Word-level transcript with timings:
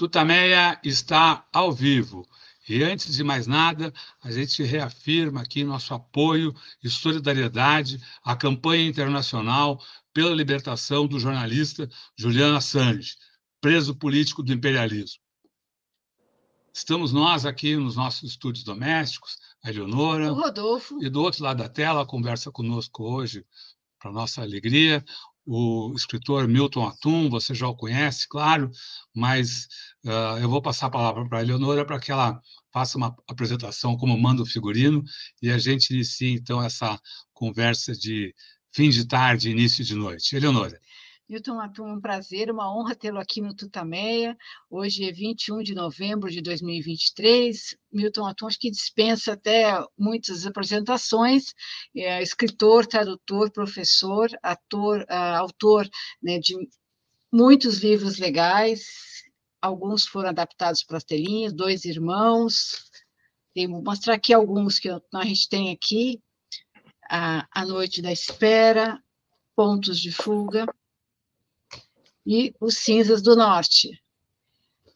Tutameia 0.00 0.80
está 0.82 1.46
ao 1.52 1.70
vivo. 1.70 2.26
E 2.66 2.82
antes 2.82 3.14
de 3.14 3.22
mais 3.22 3.46
nada, 3.46 3.92
a 4.22 4.32
gente 4.32 4.62
reafirma 4.62 5.42
aqui 5.42 5.62
nosso 5.62 5.92
apoio 5.92 6.54
e 6.82 6.88
solidariedade 6.88 8.00
à 8.24 8.34
campanha 8.34 8.88
internacional 8.88 9.78
pela 10.14 10.34
libertação 10.34 11.06
do 11.06 11.20
jornalista 11.20 11.86
Julian 12.16 12.56
Assange, 12.56 13.14
preso 13.60 13.94
político 13.94 14.42
do 14.42 14.54
imperialismo. 14.54 15.20
Estamos 16.72 17.12
nós 17.12 17.44
aqui 17.44 17.76
nos 17.76 17.94
nossos 17.94 18.30
estúdios 18.30 18.64
domésticos, 18.64 19.36
a 19.62 19.68
Eleonora. 19.68 20.32
O 20.32 20.34
Rodolfo. 20.34 21.04
E 21.04 21.10
do 21.10 21.20
outro 21.20 21.44
lado 21.44 21.58
da 21.58 21.68
tela, 21.68 22.06
conversa 22.06 22.50
conosco 22.50 23.02
hoje, 23.02 23.44
para 23.98 24.10
nossa 24.10 24.40
alegria, 24.40 25.04
o 25.52 25.92
escritor 25.96 26.46
Milton 26.46 26.86
Atum, 26.86 27.28
você 27.28 27.52
já 27.52 27.66
o 27.66 27.74
conhece, 27.74 28.28
claro, 28.28 28.70
mas 29.12 29.66
uh, 30.04 30.38
eu 30.40 30.48
vou 30.48 30.62
passar 30.62 30.86
a 30.86 30.90
palavra 30.90 31.28
para 31.28 31.38
a 31.38 31.42
Eleonora 31.42 31.84
para 31.84 31.98
que 31.98 32.12
ela 32.12 32.40
faça 32.72 32.96
uma 32.96 33.16
apresentação 33.28 33.96
como 33.96 34.16
manda 34.16 34.42
o 34.42 34.46
figurino 34.46 35.02
e 35.42 35.50
a 35.50 35.58
gente 35.58 35.90
inicie, 35.92 36.34
então, 36.34 36.62
essa 36.62 37.00
conversa 37.32 37.92
de 37.92 38.32
fim 38.72 38.90
de 38.90 39.04
tarde, 39.04 39.50
início 39.50 39.84
de 39.84 39.96
noite. 39.96 40.36
Eleonora. 40.36 40.80
Milton 41.30 41.60
Atum, 41.60 41.92
um 41.92 42.00
prazer, 42.00 42.50
uma 42.50 42.76
honra 42.76 42.92
tê-lo 42.92 43.20
aqui 43.20 43.40
no 43.40 43.54
Tutameia. 43.54 44.36
Hoje 44.68 45.08
é 45.08 45.12
21 45.12 45.62
de 45.62 45.76
novembro 45.76 46.28
de 46.28 46.42
2023. 46.42 47.76
Milton 47.92 48.26
Atum, 48.26 48.48
acho 48.48 48.58
que 48.58 48.68
dispensa 48.68 49.34
até 49.34 49.80
muitas 49.96 50.44
apresentações. 50.44 51.54
É 51.96 52.20
escritor, 52.20 52.84
tradutor, 52.84 53.52
professor, 53.52 54.28
ator, 54.42 55.02
uh, 55.02 55.36
autor 55.38 55.88
né, 56.20 56.40
de 56.40 56.56
muitos 57.32 57.78
livros 57.78 58.18
legais. 58.18 58.88
Alguns 59.62 60.08
foram 60.08 60.30
adaptados 60.30 60.82
para 60.82 60.96
as 60.96 61.04
telinhas, 61.04 61.52
Dois 61.52 61.84
Irmãos. 61.84 62.90
Vou 63.54 63.84
mostrar 63.84 64.14
aqui 64.14 64.34
alguns 64.34 64.80
que 64.80 64.88
a 64.88 65.24
gente 65.24 65.48
tem 65.48 65.70
aqui. 65.70 66.20
A, 67.08 67.46
a 67.52 67.64
Noite 67.64 68.02
da 68.02 68.10
Espera, 68.10 69.00
Pontos 69.54 70.00
de 70.00 70.10
Fuga 70.10 70.66
e 72.26 72.54
os 72.60 72.76
Cinzas 72.78 73.22
do 73.22 73.34
Norte. 73.36 73.90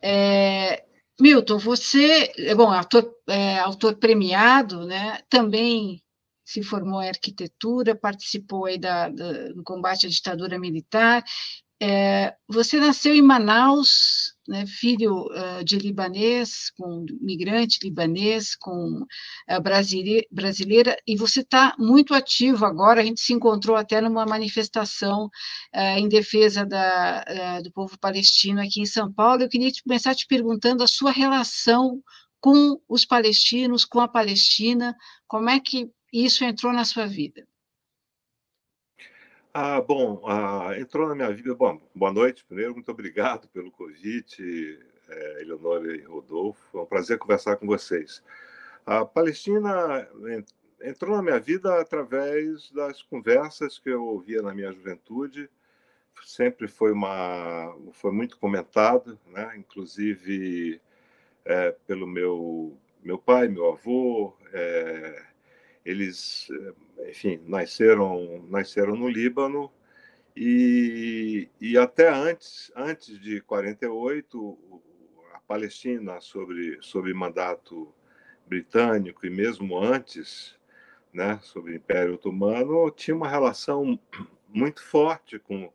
É, 0.03 0.84
Milton, 1.20 1.58
você, 1.58 2.33
bom, 2.56 2.70
autor, 2.70 3.14
é, 3.28 3.58
autor 3.61 3.97
premiado, 3.97 4.86
né, 4.86 5.20
também 5.28 6.02
se 6.45 6.62
formou 6.62 7.02
em 7.02 7.08
arquitetura, 7.08 7.95
participou 7.95 8.67
aí 8.67 8.78
da, 8.78 9.08
da, 9.08 9.48
do 9.48 9.62
combate 9.62 10.06
à 10.06 10.11
ditadura 10.11 10.58
militar 10.58 11.25
é, 11.80 12.34
você 12.48 12.78
nasceu 12.78 13.14
em 13.14 13.22
Manaus, 13.22 14.33
né, 14.46 14.66
filho 14.66 15.26
uh, 15.26 15.64
de 15.64 15.78
libanês, 15.78 16.70
com 16.76 17.04
migrante 17.20 17.78
libanês, 17.82 18.54
com 18.54 19.02
uh, 19.02 19.62
brasileira, 20.30 20.96
e 21.06 21.16
você 21.16 21.40
está 21.40 21.74
muito 21.78 22.14
ativo 22.14 22.64
agora. 22.64 23.00
A 23.00 23.04
gente 23.04 23.20
se 23.20 23.32
encontrou 23.32 23.76
até 23.76 24.00
numa 24.00 24.26
manifestação 24.26 25.26
uh, 25.26 25.98
em 25.98 26.08
defesa 26.08 26.64
da, 26.64 27.60
do 27.60 27.72
povo 27.72 27.98
palestino 27.98 28.60
aqui 28.60 28.80
em 28.80 28.86
São 28.86 29.12
Paulo. 29.12 29.42
Eu 29.42 29.48
queria 29.48 29.70
começar 29.82 30.14
te 30.14 30.26
perguntando 30.26 30.82
a 30.82 30.86
sua 30.86 31.10
relação 31.10 32.02
com 32.40 32.78
os 32.86 33.06
palestinos, 33.06 33.86
com 33.86 34.00
a 34.00 34.08
Palestina, 34.08 34.94
como 35.26 35.48
é 35.48 35.58
que 35.58 35.90
isso 36.12 36.44
entrou 36.44 36.72
na 36.72 36.84
sua 36.84 37.06
vida? 37.06 37.46
Ah, 39.56 39.80
bom, 39.80 40.20
ah, 40.27 40.77
entrou 40.77 41.08
na 41.08 41.14
minha 41.14 41.33
vida. 41.33 41.55
Bom, 41.55 41.80
boa 41.95 42.12
noite 42.12 42.45
primeiro, 42.45 42.74
muito 42.74 42.90
obrigado 42.90 43.46
pelo 43.51 43.70
convite, 43.70 44.80
é, 45.08 45.42
Eleonora 45.42 45.95
e 45.96 46.02
Rodolfo. 46.02 46.77
É 46.77 46.83
um 46.83 46.86
prazer 46.86 47.18
conversar 47.18 47.56
com 47.56 47.64
vocês. 47.64 48.20
A 48.84 49.05
Palestina 49.05 50.08
entrou 50.83 51.14
na 51.17 51.23
minha 51.23 51.39
vida 51.39 51.80
através 51.80 52.68
das 52.73 53.01
conversas 53.02 53.78
que 53.78 53.90
eu 53.90 54.05
ouvia 54.05 54.42
na 54.42 54.52
minha 54.52 54.73
juventude. 54.73 55.48
Sempre 56.24 56.67
foi 56.67 56.90
uma, 56.90 57.77
foi 57.92 58.11
muito 58.11 58.36
comentado, 58.39 59.17
né? 59.28 59.55
Inclusive 59.57 60.80
é, 61.45 61.70
pelo 61.86 62.08
meu 62.08 62.77
meu 63.05 63.18
pai, 63.18 63.46
meu 63.46 63.68
avô. 63.73 64.34
É, 64.52 65.23
eles 65.84 66.48
enfim, 67.08 67.40
nasceram, 67.46 68.46
nasceram 68.48 68.96
no 68.96 69.08
Líbano 69.08 69.70
e, 70.36 71.48
e 71.60 71.78
até 71.78 72.08
antes, 72.08 72.72
antes 72.74 73.18
de 73.20 73.40
48, 73.42 74.58
a 75.33 75.38
Palestina, 75.40 76.20
sobre, 76.20 76.78
sobre 76.80 77.14
mandato 77.14 77.92
britânico 78.46 79.27
e 79.27 79.30
mesmo 79.30 79.78
antes, 79.78 80.56
né, 81.12 81.38
sobre 81.42 81.72
o 81.72 81.77
Império 81.77 82.14
Otomano, 82.14 82.90
tinha 82.90 83.16
uma 83.16 83.28
relação 83.28 83.98
muito 84.48 84.83
forte 84.83 85.38
com, 85.38 85.72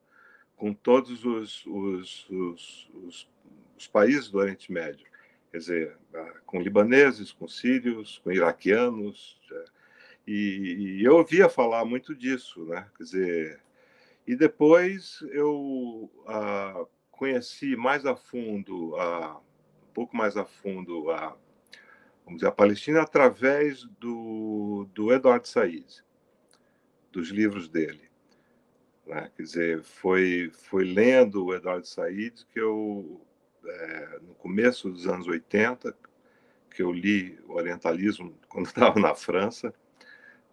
com 0.57 0.73
todos 0.73 1.23
os, 1.23 1.65
os, 1.65 2.29
os, 2.29 2.89
os, 2.93 3.29
os 3.77 3.87
países 3.87 4.29
do 4.29 4.39
Oriente 4.39 4.71
Médio. 4.71 5.07
Quer 5.51 5.57
dizer, 5.57 5.97
com 6.45 6.61
libaneses, 6.61 7.31
com 7.31 7.47
sírios, 7.47 8.19
com 8.23 8.31
iraquianos, 8.31 9.39
e, 10.31 10.99
e, 10.99 11.03
eu 11.03 11.15
ouvia 11.17 11.49
falar 11.49 11.83
muito 11.85 12.13
disso, 12.15 12.63
né? 12.65 12.87
Quer 12.95 13.03
dizer, 13.03 13.63
e 14.27 14.35
depois 14.35 15.21
eu 15.31 16.07
ah, 16.27 16.85
conheci 17.09 17.75
mais 17.75 18.05
a 18.05 18.15
fundo, 18.15 18.95
ah, 18.95 19.39
um 19.83 19.93
pouco 19.93 20.15
mais 20.15 20.37
a 20.37 20.45
fundo 20.45 21.09
a, 21.09 21.35
vamos 22.23 22.41
dizer, 22.41 22.47
a 22.47 22.51
Palestina 22.51 23.01
através 23.01 23.85
do, 23.99 24.87
do 24.93 25.11
Eduardo 25.11 25.47
Said, 25.47 26.03
dos 27.11 27.29
livros 27.29 27.67
dele. 27.67 28.07
Né? 29.07 29.31
Quer 29.35 29.41
dizer, 29.41 29.83
foi, 29.83 30.51
foi 30.53 30.83
lendo 30.83 31.45
o 31.45 31.55
Eduardo 31.55 31.87
Said 31.87 32.45
que 32.53 32.59
eu, 32.59 33.19
é, 33.65 34.19
no 34.21 34.35
começo 34.35 34.91
dos 34.91 35.07
anos 35.07 35.27
80, 35.27 35.97
que 36.69 36.83
eu 36.83 36.91
li 36.91 37.39
Orientalismo 37.47 38.37
quando 38.47 38.67
estava 38.67 38.99
na 38.99 39.15
França, 39.15 39.73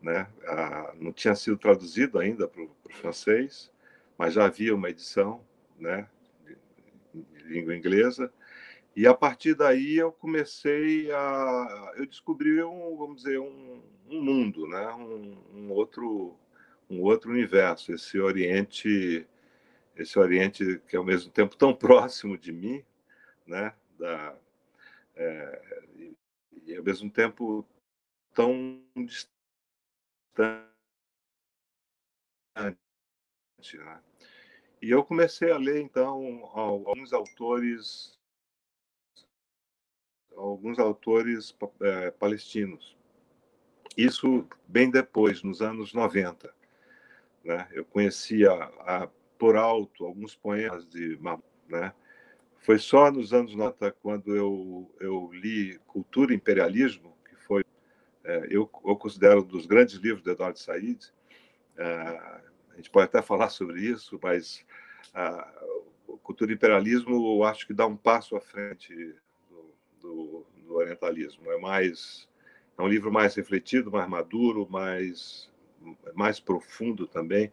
né? 0.06 0.28
Ah, 0.46 0.94
não 1.00 1.12
tinha 1.12 1.34
sido 1.34 1.58
traduzido 1.58 2.20
ainda 2.20 2.46
para 2.46 2.62
o 2.62 2.70
francês, 2.90 3.72
mas 4.16 4.34
já 4.34 4.44
havia 4.44 4.72
uma 4.72 4.88
edição, 4.88 5.44
né, 5.76 6.08
de, 6.44 7.22
de 7.22 7.48
língua 7.48 7.74
inglesa. 7.76 8.32
E 8.94 9.04
a 9.04 9.12
partir 9.12 9.54
daí 9.56 9.96
eu 9.96 10.12
comecei 10.12 11.10
a, 11.10 11.92
eu 11.96 12.06
descobri 12.06 12.62
um, 12.62 12.96
vamos 12.96 13.24
dizer, 13.24 13.40
um, 13.40 13.82
um 14.08 14.22
mundo, 14.22 14.68
né, 14.68 14.86
um, 14.94 15.42
um, 15.52 15.72
outro, 15.72 16.38
um 16.88 17.02
outro 17.02 17.32
universo, 17.32 17.92
esse 17.92 18.16
Oriente, 18.20 19.26
esse 19.96 20.16
Oriente 20.20 20.80
que 20.88 20.94
é 20.94 20.98
ao 21.00 21.04
mesmo 21.04 21.32
tempo 21.32 21.56
tão 21.56 21.74
próximo 21.74 22.38
de 22.38 22.52
mim, 22.52 22.84
né, 23.44 23.74
da, 23.98 24.36
é, 25.16 25.62
e 26.64 26.76
ao 26.76 26.84
mesmo 26.84 27.10
tempo 27.10 27.66
tão 28.32 28.80
distante 28.94 29.35
né? 30.38 30.64
E 34.80 34.90
eu 34.90 35.04
comecei 35.04 35.50
a 35.50 35.56
ler, 35.58 35.80
então, 35.80 36.48
alguns 36.54 37.12
autores 37.12 38.16
alguns 40.36 40.78
autores 40.78 41.56
é, 41.80 42.10
palestinos. 42.10 42.96
Isso 43.96 44.46
bem 44.68 44.90
depois, 44.90 45.42
nos 45.42 45.62
anos 45.62 45.94
90. 45.94 46.54
Né? 47.42 47.66
Eu 47.72 47.84
conhecia 47.86 48.52
a, 48.52 49.08
por 49.38 49.56
alto 49.56 50.04
alguns 50.04 50.34
poemas 50.36 50.86
de 50.86 51.18
né? 51.68 51.92
Foi 52.58 52.78
só 52.78 53.10
nos 53.10 53.32
anos 53.32 53.54
90, 53.54 53.92
quando 54.02 54.34
eu, 54.34 54.94
eu 55.00 55.30
li 55.32 55.78
Cultura 55.86 56.32
e 56.32 56.36
Imperialismo, 56.36 57.15
eu, 58.48 58.70
eu, 58.84 58.96
considero 58.96 59.40
um 59.40 59.44
dos 59.44 59.66
grandes 59.66 59.94
livros 59.96 60.22
de 60.22 60.30
Eduardo 60.30 60.58
Said. 60.58 61.12
É, 61.76 61.84
a 61.84 62.76
gente 62.76 62.90
pode 62.90 63.06
até 63.06 63.22
falar 63.22 63.48
sobre 63.50 63.80
isso, 63.80 64.18
mas 64.22 64.64
o 66.06 66.18
Cultura 66.18 66.52
Imperialismo 66.52 67.38
eu 67.38 67.44
acho 67.44 67.66
que 67.66 67.72
dá 67.72 67.86
um 67.86 67.96
passo 67.96 68.36
à 68.36 68.40
frente 68.40 68.94
do, 69.48 69.74
do, 70.00 70.46
do 70.66 70.74
orientalismo. 70.74 71.50
É 71.50 71.58
mais 71.58 72.28
é 72.76 72.82
um 72.82 72.88
livro 72.88 73.10
mais 73.10 73.34
refletido, 73.34 73.90
mais 73.90 74.08
maduro, 74.08 74.68
mais 74.68 75.50
mais 76.14 76.40
profundo 76.40 77.06
também, 77.06 77.52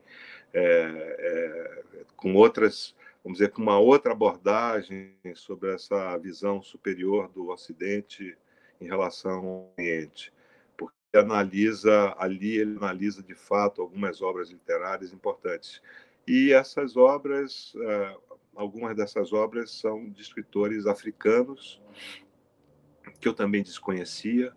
é, 0.53 0.63
é, 0.63 2.03
com 2.15 2.33
outras, 2.33 2.95
vamos 3.23 3.37
dizer, 3.37 3.51
com 3.51 3.61
uma 3.61 3.77
outra 3.77 4.13
abordagem 4.13 5.13
sobre 5.35 5.71
essa 5.71 6.17
visão 6.17 6.61
superior 6.61 7.29
do 7.29 7.49
Ocidente 7.49 8.35
em 8.81 8.87
relação 8.87 9.45
ao 9.45 9.73
Oriente 9.77 10.33
analisa 11.17 12.15
ali, 12.17 12.57
ele 12.57 12.77
analisa 12.77 13.21
de 13.21 13.35
fato 13.35 13.81
algumas 13.81 14.21
obras 14.21 14.49
literárias 14.49 15.13
importantes. 15.13 15.81
E 16.27 16.51
essas 16.51 16.95
obras, 16.97 17.73
uh, 17.75 18.37
algumas 18.55 18.95
dessas 18.95 19.33
obras 19.33 19.71
são 19.71 20.09
de 20.09 20.21
escritores 20.21 20.85
africanos, 20.85 21.81
que 23.19 23.27
eu 23.27 23.33
também 23.33 23.61
desconhecia, 23.61 24.53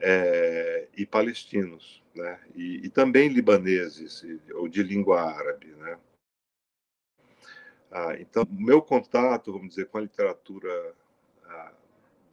é, 0.00 0.88
e 0.96 1.04
palestinos, 1.04 2.02
né? 2.14 2.38
E, 2.54 2.86
e, 2.86 2.88
também 2.88 3.28
libaneses, 3.28 4.24
ou 4.54 4.68
de 4.68 4.82
língua 4.82 5.22
árabe. 5.22 5.66
Né? 5.66 5.98
Ah, 7.90 8.16
então, 8.18 8.46
meu 8.50 8.80
contato, 8.82 9.52
vamos 9.52 9.70
dizer, 9.70 9.86
com 9.86 9.98
a 9.98 10.02
literatura 10.02 10.94
ah, 11.44 11.72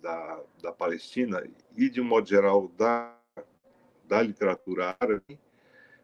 da, 0.02 0.44
da 0.62 0.72
Palestina 0.72 1.44
e, 1.76 1.90
de 1.90 2.02
um 2.02 2.06
modo 2.06 2.28
geral, 2.28 2.68
da, 2.78 3.16
da 4.08 4.22
literatura 4.22 4.96
árabe, 5.00 5.40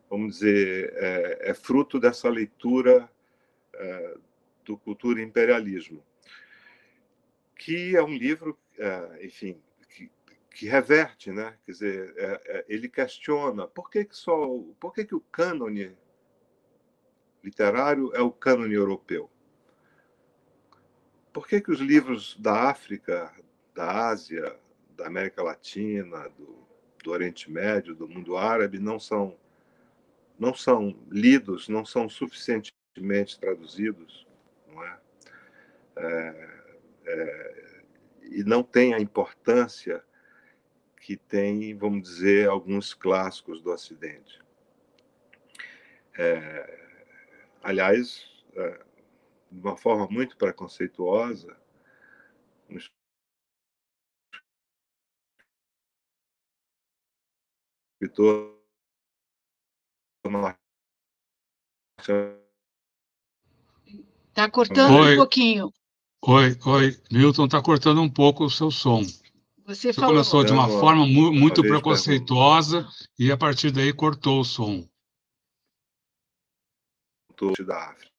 vamos 0.10 0.40
dizer, 0.40 0.94
é, 0.96 1.52
é 1.52 1.54
fruto 1.54 2.00
dessa 2.00 2.30
leitura 2.30 3.10
é, 3.74 4.18
do 4.66 4.78
Cultura 4.78 5.22
e 5.22 5.24
Imperialismo, 5.24 6.04
que 7.56 7.96
é 7.96 8.04
um 8.04 8.14
livro, 8.14 8.58
é, 8.78 9.26
enfim, 9.26 9.62
que, 9.90 10.12
que, 10.50 10.68
reverte, 10.68 11.32
né? 11.32 11.58
Quer 11.66 11.72
dizer, 11.72 12.14
é, 12.18 12.42
é, 12.46 12.66
ele 12.68 12.90
questiona 12.90 13.68
por 13.68 13.90
que, 13.90 14.04
que 14.06 14.16
só, 14.16 14.48
por 14.80 14.94
que, 14.94 15.06
que 15.06 15.16
o 15.16 15.22
cânone 15.22 15.96
literário 17.44 18.12
é 18.14 18.22
o 18.22 18.32
cânone 18.32 18.74
europeu? 18.74 19.30
Por 21.32 21.48
que, 21.48 21.62
que 21.62 21.72
os 21.72 21.80
livros 21.80 22.36
da 22.38 22.70
África, 22.70 23.34
da 23.74 24.10
Ásia, 24.10 24.60
da 24.98 25.08
América 25.08 25.42
Latina, 25.42 26.28
do, 26.30 26.68
do 27.04 27.12
Oriente 27.12 27.50
Médio, 27.50 27.96
do 27.96 28.08
mundo 28.08 28.38
árabe 28.38 28.80
não 28.80 29.00
são 29.00 29.38
não 30.40 30.56
são 30.56 30.98
lidos, 31.12 31.70
não 31.70 31.86
são 31.86 32.10
suficientemente 32.10 33.40
traduzidos, 33.40 34.26
não 34.68 34.84
é? 34.84 35.00
é, 35.98 36.50
é 37.06 37.62
e 38.32 38.44
não 38.44 38.64
tem 38.64 38.94
a 38.94 39.00
importância 39.00 40.04
que 41.02 41.18
tem, 41.18 41.76
vamos 41.76 42.04
dizer, 42.04 42.48
alguns 42.48 42.94
clássicos 42.94 43.62
do 43.62 43.72
Ocidente. 43.72 44.40
É, 46.18 46.80
aliás, 47.62 48.26
é, 48.56 48.80
de 49.52 49.60
uma 49.60 49.76
forma 49.76 50.08
muito 50.10 50.38
preconceituosa, 50.38 51.58
escritor 58.02 58.60
Está 64.30 64.50
cortando 64.50 64.96
oi. 64.96 65.14
um 65.14 65.18
pouquinho. 65.18 65.74
Oi, 66.24 66.58
oi, 66.66 67.02
Milton, 67.12 67.46
está 67.46 67.62
cortando 67.62 68.02
um 68.02 68.10
pouco 68.10 68.46
o 68.46 68.50
seu 68.50 68.72
som. 68.72 69.02
Você, 69.66 69.94
Você 69.94 70.02
começou 70.02 70.44
de 70.44 70.52
uma 70.52 70.68
forma 70.68 71.06
mu 71.06 71.32
muito 71.32 71.62
preconceituosa 71.62 72.88
e 73.18 73.32
a 73.32 73.38
partir 73.38 73.72
daí 73.72 73.94
cortou 73.94 74.42
o 74.42 74.46
som. 74.46 74.88
Da 77.66 77.90
África. 77.90 78.12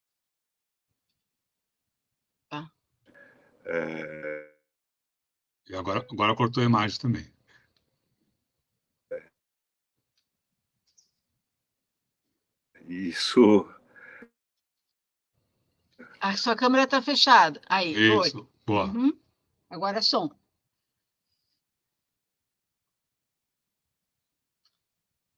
Tá. 2.48 2.72
É... 3.66 4.52
E 5.68 5.76
agora, 5.76 6.04
agora 6.10 6.34
cortou 6.34 6.62
a 6.62 6.66
imagem 6.66 6.98
também. 6.98 7.31
Isso. 12.92 13.66
A 16.20 16.36
sua 16.36 16.54
câmera 16.54 16.84
está 16.84 17.00
fechada. 17.00 17.60
Aí, 17.66 17.92
Isso. 17.92 18.32
Foi. 18.32 18.46
Boa. 18.66 18.84
Uhum. 18.86 19.18
Agora 19.70 19.98
é 19.98 20.02
som. 20.02 20.28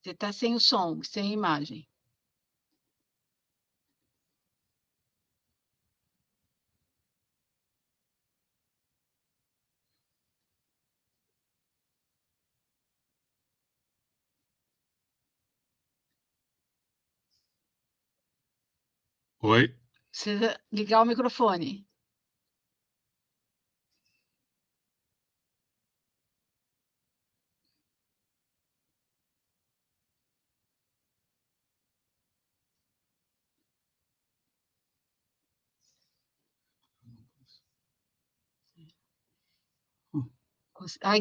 Você 0.02 0.10
está 0.10 0.32
sem 0.32 0.54
o 0.54 0.60
som, 0.60 1.00
sem 1.02 1.30
a 1.30 1.32
imagem. 1.32 1.88
Oi. 19.44 19.76
Precisa 20.10 20.58
ligar 20.72 21.02
o 21.02 21.04
microfone. 21.04 21.86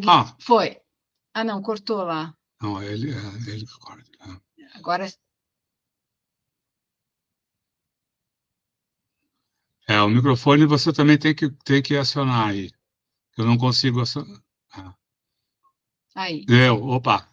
Ah, 0.08 0.38
foi. 0.40 0.82
Ah, 1.34 1.44
não, 1.44 1.62
cortou 1.62 2.04
lá. 2.04 2.34
Não, 2.62 2.82
ele, 2.82 3.12
é 3.12 3.52
ele 3.52 3.66
corta. 3.82 4.10
É. 4.22 4.78
Agora 4.78 5.12
É, 9.88 10.00
o 10.02 10.10
microfone 10.10 10.66
você 10.66 10.94
também 10.94 11.18
tem 11.18 11.36
que, 11.36 11.50
tem 11.66 11.82
que 11.82 11.98
acionar 11.98 12.50
aí. 12.50 12.72
Eu 13.38 13.46
não 13.46 13.58
consigo 13.58 14.02
acionar. 14.02 14.42
Ah. 14.72 14.96
Aí. 16.16 16.46
Deu, 16.46 16.82
opa. 16.84 17.28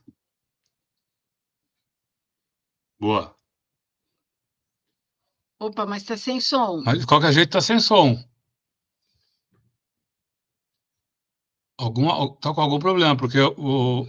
Boa. 2.99 3.37
Opa, 5.61 5.87
mas 5.87 6.03
está 6.03 6.17
sem 6.17 6.41
som. 6.41 6.83
Mas, 6.85 7.01
de 7.01 7.07
qualquer 7.07 7.33
jeito 7.33 7.49
está 7.49 7.61
sem 7.61 7.79
som. 7.79 8.17
Alguma, 11.79 12.37
tá 12.37 12.53
com 12.53 12.61
algum 12.61 12.79
problema, 12.79 13.17
porque 13.17 13.41
o, 13.41 14.07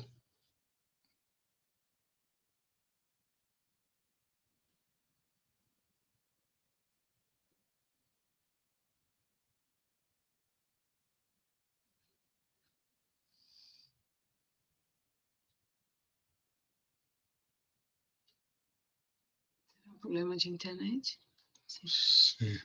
problema 20.01 20.30
de 20.41 20.50
internet? 20.50 21.19
Sim. 21.67 22.60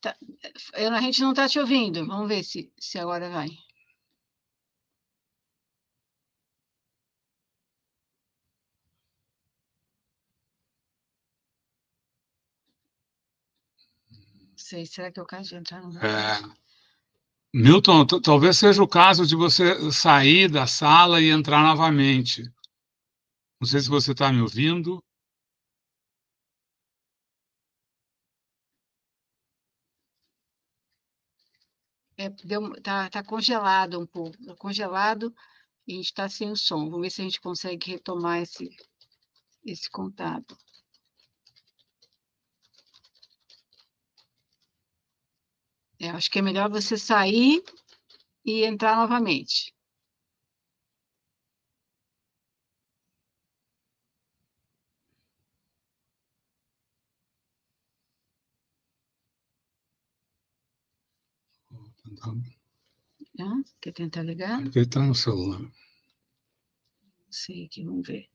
Tá. 0.00 0.16
A 0.74 1.00
gente 1.00 1.20
não 1.20 1.30
está 1.30 1.48
te 1.48 1.58
ouvindo. 1.58 2.06
Vamos 2.06 2.28
ver 2.28 2.42
se, 2.42 2.72
se 2.78 2.98
agora 2.98 3.30
vai. 3.30 3.48
Sei, 14.56 14.86
será 14.86 15.10
que 15.10 15.18
é 15.18 15.22
o 15.22 15.26
caso 15.26 15.48
de 15.48 15.56
entrar 15.56 15.82
no. 15.82 15.98
É. 15.98 16.40
Milton, 17.52 18.06
talvez 18.06 18.58
seja 18.58 18.82
o 18.82 18.88
caso 18.88 19.26
de 19.26 19.34
você 19.34 19.90
sair 19.90 20.48
da 20.48 20.66
sala 20.66 21.20
e 21.20 21.30
entrar 21.30 21.62
novamente. 21.62 22.44
Não 23.60 23.66
sei 23.66 23.80
se 23.80 23.88
você 23.88 24.12
está 24.12 24.32
me 24.32 24.40
ouvindo. 24.40 25.02
É, 32.20 32.28
deu, 32.28 32.70
tá, 32.82 33.08
congelado 33.24 33.98
um 33.98 34.06
pouco, 34.06 34.36
tá 34.44 34.54
congelado 34.56 35.34
e 35.86 35.98
está 36.00 36.28
sem 36.28 36.50
o 36.50 36.56
som. 36.56 36.90
Vamos 36.90 37.00
ver 37.00 37.10
se 37.10 37.22
a 37.22 37.24
gente 37.24 37.40
consegue 37.40 37.92
retomar 37.92 38.42
esse, 38.42 38.68
esse 39.64 39.88
contato. 39.88 40.54
É, 45.98 46.10
acho 46.10 46.30
que 46.30 46.40
é 46.40 46.42
melhor 46.42 46.68
você 46.68 46.98
sair 46.98 47.64
e 48.44 48.64
entrar 48.64 48.96
novamente. 48.96 49.72
Ah, 63.38 63.62
quer 63.80 63.92
tentar 63.92 64.22
ligar? 64.22 64.60
Ele 64.60 64.80
está 64.80 65.00
no 65.00 65.14
celular. 65.14 65.60
Sei 67.30 67.68
que 67.68 67.84
vamos 67.84 68.06
ver. 68.06 68.28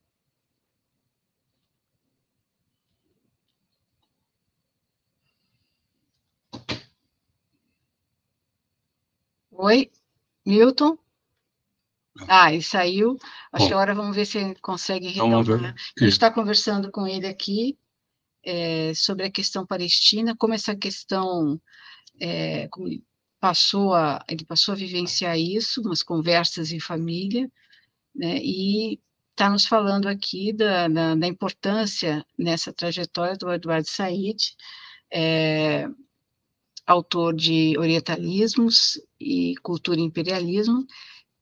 Oi, 9.52 9.92
Milton? 10.46 10.98
Ah, 12.28 12.54
ele 12.54 12.62
saiu. 12.62 13.18
Acho 13.52 13.64
Bom, 13.64 13.68
que 13.68 13.74
agora 13.74 13.96
vamos 13.96 14.16
ver 14.16 14.26
se 14.26 14.38
ele 14.38 14.56
consegue 14.56 15.08
retomar. 15.10 15.42
A 15.42 16.00
gente 16.00 16.14
está 16.14 16.32
conversando 16.32 16.92
com 16.92 17.06
ele 17.06 17.28
aqui 17.28 17.78
é, 18.44 18.94
sobre 18.94 19.26
a 19.26 19.32
questão 19.32 19.66
palestina, 19.66 20.36
como 20.38 20.54
essa 20.54 20.76
questão 20.76 21.62
é, 22.20 22.68
como 22.70 22.88
passou 23.46 23.94
a, 23.94 24.26
ele 24.28 24.44
passou 24.44 24.72
a 24.74 24.76
vivenciar 24.76 25.38
isso, 25.38 25.80
umas 25.82 26.02
conversas 26.02 26.72
em 26.72 26.80
família, 26.80 27.48
né, 28.16 28.40
e 28.42 29.00
está 29.30 29.52
nos 29.52 29.68
falando 29.68 30.08
aqui 30.08 30.52
da, 30.52 30.88
da, 30.88 31.14
da, 31.14 31.28
importância 31.28 32.26
nessa 32.36 32.74
trajetória 32.74 33.38
do 33.38 33.52
Eduardo 33.52 33.88
Said, 33.88 34.38
é, 35.14 35.88
autor 36.88 37.36
de 37.36 37.78
Orientalismos 37.78 39.00
e 39.20 39.54
Cultura 39.62 40.00
e 40.00 40.04
Imperialismo, 40.04 40.84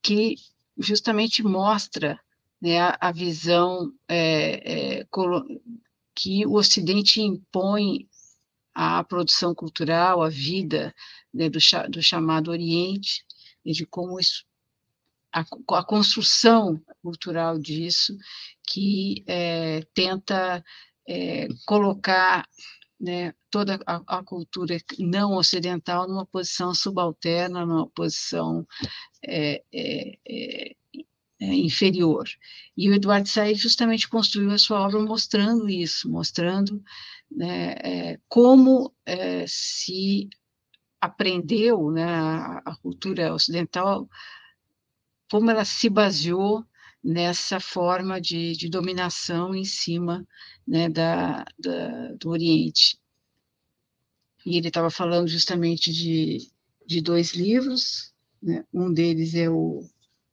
que 0.02 0.36
justamente 0.78 1.42
mostra 1.42 2.20
né, 2.62 2.82
a, 2.82 2.98
a, 3.00 3.12
visão 3.14 3.94
é, 4.10 5.00
é, 5.00 5.08
que 6.14 6.46
o 6.46 6.56
Ocidente 6.56 7.22
impõe 7.22 8.10
à 8.74 9.04
produção 9.04 9.54
cultural, 9.54 10.22
à 10.22 10.30
vida 10.30 10.94
né, 11.34 11.50
do, 11.50 11.60
do, 11.90 12.02
chamado 12.02 12.52
Oriente, 12.52 13.24
de 13.66 13.86
como 13.86 14.20
isso, 14.20 14.46
a, 15.32 15.42
a 15.78 15.84
construção 15.84 16.82
cultural 17.02 17.58
disso, 17.58 18.18
que 18.68 19.24
é, 19.28 19.82
tenta 19.94 20.64
é, 21.08 21.48
colocar 21.66 22.48
né, 23.00 23.34
toda 23.50 23.80
a, 23.86 24.20
a, 24.20 24.24
cultura 24.24 24.78
não 25.00 25.36
ocidental 25.36 26.08
numa 26.08 26.26
posição 26.26 26.74
subalterna, 26.74 27.66
numa 27.66 27.88
posição 27.90 28.66
é 31.40 31.56
inferior. 31.56 32.26
E 32.78 32.90
o 32.90 32.94
Eduardo 32.94 33.28
Said 33.28 33.60
justamente 33.60 34.08
construiu 34.08 34.52
a 34.52 34.58
sua 34.58 34.82
obra 34.82 35.00
mostrando 35.00 35.70
isso, 35.70 36.10
mostrando 36.10 36.82
né, 37.36 37.74
é, 37.84 38.20
como 38.28 38.94
é, 39.06 39.46
se 39.48 40.30
aprendeu 41.02 41.92
né, 41.92 42.06
a, 42.06 42.78
cultura 42.82 43.34
ocidental, 43.34 44.08
como 45.30 45.52
ela 45.52 45.66
se 45.66 45.90
baseou 45.90 46.66
nessa 47.04 47.60
forma 47.60 48.22
de, 48.22 48.54
de 48.54 48.70
dominação 48.70 49.54
em 49.54 49.66
cima 49.66 50.26
né, 50.66 50.88
da, 50.88 51.44
da, 51.60 52.14
do 52.14 52.30
Oriente. 52.30 52.98
E 54.46 54.58
ele 54.58 54.70
estava 54.70 54.90
falando 54.90 55.28
justamente 55.28 55.92
de, 55.92 56.50
de 56.86 57.02
dois 57.02 57.34
livros, 57.34 58.14
né? 58.42 58.64
um 58.74 58.92
deles 58.94 59.36
é 59.36 59.50
o, 59.50 59.86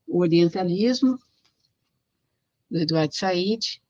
o 0.07 0.21
Orientalismo, 0.21 1.19
do 2.71 2.79
Eduardo 2.79 3.15
Said, 3.15 3.81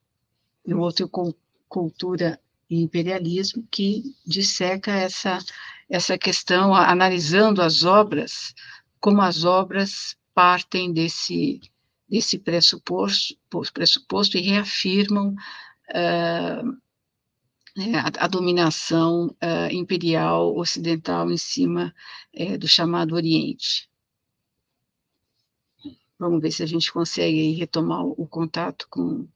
e 0.67 0.73
o 0.73 0.81
outro 0.81 1.07
é 1.07 1.35
Cultura 1.69 2.40
e 2.71 2.81
Imperialismo, 2.81 3.67
que 3.69 4.15
disseca 4.25 4.93
essa, 4.93 5.39
essa 5.89 6.17
questão, 6.17 6.73
analisando 6.73 7.61
as 7.61 7.83
obras, 7.83 8.55
como 9.00 9.21
as 9.21 9.45
obras 9.45 10.17
partem 10.33 10.93
desse, 10.93 11.61
desse 12.09 12.39
pressuposto, 12.39 13.37
pressuposto 13.75 14.39
e 14.39 14.43
reafirmam 14.43 15.35
uh, 15.91 16.81
a, 17.97 18.25
a, 18.25 18.29
dominação 18.29 19.27
uh, 19.43 19.73
imperial 19.73 20.57
ocidental 20.57 21.29
em 21.29 21.37
cima 21.37 21.93
uh, 22.35 22.57
do 22.57 22.69
chamado 22.69 23.17
Oriente. 23.17 23.91
Vamos 26.17 26.41
ver 26.41 26.53
se 26.53 26.62
a 26.62 26.67
gente 26.67 26.93
consegue 26.93 27.53
retomar 27.53 28.05
o, 28.05 28.15
o 28.17 28.29
contato 28.29 28.87
com 28.89 29.27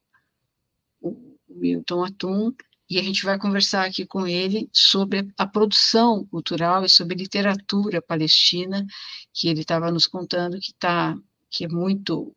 o 1.00 1.36
Milton 1.48 2.04
Atum, 2.04 2.54
e 2.88 2.98
a 2.98 3.02
gente 3.02 3.24
vai 3.24 3.38
conversar 3.38 3.86
aqui 3.86 4.04
com 4.06 4.26
ele 4.26 4.68
sobre 4.72 5.26
a 5.38 5.46
produção 5.46 6.26
cultural 6.26 6.84
e 6.84 6.88
sobre 6.88 7.16
literatura 7.16 8.02
palestina, 8.02 8.86
que 9.32 9.48
ele 9.48 9.60
estava 9.60 9.90
nos 9.90 10.06
contando 10.06 10.60
que 10.60 10.72
tá, 10.74 11.16
que 11.50 11.64
é 11.64 11.68
muito 11.68 12.34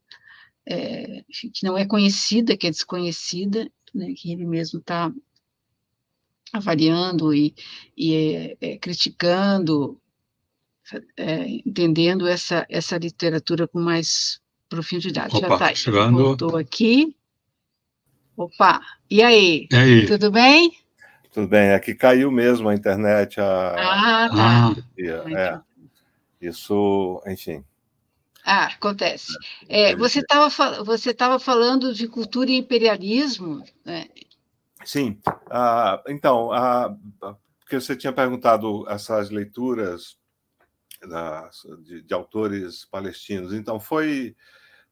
é, 0.66 1.24
que 1.54 1.64
não 1.64 1.78
é 1.78 1.86
conhecida, 1.86 2.58
que 2.58 2.68
é 2.68 2.70
desconhecida, 2.70 3.70
né, 3.94 4.14
que 4.16 4.32
ele 4.32 4.46
mesmo 4.46 4.80
está 4.80 5.12
avaliando 6.52 7.34
e, 7.34 7.54
e 7.96 8.14
é, 8.16 8.58
é, 8.62 8.78
criticando, 8.78 10.00
é, 11.16 11.48
entendendo 11.66 12.28
essa, 12.28 12.66
essa 12.70 12.98
literatura 12.98 13.68
com 13.68 13.80
mais 13.80 14.40
profundidade. 14.70 15.36
Opa, 15.36 15.50
Já 15.50 15.58
tá, 15.58 15.76
chegando. 15.76 16.18
Voltou 16.18 16.58
aqui. 16.58 17.16
Opa, 18.38 18.80
e 19.10 19.22
aí? 19.22 19.68
e 19.72 19.76
aí? 19.76 20.06
Tudo 20.06 20.32
bem? 20.32 20.72
Tudo 21.34 21.48
bem, 21.48 21.74
aqui 21.74 21.94
caiu 21.94 22.32
mesmo 22.32 22.70
a 22.70 22.76
internet. 22.76 23.42
A... 23.42 23.76
Ah, 23.76 24.30
tá. 24.30 24.76
É, 25.36 25.60
isso, 26.40 27.22
enfim, 27.28 27.66
ah, 28.50 28.68
acontece. 28.68 29.34
É, 29.68 29.94
você 29.94 30.20
estava 30.20 30.82
você 30.82 31.14
tava 31.14 31.38
falando 31.38 31.94
de 31.94 32.08
cultura 32.08 32.50
e 32.50 32.56
imperialismo, 32.56 33.62
né? 33.84 34.08
Sim. 34.86 35.20
Ah, 35.52 36.02
então, 36.08 36.54
ah, 36.54 36.96
porque 37.60 37.76
você 37.76 37.94
tinha 37.94 38.14
perguntado 38.14 38.90
essas 38.90 39.30
leituras 39.30 40.18
de, 41.84 42.04
de, 42.04 42.14
autores 42.14 42.86
palestinos. 42.86 43.52
Então, 43.52 43.82
foi, 43.82 44.34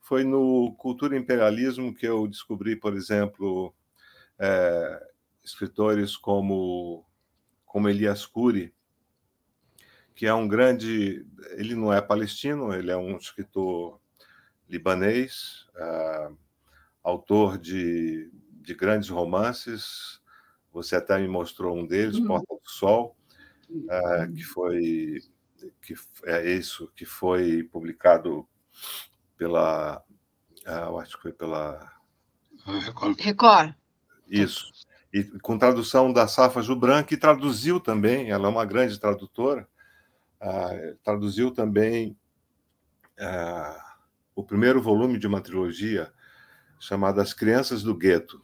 foi 0.06 0.24
no 0.24 0.72
Cultura 0.76 1.16
e 1.16 1.20
Imperialismo 1.20 1.92
que 1.92 2.08
eu 2.08 2.28
descobri, 2.28 2.76
por 2.76 2.96
exemplo, 2.96 3.74
é, 4.38 5.04
escritores 5.44 6.16
como, 6.16 7.04
como 7.66 7.90
Elias 7.90 8.24
Kuri, 8.24 8.72
que 10.14 10.28
é 10.28 10.34
um 10.34 10.48
grande. 10.48 11.26
Ele 11.58 11.74
não 11.74 11.92
é 11.92 12.00
palestino, 12.02 12.72
ele 12.72 12.92
é 12.92 12.96
um 12.96 13.18
escritor 13.18 14.00
libanês, 14.70 15.66
uh, 15.76 16.38
autor 17.04 17.58
de, 17.58 18.32
de 18.62 18.76
grandes 18.76 19.10
romances. 19.10 20.22
Você 20.72 20.96
até 20.96 21.18
me 21.18 21.28
mostrou 21.28 21.76
um 21.76 21.86
deles, 21.86 22.18
uhum. 22.18 22.28
Porta 22.28 22.54
do 22.54 22.70
Sol, 22.70 23.18
uh, 23.72 24.32
que 24.36 24.44
foi 24.44 25.20
que 25.82 25.96
é 26.26 26.48
isso 26.52 26.92
que 26.96 27.06
foi 27.06 27.64
publicado 27.64 28.48
pela 29.38 30.04
uh, 30.68 30.70
eu 30.70 31.00
acho 31.00 31.16
que 31.18 31.24
foi 31.24 31.34
pela 31.34 31.96
Record. 32.66 33.20
Record. 33.20 33.76
Isso. 34.28 34.72
E 35.14 35.24
com 35.40 35.58
tradução 35.58 36.12
da 36.12 36.28
Safa 36.28 36.62
Jubran, 36.62 37.04
que 37.04 37.16
traduziu 37.16 37.80
também, 37.80 38.32
ela 38.32 38.48
é 38.48 38.52
uma 38.52 38.66
grande 38.66 39.00
tradutora, 39.00 39.68
ah, 40.42 40.72
traduziu 41.04 41.52
também 41.52 42.18
ah, 43.20 43.96
o 44.36 44.44
primeiro 44.44 44.82
volume 44.82 45.18
de 45.18 45.28
uma 45.28 45.42
trilogia 45.42 46.12
chamada 46.80 47.22
As 47.22 47.34
Crianças 47.34 47.82
do 47.84 47.96
Gueto. 47.96 48.44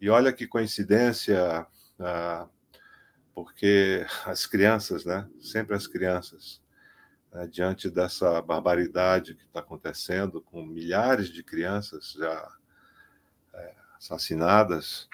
E 0.00 0.10
olha 0.10 0.32
que 0.32 0.46
coincidência, 0.46 1.66
ah, 2.00 2.48
porque 3.34 4.04
as 4.24 4.46
crianças, 4.46 5.04
né, 5.04 5.28
sempre 5.40 5.76
as 5.76 5.86
crianças, 5.86 6.60
né, 7.36 7.46
diante 7.46 7.90
dessa 7.90 8.40
barbaridade 8.40 9.34
que 9.34 9.44
está 9.44 9.60
acontecendo, 9.60 10.40
com 10.40 10.64
milhares 10.64 11.28
de 11.28 11.42
crianças 11.42 12.12
já 12.18 12.50
é, 13.52 13.74
assassinadas, 13.98 15.06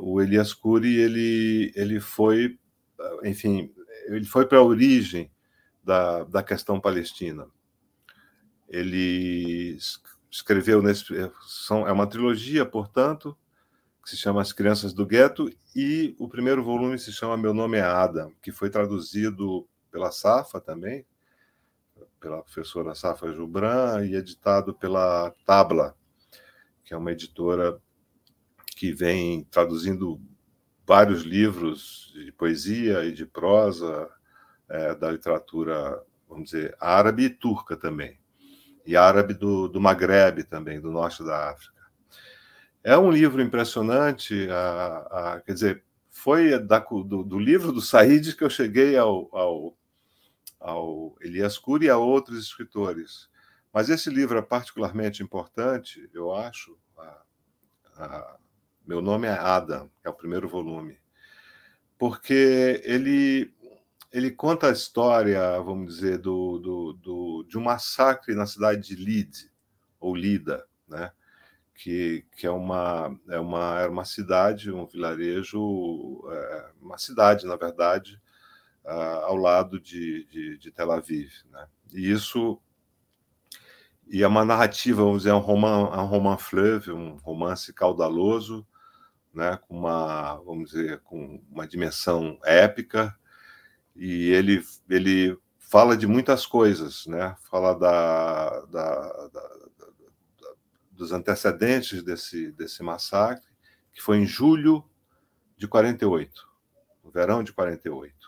o 0.00 0.20
Elias 0.20 0.52
Cury 0.52 0.96
ele, 0.96 1.72
ele 1.74 2.00
foi, 2.00 2.58
enfim, 3.24 3.72
ele 4.06 4.26
foi 4.26 4.44
para 4.44 4.58
a 4.58 4.62
origem 4.62 5.30
da, 5.82 6.24
da 6.24 6.42
questão 6.42 6.78
palestina. 6.78 7.46
Ele 8.68 9.78
escreveu 10.30 10.82
nesse 10.82 11.04
são, 11.46 11.86
é 11.86 11.92
uma 11.92 12.06
trilogia, 12.06 12.66
portanto, 12.66 13.38
que 14.02 14.10
se 14.10 14.16
chama 14.16 14.42
As 14.42 14.52
Crianças 14.52 14.92
do 14.92 15.06
Gueto 15.06 15.48
e 15.74 16.14
o 16.18 16.28
primeiro 16.28 16.62
volume 16.62 16.98
se 16.98 17.12
chama 17.12 17.36
Meu 17.38 17.54
Nome 17.54 17.78
é 17.78 17.82
Adam, 17.82 18.34
que 18.42 18.50
foi 18.50 18.68
traduzido 18.68 19.66
pela 19.90 20.10
Safa 20.10 20.60
também, 20.60 21.06
pela 22.20 22.42
professora 22.42 22.94
Safa 22.94 23.32
Jubran 23.32 24.04
e 24.04 24.14
editado 24.14 24.74
pela 24.74 25.34
Tabla, 25.44 25.96
que 26.84 26.94
é 26.94 26.96
uma 26.96 27.12
editora 27.12 27.80
que 28.76 28.92
vem 28.92 29.44
traduzindo 29.44 30.20
vários 30.86 31.22
livros 31.22 32.12
de 32.14 32.32
poesia 32.32 33.04
e 33.04 33.12
de 33.12 33.24
prosa 33.24 34.08
é, 34.68 34.94
da 34.94 35.10
literatura, 35.10 36.02
vamos 36.28 36.50
dizer, 36.50 36.76
árabe 36.80 37.24
e 37.24 37.30
turca 37.30 37.76
também, 37.76 38.18
e 38.84 38.96
árabe 38.96 39.34
do, 39.34 39.68
do 39.68 39.80
Maghreb 39.80 40.44
também, 40.44 40.80
do 40.80 40.90
norte 40.90 41.22
da 41.22 41.50
África. 41.50 41.82
É 42.82 42.98
um 42.98 43.10
livro 43.10 43.40
impressionante, 43.40 44.48
a, 44.50 45.34
a, 45.34 45.40
quer 45.40 45.52
dizer, 45.52 45.84
foi 46.10 46.58
da, 46.58 46.78
do, 46.78 47.22
do, 47.22 47.38
livro 47.38 47.72
do 47.72 47.80
Said 47.80 48.34
que 48.36 48.44
eu 48.44 48.50
cheguei 48.50 48.96
ao, 48.96 49.28
ao, 49.34 49.76
ao 50.62 51.16
Elias 51.20 51.58
Cury 51.58 51.86
e 51.86 51.90
a 51.90 51.98
outros 51.98 52.38
escritores. 52.38 53.28
Mas 53.72 53.88
esse 53.88 54.08
livro 54.08 54.38
é 54.38 54.42
particularmente 54.42 55.22
importante, 55.22 56.08
eu 56.14 56.34
acho. 56.34 56.78
A, 56.96 57.22
a, 57.96 58.36
meu 58.86 59.00
nome 59.00 59.26
é 59.26 59.32
Adam, 59.32 59.90
é 60.04 60.08
o 60.08 60.14
primeiro 60.14 60.48
volume, 60.48 60.98
porque 61.98 62.80
ele 62.84 63.52
ele 64.12 64.30
conta 64.30 64.68
a 64.68 64.72
história, 64.72 65.58
vamos 65.60 65.94
dizer, 65.94 66.18
do, 66.18 66.58
do, 66.58 66.92
do, 66.92 67.46
de 67.48 67.56
um 67.56 67.62
massacre 67.62 68.34
na 68.34 68.44
cidade 68.44 68.86
de 68.86 68.94
Lid, 68.94 69.50
ou 69.98 70.14
Lida, 70.14 70.66
né? 70.86 71.10
que, 71.74 72.24
que 72.36 72.46
é, 72.46 72.50
uma, 72.50 73.18
é 73.28 73.40
uma, 73.40 73.80
era 73.80 73.90
uma 73.90 74.04
cidade, 74.04 74.70
um 74.70 74.86
vilarejo, 74.86 76.22
é, 76.30 76.70
uma 76.80 76.98
cidade, 76.98 77.46
na 77.46 77.56
verdade, 77.56 78.20
ao 78.84 79.36
lado 79.36 79.80
de, 79.80 80.24
de, 80.26 80.58
de, 80.58 80.70
Tel 80.70 80.90
Aviv. 80.90 81.30
Né? 81.50 81.66
E 81.92 82.10
isso 82.10 82.60
e 84.08 84.22
é 84.22 84.26
uma 84.28 84.44
narrativa, 84.44 85.02
vamos 85.02 85.22
dizer, 85.22 85.32
um 85.32 85.38
roman, 85.38 85.88
um 85.90 86.06
roman 86.06 86.36
fleuve, 86.36 86.90
um 86.90 87.16
romance 87.16 87.72
caudaloso, 87.72 88.66
né, 89.32 89.58
com 89.66 89.78
uma, 89.78 90.34
vamos 90.44 90.70
dizer, 90.70 91.00
com 91.00 91.42
uma 91.50 91.66
dimensão 91.66 92.38
épica, 92.44 93.16
e 93.96 94.28
ele, 94.30 94.62
ele 94.88 95.38
fala 95.58 95.96
de 95.96 96.06
muitas 96.06 96.44
coisas, 96.44 97.06
né? 97.06 97.34
Fala 97.50 97.72
da, 97.72 98.60
da, 98.66 99.28
da, 99.28 100.54
dos 100.90 101.12
antecedentes 101.12 102.02
desse, 102.02 102.52
desse 102.52 102.82
massacre, 102.82 103.48
que 103.92 104.02
foi 104.02 104.18
em 104.18 104.26
julho 104.26 104.84
de 105.56 105.66
48, 105.66 106.46
no 107.02 107.10
verão 107.10 107.42
de 107.42 107.54
48. 107.54 108.21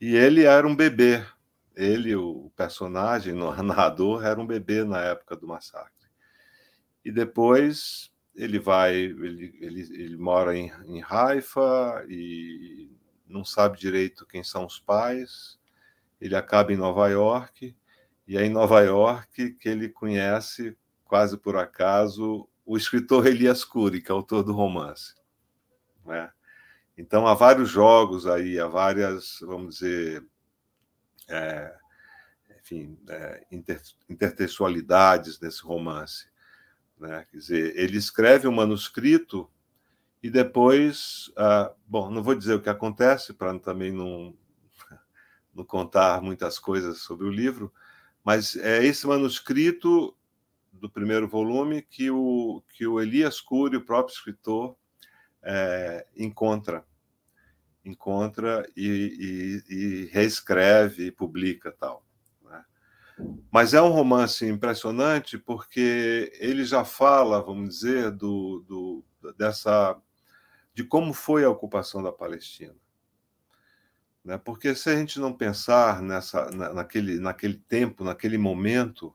E 0.00 0.14
ele 0.14 0.44
era 0.44 0.66
um 0.66 0.76
bebê, 0.76 1.24
ele, 1.74 2.14
o 2.14 2.50
personagem, 2.56 3.34
o 3.34 3.54
narrador, 3.62 4.24
era 4.24 4.40
um 4.40 4.46
bebê 4.46 4.84
na 4.84 5.00
época 5.00 5.36
do 5.36 5.46
massacre. 5.46 6.08
E 7.04 7.10
depois 7.10 8.12
ele 8.34 8.58
vai, 8.58 8.94
ele, 8.94 9.56
ele, 9.60 9.80
ele 10.02 10.16
mora 10.16 10.56
em, 10.56 10.72
em 10.86 11.02
Haifa 11.02 12.04
e 12.08 12.90
não 13.26 13.44
sabe 13.44 13.78
direito 13.78 14.26
quem 14.26 14.44
são 14.44 14.64
os 14.64 14.78
pais. 14.78 15.58
Ele 16.20 16.36
acaba 16.36 16.72
em 16.72 16.76
Nova 16.76 17.08
York 17.08 17.76
e 18.26 18.36
é 18.36 18.44
em 18.44 18.50
Nova 18.50 18.80
York 18.80 19.54
que 19.54 19.68
ele 19.68 19.88
conhece, 19.88 20.76
quase 21.04 21.36
por 21.36 21.56
acaso, 21.56 22.48
o 22.64 22.76
escritor 22.76 23.26
Elias 23.26 23.64
Cury, 23.64 24.02
que 24.02 24.12
é 24.12 24.14
autor 24.14 24.42
do 24.42 24.52
romance. 24.52 25.14
Né? 26.04 26.30
Então 26.98 27.28
há 27.28 27.32
vários 27.32 27.70
jogos 27.70 28.26
aí, 28.26 28.58
há 28.58 28.66
várias, 28.66 29.38
vamos 29.40 29.76
dizer, 29.76 30.26
é, 31.28 31.72
enfim, 32.58 32.98
é, 33.08 33.46
inter, 33.52 33.80
intertextualidades 34.08 35.38
nesse 35.38 35.62
romance. 35.62 36.26
Né? 36.98 37.24
Quer 37.30 37.36
dizer, 37.36 37.76
ele 37.76 37.96
escreve 37.96 38.48
um 38.48 38.52
manuscrito 38.52 39.48
e 40.20 40.28
depois, 40.28 41.30
ah, 41.36 41.72
bom, 41.86 42.10
não 42.10 42.20
vou 42.20 42.34
dizer 42.34 42.54
o 42.54 42.60
que 42.60 42.68
acontece 42.68 43.32
para 43.32 43.56
também 43.60 43.92
não, 43.92 44.36
não 45.54 45.64
contar 45.64 46.20
muitas 46.20 46.58
coisas 46.58 46.98
sobre 46.98 47.28
o 47.28 47.30
livro, 47.30 47.72
mas 48.24 48.56
é 48.56 48.84
esse 48.84 49.06
manuscrito 49.06 50.12
do 50.72 50.90
primeiro 50.90 51.28
volume 51.28 51.80
que 51.80 52.10
o, 52.10 52.60
que 52.70 52.84
o 52.88 53.00
Elias 53.00 53.40
Cury, 53.40 53.76
o 53.76 53.84
próprio 53.84 54.12
escritor, 54.12 54.76
é, 55.40 56.04
encontra 56.16 56.84
encontra 57.88 58.68
e, 58.76 59.62
e, 59.68 59.74
e, 59.74 60.04
reescreve 60.12 61.06
e 61.06 61.12
publica 61.12 61.72
tal. 61.72 62.04
Né? 62.44 62.64
Mas 63.50 63.74
é 63.74 63.82
um 63.82 63.90
romance 63.90 64.46
impressionante 64.46 65.38
porque 65.38 66.32
ele 66.38 66.64
já 66.64 66.84
fala, 66.84 67.42
vamos 67.42 67.70
dizer, 67.70 68.10
do, 68.10 68.64
do, 68.68 69.32
dessa 69.36 69.96
de 70.74 70.84
como 70.84 71.12
foi 71.12 71.44
a 71.44 71.50
ocupação 71.50 72.02
da 72.02 72.12
Palestina. 72.12 72.76
Né? 74.24 74.38
Porque 74.38 74.74
se 74.74 74.90
a 74.90 74.96
gente 74.96 75.18
não 75.18 75.32
pensar 75.32 76.00
nessa, 76.00 76.50
naquele, 76.50 77.18
naquele 77.18 77.56
tempo, 77.56 78.04
naquele 78.04 78.38
momento, 78.38 79.12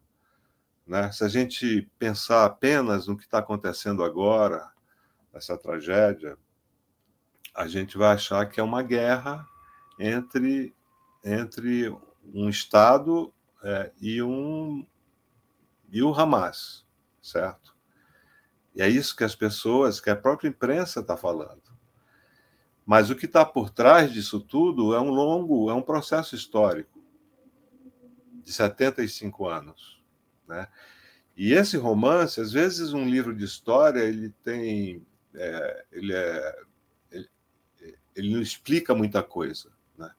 né? 0.86 1.12
se 1.12 1.24
a 1.24 1.30
gente 1.30 1.90
pensar 1.98 2.46
apenas 2.46 3.08
no 3.08 3.16
que 3.16 3.24
está 3.24 3.38
acontecendo 3.38 4.04
agora, 4.04 4.74
essa 5.34 5.58
tragédia, 5.58 6.38
a 7.54 7.68
gente 7.68 7.98
vai 7.98 8.13
achar 8.13 8.48
que 8.48 8.60
é 8.60 8.63
uma 8.63 8.82
guerra 8.82 9.48
entre, 10.00 10.74
entre 11.24 11.96
um 12.34 12.50
Estado 12.50 13.34
é, 13.63 13.92
e, 14.02 14.22
um, 14.24 14.86
e 15.89 16.02
o 16.02 16.13
Hamas, 16.13 16.86
certo? 17.22 17.76
E 18.76 18.82
é 18.82 18.89
isso 18.89 19.16
que 19.16 19.24
as 19.24 19.36
pessoas, 19.36 20.00
que 20.00 20.10
a 20.10 20.16
própria 20.16 20.50
imprensa 20.50 21.02
está 21.02 21.16
falando. 21.16 21.62
Mas 22.86 23.10
o 23.10 23.16
que 23.16 23.26
está 23.26 23.46
por 23.46 23.70
trás 23.70 24.12
disso 24.12 24.39
tudo 24.39 24.94
é 24.94 25.00
um 25.00 25.12
longo, 25.12 25.70
é 25.70 25.74
um 25.74 25.82
processo 25.82 26.36
histórico 26.36 27.02
de 28.44 28.52
75 28.52 29.48
anos, 29.48 30.04
né? 30.48 30.68
E 31.36 31.54
esse 31.54 31.78
romance, 31.78 32.39
às 32.39 32.52
vezes, 32.52 32.94
um 32.94 33.06
livro 33.06 33.36
de 33.36 33.44
história, 33.44 34.02
ele 34.02 34.30
tem, 34.44 35.04
é, 35.34 35.86
ele, 35.92 36.13
é, 36.13 36.60
ele, 38.15 38.34
não 38.34 38.41
explica 38.41 38.95
muita 38.95 39.23
coisa, 39.23 39.69
né? 39.97 40.12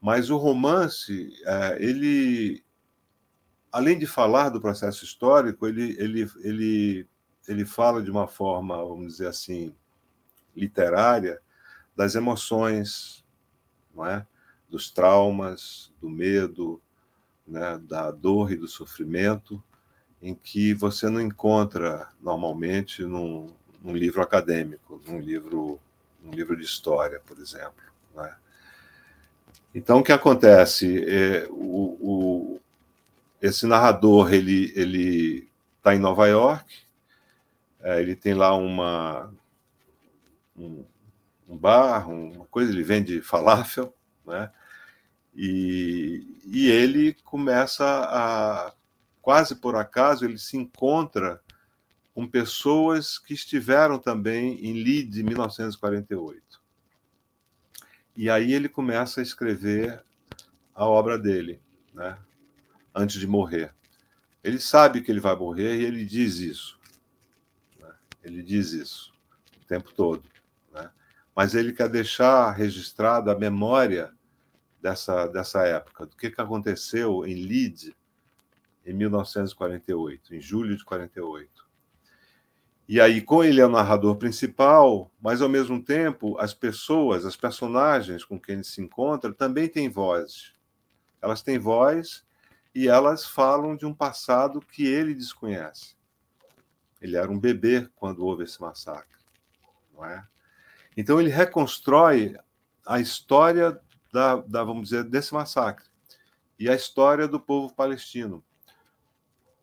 Mas 0.00 0.30
o 0.30 0.36
romance, 0.36 1.32
é, 1.44 1.76
ele, 1.80 2.64
além 3.72 3.98
de 3.98 4.06
falar 4.06 4.50
do 4.50 4.60
processo 4.60 5.04
histórico, 5.04 5.66
ele, 5.66 5.96
ele, 5.98 6.30
ele 6.42 7.08
ele 7.48 7.64
fala 7.64 8.02
de 8.02 8.10
uma 8.10 8.26
forma, 8.26 8.76
vamos 8.76 9.06
dizer 9.06 9.28
assim, 9.28 9.74
literária, 10.54 11.40
das 11.94 12.14
emoções, 12.14 13.24
não 13.94 14.06
é? 14.06 14.26
dos 14.68 14.90
traumas, 14.90 15.92
do 16.00 16.10
medo, 16.10 16.80
né? 17.46 17.78
da 17.78 18.10
dor 18.10 18.52
e 18.52 18.56
do 18.56 18.66
sofrimento, 18.66 19.62
em 20.20 20.34
que 20.34 20.74
você 20.74 21.08
não 21.08 21.20
encontra 21.20 22.08
normalmente 22.20 23.04
num, 23.04 23.54
num 23.80 23.94
livro 23.94 24.20
acadêmico, 24.20 25.00
num 25.06 25.20
livro, 25.20 25.78
num 26.26 26.32
livro 26.32 26.56
de 26.56 26.64
história, 26.64 27.20
por 27.24 27.38
exemplo. 27.38 27.84
É? 28.18 28.34
Então, 29.74 29.98
o 29.98 30.02
que 30.02 30.12
acontece? 30.12 31.04
É, 31.08 31.46
o, 31.50 31.96
o, 32.00 32.60
esse 33.40 33.66
narrador 33.66 34.32
ele 34.32 34.72
ele 34.74 35.48
está 35.78 35.94
em 35.94 35.98
Nova 35.98 36.26
York 36.26 36.86
é, 37.86 38.00
ele 38.00 38.16
tem 38.16 38.34
lá 38.34 38.52
uma, 38.56 39.32
um, 40.56 40.84
um, 41.48 41.56
bar, 41.56 42.10
uma 42.10 42.44
coisa, 42.46 42.72
ele 42.72 42.82
vende 42.82 43.20
falafel, 43.20 43.94
né? 44.26 44.50
E, 45.32 46.40
e 46.46 46.68
ele 46.68 47.14
começa 47.22 47.84
a, 47.84 48.72
quase 49.22 49.54
por 49.54 49.76
acaso, 49.76 50.24
ele 50.24 50.36
se 50.36 50.56
encontra 50.56 51.40
com 52.16 52.26
pessoas 52.26 53.18
que 53.18 53.34
estiveram 53.34 53.98
também 53.98 54.58
em 54.64 54.82
Leeds 54.82 55.18
em 55.18 55.22
1948. 55.22 56.62
E 58.16 58.30
aí 58.30 58.54
ele 58.54 58.70
começa 58.70 59.20
a 59.20 59.22
escrever 59.22 60.02
a 60.74 60.86
obra 60.86 61.18
dele, 61.18 61.60
né? 61.92 62.16
antes 62.94 63.20
de 63.20 63.26
morrer. 63.26 63.74
Ele 64.42 64.58
sabe 64.58 65.02
que 65.02 65.10
ele 65.10 65.20
vai 65.20 65.36
morrer 65.36 65.76
e 65.76 65.84
ele 65.84 66.06
diz 66.06 66.38
isso. 66.38 66.80
Ele 68.24 68.42
diz 68.42 68.72
isso 68.72 69.12
o 69.62 69.66
tempo 69.66 69.92
todo. 69.92 70.24
Né? 70.72 70.90
Mas 71.34 71.54
ele 71.54 71.74
quer 71.74 71.90
deixar 71.90 72.50
registrada 72.52 73.30
a 73.32 73.38
memória 73.38 74.10
dessa, 74.80 75.26
dessa 75.26 75.66
época, 75.66 76.06
do 76.06 76.16
que, 76.16 76.30
que 76.30 76.40
aconteceu 76.40 77.26
em 77.26 77.34
Leeds 77.46 77.92
em 78.86 78.94
1948, 78.94 80.34
em 80.34 80.40
julho 80.40 80.74
de 80.78 80.82
48. 80.82 81.55
E 82.88 83.00
aí, 83.00 83.20
com 83.20 83.42
ele 83.42 83.60
é 83.60 83.66
o 83.66 83.70
narrador 83.70 84.16
principal, 84.16 85.10
mas 85.20 85.42
ao 85.42 85.48
mesmo 85.48 85.82
tempo, 85.82 86.38
as 86.38 86.54
pessoas, 86.54 87.24
as 87.24 87.36
personagens 87.36 88.24
com 88.24 88.38
quem 88.38 88.56
ele 88.56 88.64
se 88.64 88.80
encontra 88.80 89.32
também 89.34 89.68
têm 89.68 89.88
voz. 89.88 90.52
Elas 91.20 91.42
têm 91.42 91.58
voz 91.58 92.24
e 92.72 92.88
elas 92.88 93.26
falam 93.26 93.74
de 93.74 93.84
um 93.84 93.92
passado 93.92 94.60
que 94.60 94.86
ele 94.86 95.14
desconhece. 95.14 95.96
Ele 97.00 97.16
era 97.16 97.30
um 97.30 97.38
bebê 97.38 97.88
quando 97.96 98.24
houve 98.24 98.44
esse 98.44 98.60
massacre, 98.60 99.18
não 99.92 100.04
é? 100.04 100.24
Então 100.96 101.20
ele 101.20 101.30
reconstrói 101.30 102.36
a 102.86 103.00
história 103.00 103.80
da, 104.12 104.36
da, 104.36 104.64
vamos 104.64 104.90
dizer, 104.90 105.04
desse 105.04 105.34
massacre 105.34 105.86
e 106.58 106.70
a 106.70 106.74
história 106.74 107.26
do 107.28 107.40
povo 107.40 107.74
palestino. 107.74 108.42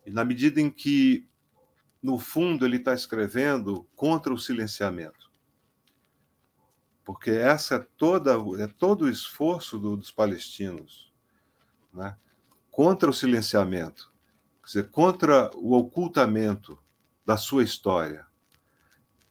E 0.06 0.12
na 0.12 0.24
medida 0.24 0.60
em 0.60 0.70
que, 0.70 1.28
no 2.04 2.20
fundo, 2.20 2.66
ele 2.66 2.76
está 2.76 2.94
escrevendo 2.94 3.88
contra 3.96 4.34
o 4.34 4.38
silenciamento, 4.38 5.32
porque 7.06 7.32
essa 7.32 7.76
é 7.76 7.88
toda 7.98 8.34
é 8.62 8.68
todo 8.68 9.06
o 9.06 9.10
esforço 9.10 9.80
do, 9.80 9.96
dos 9.96 10.12
palestinos 10.12 11.14
né? 11.94 12.18
contra 12.70 13.10
o 13.10 13.14
silenciamento, 13.14 14.12
quer 14.62 14.68
dizer, 14.68 14.90
contra 14.90 15.50
o 15.56 15.74
ocultamento 15.74 16.78
da 17.26 17.38
sua 17.38 17.64
história, 17.64 18.26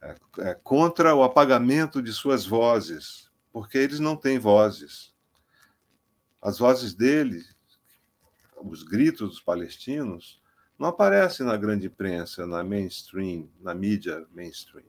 é, 0.01 0.15
é, 0.39 0.53
contra 0.55 1.13
o 1.13 1.23
apagamento 1.23 2.01
de 2.01 2.11
suas 2.11 2.45
vozes, 2.45 3.29
porque 3.51 3.77
eles 3.77 3.99
não 3.99 4.15
têm 4.15 4.39
vozes. 4.39 5.13
As 6.41 6.57
vozes 6.57 6.93
deles, 6.93 7.55
os 8.57 8.83
gritos 8.83 9.29
dos 9.29 9.39
palestinos, 9.39 10.41
não 10.83 10.89
aparecem 10.89 11.45
na 11.45 11.55
grande 11.55 11.87
imprensa, 11.87 12.45
na 12.45 12.61
mainstream, 12.61 13.49
na 13.61 13.73
mídia 13.73 14.27
mainstream. 14.33 14.83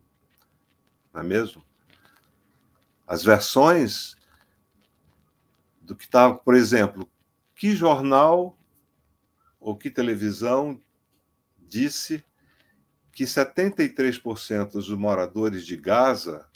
Não 1.12 1.20
é 1.20 1.24
mesmo? 1.24 1.64
As 3.06 3.22
versões 3.22 4.16
do 5.80 5.94
que 5.94 6.02
estava, 6.02 6.34
por 6.34 6.56
exemplo, 6.56 7.08
que 7.54 7.76
jornal 7.76 8.58
ou 9.60 9.76
que 9.76 9.88
televisão 9.88 10.82
disse 11.60 12.24
que 13.12 13.22
73% 13.22 14.72
dos 14.72 14.90
moradores 14.90 15.64
de 15.64 15.76
Gaza, 15.76 16.50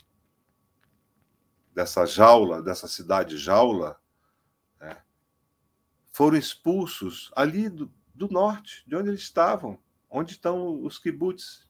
dessa 1.73 2.05
jaula, 2.05 2.61
dessa 2.61 2.89
cidade 2.89 3.37
jaula, 3.37 3.97
né, 4.81 5.01
foram 6.11 6.37
expulsos 6.37 7.31
ali 7.37 7.69
do, 7.69 7.89
do 8.19 8.27
norte, 8.27 8.83
de 8.85 8.95
onde 8.95 9.09
eles 9.09 9.21
estavam, 9.21 9.79
onde 10.09 10.33
estão 10.33 10.83
os 10.83 10.99
kibbutz. 10.99 11.67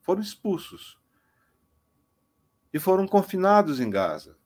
Foram 0.00 0.22
expulsos. 0.22 0.98
E 2.72 2.78
foram 2.78 3.06
confinados 3.06 3.78
em 3.78 3.90
Gaza. 3.90 4.38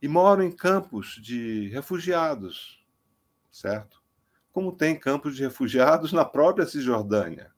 E 0.00 0.06
moram 0.06 0.44
em 0.44 0.52
campos 0.52 1.18
de 1.20 1.68
refugiados, 1.68 2.84
certo? 3.50 4.02
Como 4.52 4.72
tem 4.72 4.98
campos 4.98 5.34
de 5.34 5.42
refugiados 5.42 6.12
na 6.12 6.24
própria 6.24 6.66
Cisjordânia 6.66 7.52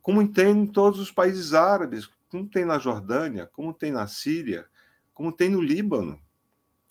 como 0.00 0.26
tem 0.26 0.50
em 0.50 0.66
todos 0.66 0.98
os 0.98 1.12
países 1.12 1.52
árabes, 1.52 2.08
como 2.30 2.48
tem 2.48 2.64
na 2.64 2.78
Jordânia, 2.78 3.46
como 3.46 3.74
tem 3.74 3.92
na 3.92 4.06
Síria, 4.06 4.66
como 5.12 5.30
tem 5.30 5.50
no 5.50 5.60
Líbano. 5.60 6.18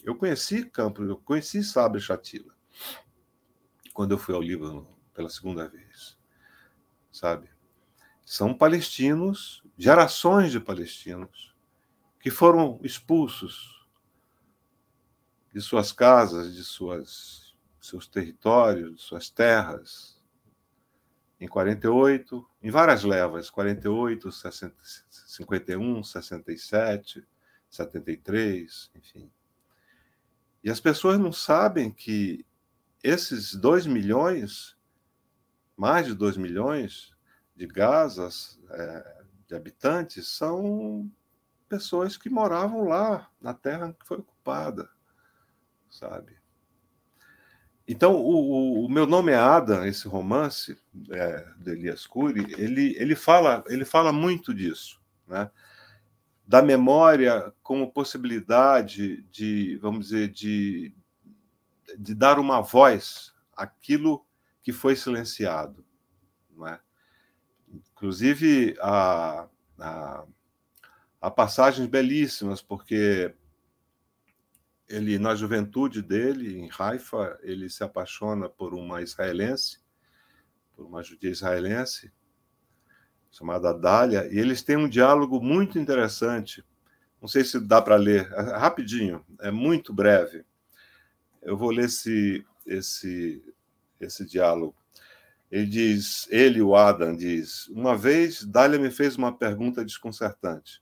Eu 0.04 0.16
conheci 0.16 0.64
Campos, 0.64 1.10
eu 1.10 1.18
conheci 1.18 1.64
Sabra 1.64 2.00
Shatila 2.00 2.59
quando 3.94 4.12
eu 4.12 4.18
fui 4.18 4.34
ao 4.34 4.42
Líbano 4.42 4.88
pela 5.14 5.30
segunda 5.30 5.68
vez, 5.68 6.18
sabe? 7.12 7.50
São 8.26 8.54
palestinos, 8.54 9.64
gerações 9.78 10.52
de 10.52 10.60
palestinos 10.60 11.56
que 12.20 12.30
foram 12.30 12.80
expulsos 12.84 13.86
de 15.54 15.62
suas 15.62 15.92
casas, 15.92 16.54
de 16.54 16.64
suas 16.64 17.56
seus 17.82 18.08
territórios, 18.08 18.96
de 18.96 19.02
suas 19.02 19.30
terras, 19.30 20.20
em 21.40 21.48
48, 21.48 22.46
em 22.62 22.70
várias 22.70 23.04
levas, 23.04 23.50
48, 23.50 24.32
60, 24.32 24.76
51, 25.10 26.04
67, 26.04 27.28
73, 27.70 28.92
enfim. 28.96 29.32
E 30.64 30.70
as 30.70 30.80
pessoas 30.80 31.18
não 31.18 31.32
sabem 31.32 31.90
que 31.90 32.46
esses 33.04 33.56
2 33.56 33.86
milhões, 33.86 34.78
mais 35.76 36.06
de 36.06 36.14
2 36.14 36.38
milhões 36.38 37.12
de 37.56 37.66
Gazas, 37.68 38.60
é, 38.70 39.24
de 39.48 39.56
habitantes, 39.56 40.28
são 40.28 41.10
pessoas 41.68 42.18
que 42.18 42.30
moravam 42.30 42.88
lá, 42.88 43.30
na 43.40 43.54
terra 43.54 43.94
que 43.94 44.06
foi 44.06 44.18
ocupada, 44.18 44.90
sabe? 45.90 46.38
Então, 47.88 48.16
o, 48.16 48.86
o, 48.86 48.90
meu 48.90 49.08
nome 49.08 49.32
é 49.32 49.36
Ada, 49.36 49.88
esse 49.88 50.08
romance 50.08 50.78
é, 51.10 51.48
de 51.58 51.72
Elias 51.72 52.06
Cury, 52.06 52.46
ele, 52.58 52.96
ele, 52.98 53.16
fala, 53.16 53.64
ele 53.68 53.84
fala 53.84 54.14
muito 54.14 54.54
disso, 54.54 55.02
né? 55.28 55.50
da 56.50 56.64
memória 56.64 57.54
como 57.62 57.92
possibilidade 57.92 59.22
de, 59.32 59.78
vamos 59.78 60.08
dizer, 60.08 60.30
de, 60.30 60.92
de 61.98 62.14
dar 62.14 62.40
uma 62.40 62.62
voz 62.62 63.34
àquilo 63.56 64.26
que 64.62 64.72
foi 64.72 64.96
silenciado. 64.96 65.86
Não 66.52 66.68
é? 66.68 66.80
Inclusive, 67.92 68.76
há, 68.82 69.48
há, 69.80 70.26
há 71.22 71.32
passagens 71.32 71.88
belíssimas, 71.88 72.62
porque 72.62 73.34
ele 74.90 75.20
na 75.20 75.36
juventude 75.36 76.02
dele 76.02 76.58
em 76.60 76.70
Haifa 76.78 77.38
ele 77.44 77.70
se 77.70 77.84
apaixona 77.84 78.50
por 78.50 78.74
uma 78.74 79.02
israelense 79.02 79.80
por 80.76 80.86
uma 80.86 81.04
judia 81.04 81.30
israelense 81.30 82.12
chamada 83.30 83.72
Dália 83.72 84.28
e 84.34 84.40
eles 84.40 84.64
têm 84.64 84.78
um 84.78 84.90
diálogo 84.90 85.40
muito 85.40 85.78
interessante 85.78 86.66
não 87.22 87.28
sei 87.28 87.44
se 87.44 87.60
dá 87.60 87.80
para 87.80 87.96
ler 87.98 88.32
é 88.34 88.58
rapidinho 88.58 89.24
é 89.42 89.52
muito 89.52 89.94
breve 89.94 90.44
eu 91.42 91.58
vou 91.58 91.72
ler 91.72 91.86
esse 91.86 92.46
esse 92.66 93.44
esse 94.00 94.26
diálogo 94.26 94.76
ele 95.52 95.66
diz 95.66 96.28
ele 96.30 96.62
o 96.62 96.76
Adam 96.76 97.16
diz 97.16 97.68
uma 97.70 97.98
vez 97.98 98.44
Dália 98.44 98.80
me 98.80 98.92
fez 98.92 99.16
uma 99.16 99.36
pergunta 99.36 99.84
desconcertante 99.84 100.82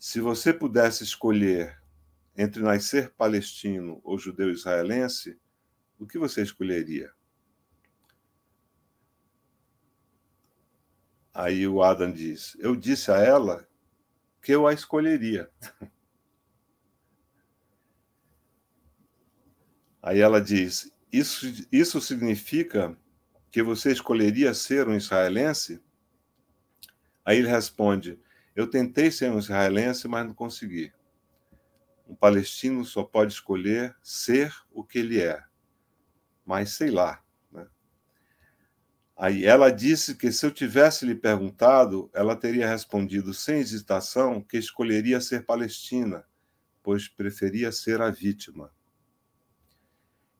se 0.00 0.18
você 0.18 0.50
pudesse 0.50 1.04
escolher 1.04 1.78
entre 2.34 2.62
nascer 2.62 3.10
palestino 3.10 4.00
ou 4.02 4.18
judeu 4.18 4.50
israelense, 4.50 5.38
o 5.98 6.06
que 6.06 6.18
você 6.18 6.40
escolheria? 6.40 7.12
Aí 11.34 11.68
o 11.68 11.82
Adam 11.82 12.10
diz: 12.10 12.56
Eu 12.58 12.74
disse 12.74 13.10
a 13.12 13.18
ela 13.18 13.68
que 14.40 14.52
eu 14.52 14.66
a 14.66 14.72
escolheria. 14.72 15.50
Aí 20.02 20.20
ela 20.20 20.40
diz: 20.40 20.90
Isso, 21.12 21.66
isso 21.70 22.00
significa 22.00 22.96
que 23.50 23.62
você 23.62 23.92
escolheria 23.92 24.54
ser 24.54 24.88
um 24.88 24.94
israelense? 24.94 25.82
Aí 27.24 27.38
ele 27.38 27.48
responde: 27.48 28.18
Eu 28.54 28.68
tentei 28.68 29.10
ser 29.10 29.30
um 29.30 29.38
israelense, 29.38 30.08
mas 30.08 30.26
não 30.26 30.34
consegui. 30.34 30.92
Um 32.08 32.14
palestino 32.14 32.84
só 32.84 33.04
pode 33.04 33.32
escolher 33.32 33.94
ser 34.02 34.52
o 34.72 34.82
que 34.82 34.98
ele 34.98 35.20
é. 35.20 35.42
Mas 36.44 36.70
sei 36.70 36.90
lá. 36.90 37.22
Né? 37.52 37.66
Aí 39.16 39.44
ela 39.44 39.70
disse 39.70 40.16
que 40.16 40.32
se 40.32 40.44
eu 40.44 40.50
tivesse 40.50 41.06
lhe 41.06 41.14
perguntado, 41.14 42.10
ela 42.12 42.34
teria 42.34 42.66
respondido 42.68 43.32
sem 43.32 43.60
hesitação 43.60 44.40
que 44.40 44.56
escolheria 44.56 45.20
ser 45.20 45.44
palestina, 45.44 46.24
pois 46.82 47.06
preferia 47.06 47.70
ser 47.70 48.00
a 48.00 48.10
vítima. 48.10 48.72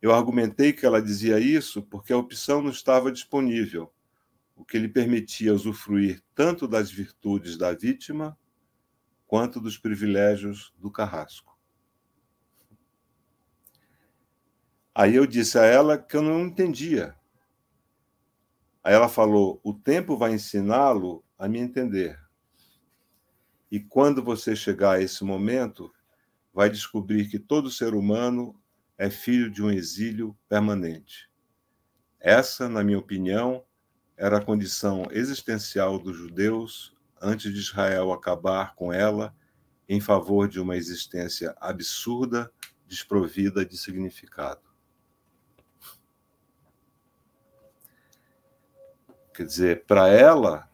Eu 0.00 0.14
argumentei 0.14 0.72
que 0.72 0.86
ela 0.86 1.02
dizia 1.02 1.38
isso 1.38 1.82
porque 1.82 2.12
a 2.12 2.16
opção 2.16 2.62
não 2.62 2.70
estava 2.70 3.12
disponível, 3.12 3.92
o 4.56 4.64
que 4.64 4.78
lhe 4.78 4.88
permitia 4.88 5.54
usufruir 5.54 6.22
tanto 6.34 6.66
das 6.66 6.90
virtudes 6.90 7.56
da 7.56 7.72
vítima 7.72 8.38
quanto 9.26 9.60
dos 9.60 9.78
privilégios 9.78 10.72
do 10.78 10.90
carrasco. 10.90 11.58
Aí 14.94 15.14
eu 15.14 15.26
disse 15.26 15.58
a 15.58 15.64
ela 15.64 15.96
que 15.96 16.16
eu 16.16 16.22
não 16.22 16.40
entendia. 16.46 17.14
Aí 18.82 18.92
ela 18.94 19.08
falou: 19.08 19.60
o 19.62 19.72
tempo 19.72 20.16
vai 20.16 20.32
ensiná-lo 20.32 21.24
a 21.38 21.48
me 21.48 21.58
entender. 21.58 22.18
E 23.70 23.78
quando 23.78 24.22
você 24.22 24.56
chegar 24.56 24.96
a 24.96 25.00
esse 25.00 25.22
momento, 25.22 25.92
vai 26.52 26.68
descobrir 26.68 27.28
que 27.28 27.38
todo 27.38 27.70
ser 27.70 27.94
humano 27.94 28.59
é 29.00 29.08
filho 29.08 29.50
de 29.50 29.62
um 29.62 29.70
exílio 29.70 30.36
permanente. 30.46 31.30
Essa, 32.20 32.68
na 32.68 32.84
minha 32.84 32.98
opinião, 32.98 33.64
era 34.14 34.36
a 34.36 34.44
condição 34.44 35.06
existencial 35.10 35.98
dos 35.98 36.14
judeus 36.18 36.94
antes 37.18 37.50
de 37.50 37.58
Israel 37.58 38.12
acabar 38.12 38.74
com 38.74 38.92
ela 38.92 39.34
em 39.88 40.02
favor 40.02 40.46
de 40.46 40.60
uma 40.60 40.76
existência 40.76 41.56
absurda, 41.58 42.52
desprovida 42.86 43.64
de 43.64 43.78
significado. 43.78 44.60
Quer 49.32 49.46
dizer, 49.46 49.86
para 49.86 50.08
ela, 50.08 50.70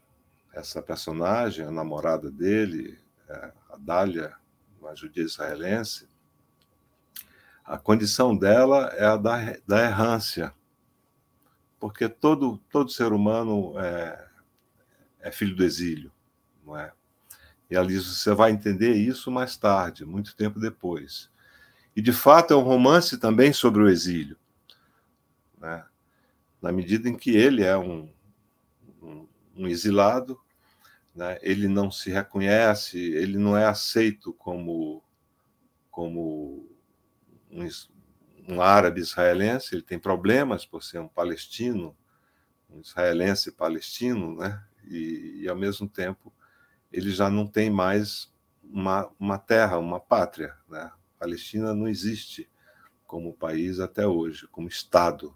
essa 0.53 0.83
personagem, 0.83 1.65
a 1.65 1.71
namorada 1.71 2.29
dele, 2.29 2.99
é, 3.29 3.53
a 3.71 3.77
Dália, 3.79 4.35
uma 4.81 4.97
judia 4.97 5.23
israelense, 5.23 6.09
a 7.67 7.77
condição 7.77 8.37
dela 8.37 8.93
é 8.95 9.05
a 9.05 9.17
da, 9.17 9.57
da 9.67 9.83
errância, 9.83 10.55
porque 11.81 12.09
todo, 12.09 12.59
todo 12.71 12.91
ser 12.91 13.13
humano 13.13 13.79
é, 13.79 14.29
é 15.21 15.33
filho 15.33 15.57
do 15.57 15.65
exílio, 15.65 16.13
não 16.65 16.79
é? 16.79 16.93
E 17.69 17.87
diz: 17.87 18.07
você 18.07 18.33
vai 18.33 18.53
entender 18.53 18.95
isso 18.95 19.31
mais 19.31 19.57
tarde, 19.57 20.05
muito 20.05 20.37
tempo 20.37 20.61
depois. 20.61 21.29
E, 21.97 22.01
de 22.01 22.13
fato, 22.13 22.55
é 22.55 22.57
um 22.57 22.63
romance 22.63 23.19
também 23.19 23.53
sobre 23.53 23.83
o 23.83 23.89
exílio, 23.89 24.37
né? 25.59 25.85
na 26.63 26.71
medida 26.71 27.09
em 27.09 27.17
que 27.17 27.31
ele 27.31 27.65
é 27.65 27.77
um, 27.77 28.09
um, 29.03 29.27
um 29.57 29.67
exilado, 29.67 30.39
né? 31.15 31.39
ele 31.43 31.67
não 31.67 31.91
se 31.91 32.11
reconhece, 32.11 32.99
ele 32.99 33.39
não 33.39 33.57
é 33.57 33.65
aceito 33.65 34.33
como, 34.35 35.03
como 35.91 36.76
um, 37.57 38.55
um 38.55 38.61
árabe 38.61 39.01
israelense, 39.01 39.75
ele 39.75 39.83
tem 39.83 39.99
problemas 39.99 40.67
por 40.67 40.83
ser 40.83 40.99
um 40.99 41.09
palestino, 41.09 41.97
um 42.71 42.81
israelense 42.81 43.53
palestino, 43.53 44.37
né? 44.37 44.63
e, 44.85 45.43
e 45.43 45.49
ao 45.49 45.57
mesmo 45.57 45.89
tempo 45.89 46.33
ele 46.93 47.11
já 47.11 47.29
não 47.29 47.47
tem 47.47 47.71
mais 47.71 48.33
uma, 48.63 49.11
uma 49.19 49.39
terra, 49.39 49.79
uma 49.79 50.01
pátria. 50.01 50.55
Né? 50.69 50.91
Palestina 51.19 51.75
não 51.75 51.89
existe 51.89 52.49
como 53.07 53.35
país 53.35 53.81
até 53.81 54.07
hoje, 54.07 54.47
como 54.49 54.69
Estado. 54.69 55.35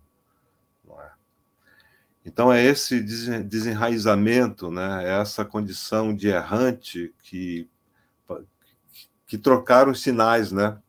É? 0.88 1.10
Então 2.24 2.52
é 2.52 2.64
esse 2.64 3.00
desenraizamento, 3.00 4.70
né? 4.70 5.04
É 5.04 5.20
essa 5.20 5.44
condição 5.44 6.14
de 6.14 6.28
errante 6.28 7.14
que, 7.20 7.68
que 9.26 9.38
trocaram 9.38 9.92
os 9.92 10.02
sinais, 10.02 10.50
né? 10.50 10.80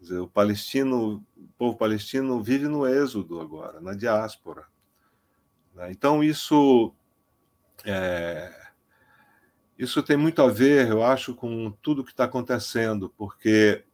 Dizer, 0.00 0.18
o 0.18 0.28
palestino, 0.28 1.24
o 1.36 1.48
povo 1.58 1.76
palestino 1.76 2.42
vive 2.42 2.68
no 2.68 2.86
êxodo 2.86 3.40
agora, 3.40 3.80
na 3.80 3.94
diáspora. 3.94 4.64
Né? 5.74 5.90
Então 5.90 6.22
isso 6.22 6.94
é, 7.84 8.52
isso 9.78 10.02
tem 10.02 10.16
muito 10.16 10.42
a 10.42 10.48
ver, 10.48 10.88
eu 10.88 11.04
acho, 11.04 11.34
com 11.34 11.70
tudo 11.82 12.04
que 12.04 12.10
está 12.10 12.24
acontecendo, 12.24 13.12
porque 13.16 13.84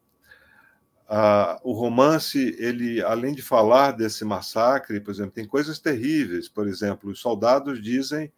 ah, 1.06 1.60
o 1.62 1.72
romance, 1.72 2.56
ele, 2.58 3.02
além 3.02 3.34
de 3.34 3.42
falar 3.42 3.92
desse 3.92 4.24
massacre, 4.24 4.98
por 5.00 5.10
exemplo, 5.10 5.32
tem 5.32 5.46
coisas 5.46 5.78
terríveis. 5.78 6.48
Por 6.48 6.66
exemplo, 6.66 7.10
os 7.10 7.20
soldados 7.20 7.82
dizem, 7.82 8.32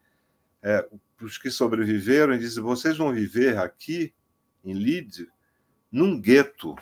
é, 0.60 0.86
os 1.22 1.38
que 1.38 1.50
sobreviveram, 1.50 2.36
dizem: 2.36 2.62
vocês 2.62 2.98
vão 2.98 3.12
viver 3.12 3.56
aqui 3.58 4.12
em 4.64 4.72
Lid 4.72 5.28
num 5.90 6.20
gueto. 6.20 6.74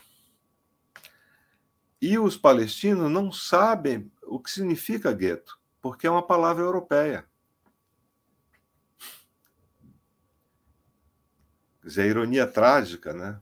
E 2.04 2.18
os 2.18 2.36
palestinos 2.36 3.10
não 3.10 3.32
sabem 3.32 4.12
o 4.24 4.38
que 4.38 4.50
significa 4.50 5.10
gueto, 5.10 5.58
porque 5.80 6.06
é 6.06 6.10
uma 6.10 6.26
palavra 6.26 6.62
europeia. 6.62 7.26
Quer 11.80 11.88
dizer, 11.88 12.02
a 12.02 12.06
ironia 12.06 12.46
trágica 12.46 13.14
né, 13.14 13.40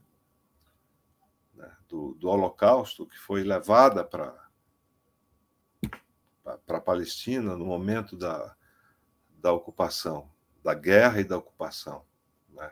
né, 1.53 1.75
do, 1.89 2.13
do 2.13 2.29
Holocausto, 2.29 3.05
que 3.05 3.19
foi 3.19 3.43
levada 3.43 4.01
para 4.01 4.33
a 6.45 6.79
Palestina 6.79 7.57
no 7.57 7.65
momento 7.65 8.15
da, 8.15 8.55
da 9.41 9.51
ocupação, 9.51 10.31
da 10.63 10.73
guerra 10.73 11.19
e 11.19 11.25
da 11.25 11.37
ocupação. 11.37 12.05
Né? 12.47 12.71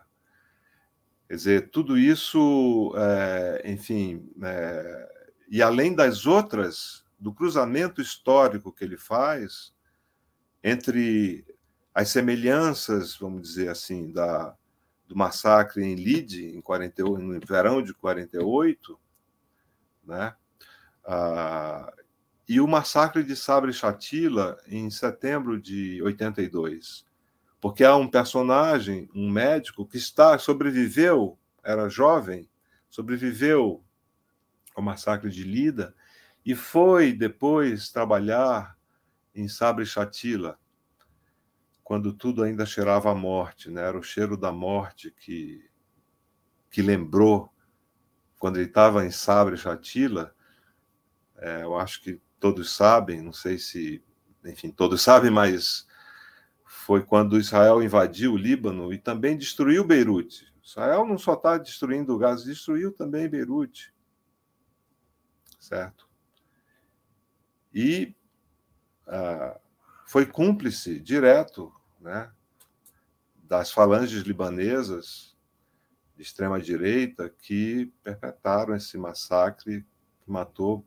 Quer 1.27 1.35
dizer, 1.35 1.69
tudo 1.69 1.97
isso, 1.97 2.93
é, 2.95 3.69
enfim, 3.69 4.31
é, 4.41 5.20
e 5.51 5.61
além 5.61 5.93
das 5.93 6.25
outras, 6.25 7.03
do 7.19 7.33
cruzamento 7.33 8.01
histórico 8.01 8.71
que 8.71 8.85
ele 8.85 8.95
faz 8.95 9.73
entre 10.63 11.45
as 11.93 12.07
semelhanças, 12.07 13.17
vamos 13.17 13.41
dizer 13.41 13.67
assim, 13.67 14.13
da, 14.13 14.55
do 15.09 15.15
massacre 15.15 15.83
em 15.83 15.95
Lide, 15.95 16.55
em 16.55 16.61
48, 16.61 17.21
no 17.21 17.39
verão 17.45 17.81
de 17.81 17.93
48, 17.93 18.97
né? 20.05 20.33
Ah, 21.05 21.93
e 22.47 22.61
o 22.61 22.67
massacre 22.67 23.21
de 23.21 23.35
Sabre 23.35 23.73
Chatila 23.73 24.57
em 24.67 24.89
setembro 24.89 25.61
de 25.61 26.01
82, 26.01 27.05
porque 27.59 27.83
há 27.83 27.97
um 27.97 28.07
personagem, 28.07 29.09
um 29.13 29.29
médico 29.29 29.85
que 29.85 29.97
está 29.97 30.39
sobreviveu, 30.39 31.37
era 31.61 31.89
jovem, 31.89 32.49
sobreviveu 32.89 33.83
ao 34.75 34.83
massacre 34.83 35.29
de 35.29 35.43
Lida 35.43 35.95
e 36.45 36.55
foi 36.55 37.13
depois 37.13 37.89
trabalhar 37.89 38.77
em 39.33 39.47
Sabre 39.47 39.85
Chatila, 39.85 40.59
quando 41.83 42.13
tudo 42.13 42.43
ainda 42.43 42.65
cheirava 42.65 43.11
a 43.11 43.15
morte, 43.15 43.69
né? 43.69 43.81
Era 43.81 43.97
o 43.97 44.03
cheiro 44.03 44.35
da 44.37 44.51
morte 44.51 45.11
que 45.11 45.69
que 46.71 46.81
lembrou 46.81 47.53
quando 48.39 48.55
ele 48.55 48.67
estava 48.67 49.05
em 49.05 49.11
Sabre 49.11 49.57
Chatila. 49.57 50.33
É, 51.37 51.63
eu 51.63 51.77
acho 51.77 52.01
que 52.01 52.19
todos 52.39 52.73
sabem, 52.73 53.21
não 53.21 53.33
sei 53.33 53.57
se, 53.57 54.01
enfim, 54.45 54.71
todos 54.71 55.01
sabem, 55.01 55.29
mas 55.29 55.85
foi 56.65 57.03
quando 57.03 57.37
Israel 57.37 57.83
invadiu 57.83 58.33
o 58.33 58.37
Líbano 58.37 58.93
e 58.93 58.97
também 58.97 59.37
destruiu 59.37 59.83
Beirute. 59.83 60.51
Israel 60.63 61.05
não 61.05 61.17
só 61.17 61.33
está 61.33 61.57
destruindo 61.57 62.15
o 62.15 62.17
Gaza, 62.17 62.45
destruiu 62.45 62.91
também 62.91 63.27
Beirute, 63.27 63.90
certo? 65.61 66.09
E 67.73 68.13
ah, 69.07 69.57
foi 70.07 70.25
cúmplice 70.25 70.99
direto 70.99 71.73
né, 71.99 72.29
das 73.43 73.71
falanges 73.71 74.23
libanesas 74.23 75.37
de 76.15 76.23
extrema-direita 76.23 77.29
que 77.29 77.93
perpetraram 78.03 78.75
esse 78.75 78.97
massacre 78.97 79.85
que 80.23 80.31
matou 80.31 80.85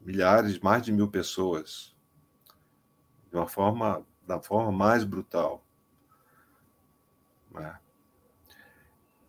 milhares, 0.00 0.58
mais 0.58 0.82
de 0.82 0.92
mil 0.92 1.08
pessoas, 1.08 1.94
de 3.30 3.36
uma 3.36 3.46
forma, 3.46 4.04
da 4.26 4.40
forma 4.40 4.72
mais 4.72 5.04
brutal. 5.04 5.64
Né? 7.50 7.78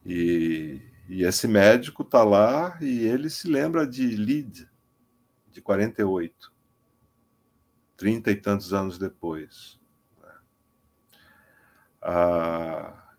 E, 0.05 0.81
e 1.08 1.24
esse 1.24 1.48
médico 1.48 2.04
está 2.04 2.24
lá 2.24 2.78
e 2.82 3.06
ele 3.06 3.30
se 3.30 3.48
lembra 3.48 3.86
de 3.86 4.08
Lid, 4.15 4.68
de 5.50 5.62
48, 5.62 6.52
trinta 7.96 8.32
e 8.32 8.36
tantos 8.36 8.74
anos 8.74 8.98
depois. 8.98 9.80
Ah, 12.02 13.15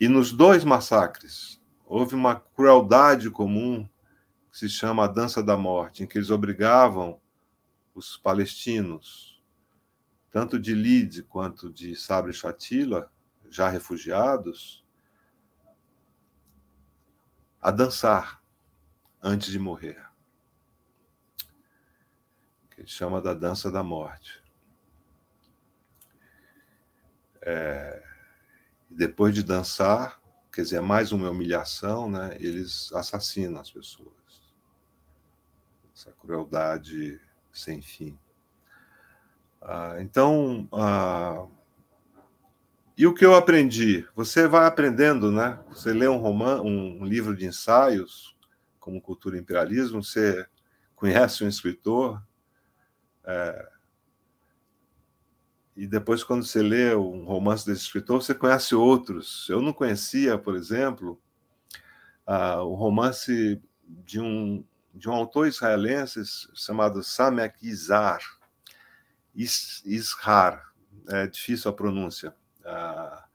e 0.00 0.08
nos 0.08 0.32
dois 0.32 0.64
massacres 0.64 1.60
houve 1.84 2.14
uma 2.14 2.36
crueldade 2.36 3.30
comum 3.30 3.88
que 4.50 4.58
se 4.58 4.68
chama 4.68 5.04
a 5.04 5.08
dança 5.08 5.42
da 5.42 5.56
morte, 5.56 6.02
em 6.02 6.06
que 6.06 6.18
eles 6.18 6.30
obrigavam 6.30 7.20
os 7.94 8.16
palestinos, 8.16 9.42
tanto 10.30 10.58
de 10.58 10.74
Lid 10.74 11.22
quanto 11.24 11.72
de 11.72 11.96
Sabre 11.96 12.32
Chatila, 12.32 13.10
já 13.50 13.68
refugiados, 13.68 14.84
a 17.60 17.70
dançar 17.70 18.42
antes 19.22 19.50
de 19.50 19.58
morrer. 19.58 20.02
Que 22.70 22.82
ele 22.82 22.88
chama 22.88 23.20
da 23.20 23.34
dança 23.34 23.70
da 23.70 23.82
morte. 23.82 24.42
É, 27.42 28.02
depois 28.90 29.34
de 29.34 29.42
dançar, 29.42 30.20
quer 30.52 30.62
dizer, 30.62 30.76
é 30.76 30.80
mais 30.80 31.12
uma 31.12 31.30
humilhação, 31.30 32.10
né? 32.10 32.36
Eles 32.40 32.92
assassinam 32.92 33.60
as 33.60 33.70
pessoas. 33.70 34.12
Essa 35.94 36.12
crueldade 36.12 37.20
sem 37.52 37.82
fim. 37.82 38.18
Ah, 39.60 39.96
então, 39.98 40.68
ah, 40.72 41.46
e 42.98 43.06
o 43.06 43.14
que 43.14 43.24
eu 43.24 43.34
aprendi? 43.34 44.06
Você 44.14 44.46
vai 44.46 44.66
aprendendo, 44.66 45.30
né? 45.30 45.58
Você 45.68 45.92
lê 45.92 46.06
um 46.08 46.18
romance, 46.18 46.62
um 46.62 47.04
livro 47.04 47.34
de 47.34 47.46
ensaios, 47.46 48.36
como 48.78 49.00
Cultura 49.00 49.36
e 49.36 49.40
Imperialismo, 49.40 50.02
você 50.02 50.46
conhece 50.94 51.44
um 51.44 51.48
escritor, 51.48 52.20
é, 53.24 53.68
e 55.78 55.86
depois, 55.86 56.24
quando 56.24 56.44
você 56.44 56.60
lê 56.60 56.92
um 56.92 57.24
romance 57.24 57.64
desse 57.64 57.82
escritor, 57.82 58.20
você 58.20 58.34
conhece 58.34 58.74
outros. 58.74 59.48
Eu 59.48 59.62
não 59.62 59.72
conhecia, 59.72 60.36
por 60.36 60.56
exemplo, 60.56 61.22
uh, 62.26 62.62
o 62.62 62.74
romance 62.74 63.62
de 63.86 64.18
um, 64.18 64.64
de 64.92 65.08
um 65.08 65.12
autor 65.12 65.46
israelense 65.46 66.20
chamado 66.52 67.00
Samek 67.04 67.64
Izar. 67.64 68.18
Ishar, 69.32 70.74
é 71.10 71.28
difícil 71.28 71.70
a 71.70 71.74
pronúncia. 71.74 72.34
Uh, 72.60 73.28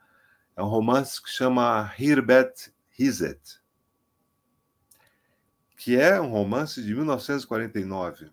é 0.55 0.61
um 0.61 0.67
romance 0.67 1.19
que 1.21 1.29
chama 1.29 1.93
Hirbet 1.97 2.71
Hizet, 2.97 3.59
que 5.77 5.97
é 5.97 6.21
um 6.21 6.31
romance 6.31 6.81
de 6.81 6.93
1949. 6.93 8.31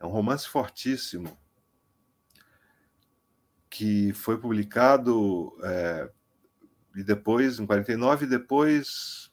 É 0.00 0.06
um 0.06 0.10
romance 0.10 0.48
fortíssimo 0.48 1.36
que 3.68 4.12
foi 4.12 4.38
publicado 4.38 5.58
é, 5.62 6.10
e 6.96 7.02
depois, 7.02 7.58
em 7.58 7.66
49, 7.66 8.24
e 8.24 8.28
depois 8.28 9.30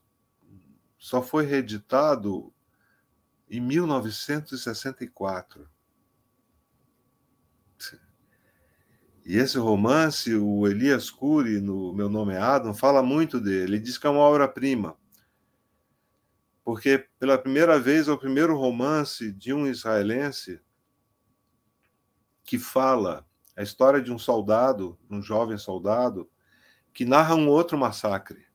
só 0.97 1.21
foi 1.21 1.45
reeditado 1.45 2.51
em 3.49 3.61
1964. 3.61 5.69
E 9.25 9.37
esse 9.37 9.57
romance, 9.57 10.35
o 10.35 10.67
Elias 10.67 11.09
Cury, 11.09 11.59
no 11.59 11.91
Meu 11.91 12.07
Nome 12.07 12.33
é 12.33 12.37
Adam, 12.37 12.75
fala 12.75 13.01
muito 13.01 13.39
dele. 13.41 13.75
Ele 13.75 13.79
diz 13.79 13.97
que 13.97 14.05
é 14.05 14.09
uma 14.09 14.19
obra-prima. 14.19 14.95
Porque, 16.63 17.07
pela 17.17 17.35
primeira 17.35 17.79
vez, 17.79 18.07
é 18.07 18.11
o 18.11 18.19
primeiro 18.19 18.55
romance 18.55 19.31
de 19.31 19.51
um 19.51 19.65
israelense 19.65 20.61
que 22.43 22.59
fala 22.59 23.25
a 23.57 23.63
história 23.63 23.99
de 23.99 24.11
um 24.11 24.19
soldado, 24.19 24.95
um 25.09 25.21
jovem 25.23 25.57
soldado, 25.57 26.29
que 26.93 27.03
narra 27.03 27.33
um 27.33 27.49
outro 27.49 27.77
massacre 27.79 28.45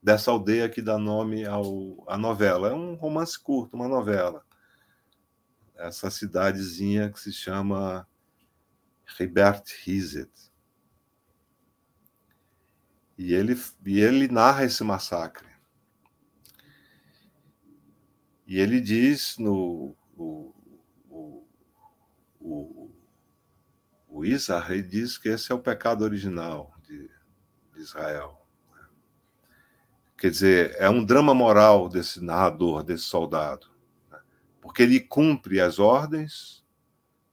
dessa 0.00 0.30
aldeia 0.30 0.68
que 0.68 0.80
dá 0.80 0.96
nome 0.96 1.44
ao, 1.44 2.04
à 2.06 2.16
novela. 2.16 2.68
É 2.68 2.72
um 2.72 2.94
romance 2.94 3.36
curto, 3.36 3.74
uma 3.74 3.88
novela. 3.88 4.44
Essa 5.74 6.08
cidadezinha 6.08 7.10
que 7.10 7.18
se 7.18 7.32
chama 7.32 8.06
Ribert 9.06 9.64
Hizet. 9.86 10.30
E 13.16 13.32
ele, 13.32 13.60
e 13.86 14.00
ele 14.00 14.28
narra 14.28 14.64
esse 14.64 14.82
massacre. 14.82 15.48
E 18.46 18.58
ele 18.58 18.80
diz 18.80 19.38
no. 19.38 19.96
O, 20.16 20.54
o, 21.08 21.48
o, 22.40 22.90
o 24.08 24.24
Isar, 24.24 24.70
ele 24.70 24.82
diz 24.82 25.16
que 25.18 25.28
esse 25.28 25.50
é 25.50 25.54
o 25.54 25.60
pecado 25.60 26.02
original 26.02 26.74
de, 26.82 27.10
de 27.72 27.80
Israel. 27.80 28.40
Quer 30.16 30.30
dizer, 30.30 30.76
é 30.78 30.88
um 30.88 31.04
drama 31.04 31.34
moral 31.34 31.88
desse 31.88 32.22
narrador, 32.22 32.82
desse 32.82 33.04
soldado. 33.04 33.66
Né? 34.10 34.18
Porque 34.60 34.82
ele 34.82 35.00
cumpre 35.00 35.60
as 35.60 35.78
ordens, 35.78 36.64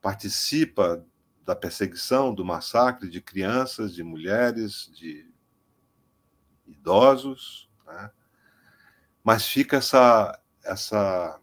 participa 0.02 1.06
da 1.46 1.56
perseguição, 1.56 2.34
do 2.34 2.46
massacre 2.46 3.10
de 3.10 3.22
crianças, 3.22 3.94
de 3.94 4.04
mulheres, 4.04 4.92
de 4.94 5.30
idosos, 6.68 7.70
né? 7.86 8.12
mas 9.24 9.46
fica 9.46 9.78
essa, 9.78 10.40
essa, 10.64 11.40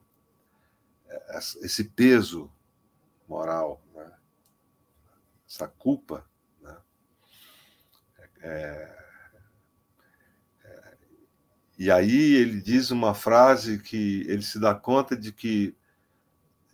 esse 1.62 1.84
peso 1.84 2.50
moral, 3.28 3.82
né? 3.94 4.12
essa 5.48 5.66
culpa. 5.66 6.24
Né? 6.60 6.76
É, 8.40 8.94
é, 10.64 10.96
e 11.78 11.90
aí 11.90 12.34
ele 12.34 12.60
diz 12.60 12.90
uma 12.90 13.14
frase 13.14 13.78
que 13.78 14.24
ele 14.28 14.42
se 14.42 14.58
dá 14.58 14.74
conta 14.74 15.16
de 15.16 15.32
que, 15.32 15.76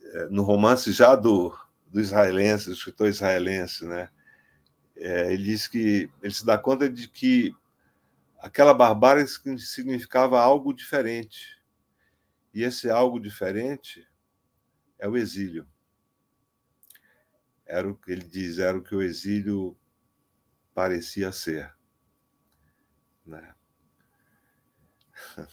é, 0.02 0.26
no 0.26 0.42
romance 0.42 0.92
já 0.92 1.16
do, 1.16 1.54
do 1.94 2.00
israelense, 2.00 2.66
do 2.66 2.72
escritor 2.72 3.08
israelense, 3.08 3.86
né? 3.86 4.10
É, 4.96 5.32
ele 5.32 5.44
diz 5.44 5.68
que 5.68 6.10
ele 6.20 6.34
se 6.34 6.44
dá 6.44 6.58
conta 6.58 6.90
de 6.90 7.06
que 7.06 7.54
aquela 8.40 8.74
barbárie 8.74 9.24
significava 9.28 10.40
algo 10.40 10.74
diferente. 10.74 11.56
E 12.52 12.64
esse 12.64 12.90
algo 12.90 13.20
diferente 13.20 14.04
é 14.98 15.08
o 15.08 15.16
exílio. 15.16 15.68
Era 17.64 17.88
o 17.88 17.94
que 17.94 18.10
ele 18.10 18.24
diz, 18.24 18.58
era 18.58 18.76
o 18.76 18.82
que 18.82 18.96
o 18.96 19.02
exílio 19.02 19.78
parecia 20.74 21.30
ser. 21.30 21.72
Né? 23.24 23.54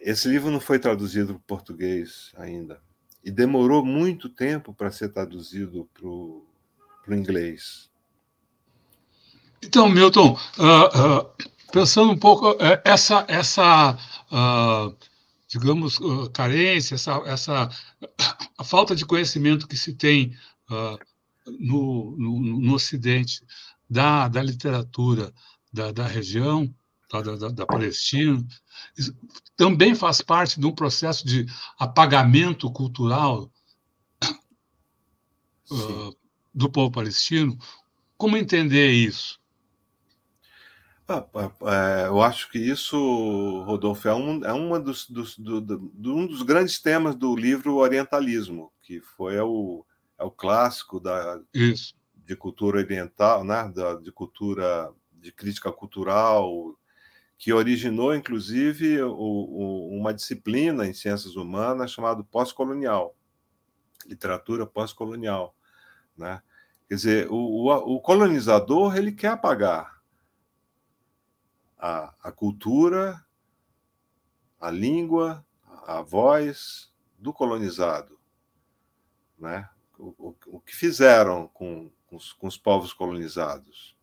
Esse 0.00 0.28
livro 0.28 0.50
não 0.50 0.60
foi 0.60 0.78
traduzido 0.78 1.34
para 1.34 1.40
o 1.40 1.40
português 1.40 2.32
ainda 2.36 2.82
e 3.24 3.30
demorou 3.30 3.84
muito 3.84 4.28
tempo 4.28 4.74
para 4.74 4.90
ser 4.90 5.10
traduzido 5.10 5.88
para 5.94 6.06
o 6.06 6.44
inglês. 7.08 7.90
Então, 9.62 9.88
Milton, 9.88 10.36
uh, 10.58 11.20
uh, 11.20 11.30
pensando 11.70 12.10
um 12.10 12.18
pouco, 12.18 12.50
uh, 12.50 12.80
essa, 12.84 13.24
essa 13.28 13.96
digamos, 15.48 15.98
carência, 16.32 16.94
essa, 16.94 17.22
essa 17.26 17.68
a 18.58 18.64
falta 18.64 18.96
de 18.96 19.04
conhecimento 19.04 19.68
que 19.68 19.76
se 19.76 19.92
tem 19.92 20.34
no, 21.46 22.16
no, 22.16 22.40
no, 22.40 22.74
Ocidente 22.74 23.42
da, 23.88 24.26
da 24.28 24.42
literatura 24.42 25.30
da, 25.70 25.92
da 25.92 26.06
região, 26.06 26.74
da, 27.20 27.36
da, 27.36 27.48
da 27.48 27.66
Palestina, 27.66 28.42
também 29.56 29.94
faz 29.94 30.22
parte 30.22 30.58
de 30.58 30.66
um 30.66 30.74
processo 30.74 31.26
de 31.26 31.46
apagamento 31.78 32.70
cultural 32.72 33.50
uh, 35.70 36.16
do 36.54 36.70
povo 36.70 36.90
palestino. 36.90 37.58
Como 38.16 38.36
entender 38.36 38.90
isso? 38.90 39.40
Ah, 41.08 41.26
é, 41.66 42.06
eu 42.06 42.22
acho 42.22 42.50
que 42.50 42.58
isso, 42.58 42.96
Rodolfo, 43.64 44.08
é 44.08 44.14
um, 44.14 44.44
é 44.44 44.52
uma 44.52 44.80
dos, 44.80 45.08
dos 45.10 45.36
do, 45.36 45.60
do, 45.60 46.16
um 46.16 46.26
dos 46.26 46.42
grandes 46.42 46.80
temas 46.80 47.14
do 47.14 47.34
livro 47.36 47.74
Orientalismo, 47.74 48.72
que 48.80 49.00
foi 49.00 49.34
é 49.34 49.42
o, 49.42 49.84
é 50.18 50.24
o 50.24 50.30
clássico 50.30 51.00
da, 51.00 51.40
isso. 51.52 51.94
de 52.14 52.36
cultura 52.36 52.78
oriental, 52.78 53.44
né? 53.44 53.70
da, 53.74 53.94
de 53.96 54.12
cultura 54.12 54.90
de 55.12 55.32
crítica 55.32 55.70
cultural 55.70 56.76
que 57.42 57.52
originou, 57.52 58.14
inclusive, 58.14 59.02
o, 59.02 59.10
o, 59.10 59.98
uma 59.98 60.14
disciplina 60.14 60.86
em 60.86 60.94
ciências 60.94 61.34
humanas 61.34 61.90
chamada 61.90 62.22
pós-colonial, 62.22 63.16
literatura 64.06 64.64
pós-colonial. 64.64 65.52
Né? 66.16 66.40
Quer 66.88 66.94
dizer, 66.94 67.28
o, 67.32 67.66
o, 67.68 68.00
colonizador 68.00 68.96
ele 68.96 69.10
quer 69.10 69.30
apagar 69.30 70.00
a, 71.76 72.14
a 72.22 72.30
cultura, 72.30 73.20
a 74.60 74.70
língua, 74.70 75.44
a 75.84 76.00
voz 76.00 76.92
do 77.18 77.32
colonizado. 77.32 78.20
Né? 79.36 79.68
O, 79.98 80.36
o, 80.46 80.60
que 80.60 80.76
fizeram 80.76 81.48
com, 81.48 81.90
com, 82.06 82.14
os, 82.14 82.32
com 82.34 82.46
os 82.46 82.56
povos 82.56 82.92
colonizados. 82.92 83.98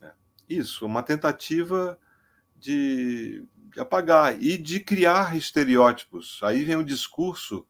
Né? 0.00 0.12
Isso, 0.48 0.84
uma 0.84 1.04
tentativa 1.04 1.96
de, 2.66 3.46
de 3.72 3.80
apagar 3.80 4.42
e 4.42 4.58
de 4.58 4.80
criar 4.80 5.36
estereótipos. 5.36 6.40
Aí 6.42 6.64
vem 6.64 6.74
o 6.74 6.84
discurso 6.84 7.64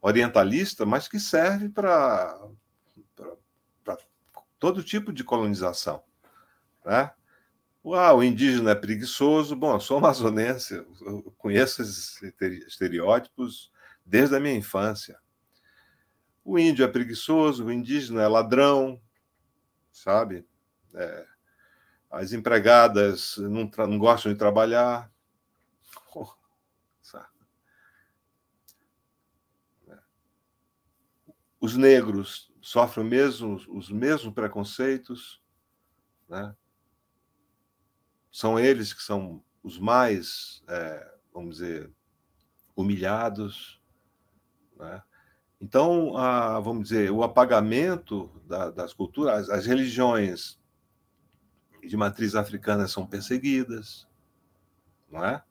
orientalista, 0.00 0.86
mas 0.86 1.06
que 1.06 1.20
serve 1.20 1.68
para 1.68 2.48
todo 4.58 4.82
tipo 4.82 5.12
de 5.12 5.22
colonização. 5.22 6.02
Né? 6.84 7.12
Ah, 7.94 8.14
o 8.14 8.22
indígena 8.22 8.70
é 8.70 8.74
preguiçoso. 8.74 9.54
Bom, 9.54 9.74
eu 9.74 9.80
sou 9.80 9.98
amazonense, 9.98 10.74
eu 10.74 11.34
conheço 11.36 11.82
esses 11.82 12.20
estereótipos 12.66 13.70
desde 14.04 14.34
a 14.34 14.40
minha 14.40 14.54
infância. 14.54 15.18
O 16.42 16.58
índio 16.58 16.84
é 16.84 16.88
preguiçoso, 16.88 17.66
o 17.66 17.72
indígena 17.72 18.22
é 18.22 18.28
ladrão, 18.28 19.00
sabe? 19.92 20.46
É, 20.94 21.26
as 22.10 22.32
empregadas 22.32 23.36
não, 23.38 23.70
não 23.86 23.98
gostam 23.98 24.32
de 24.32 24.38
trabalhar. 24.38 25.10
Os 31.60 31.76
negros 31.76 32.52
sofrem 32.60 33.04
mesmo, 33.04 33.56
os 33.68 33.90
mesmos 33.90 34.32
preconceitos. 34.32 35.42
Né? 36.28 36.54
São 38.30 38.58
eles 38.58 38.92
que 38.92 39.02
são 39.02 39.42
os 39.62 39.76
mais, 39.76 40.62
é, 40.68 41.14
vamos 41.32 41.56
dizer, 41.56 41.90
humilhados. 42.76 43.80
Né? 44.76 45.02
Então, 45.60 46.16
a, 46.16 46.60
vamos 46.60 46.84
dizer, 46.84 47.10
o 47.10 47.24
apagamento 47.24 48.30
da, 48.46 48.70
das 48.70 48.92
culturas, 48.92 49.50
as 49.50 49.66
religiões 49.66 50.57
de 51.86 51.96
matriz 51.96 52.34
africana 52.34 52.86
são 52.88 53.06
perseguidas, 53.06 54.06
não 55.10 55.24
é? 55.24 55.42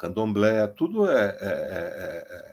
Candomblé, 0.00 0.66
tudo 0.66 1.10
é, 1.10 1.36
é, 1.40 2.50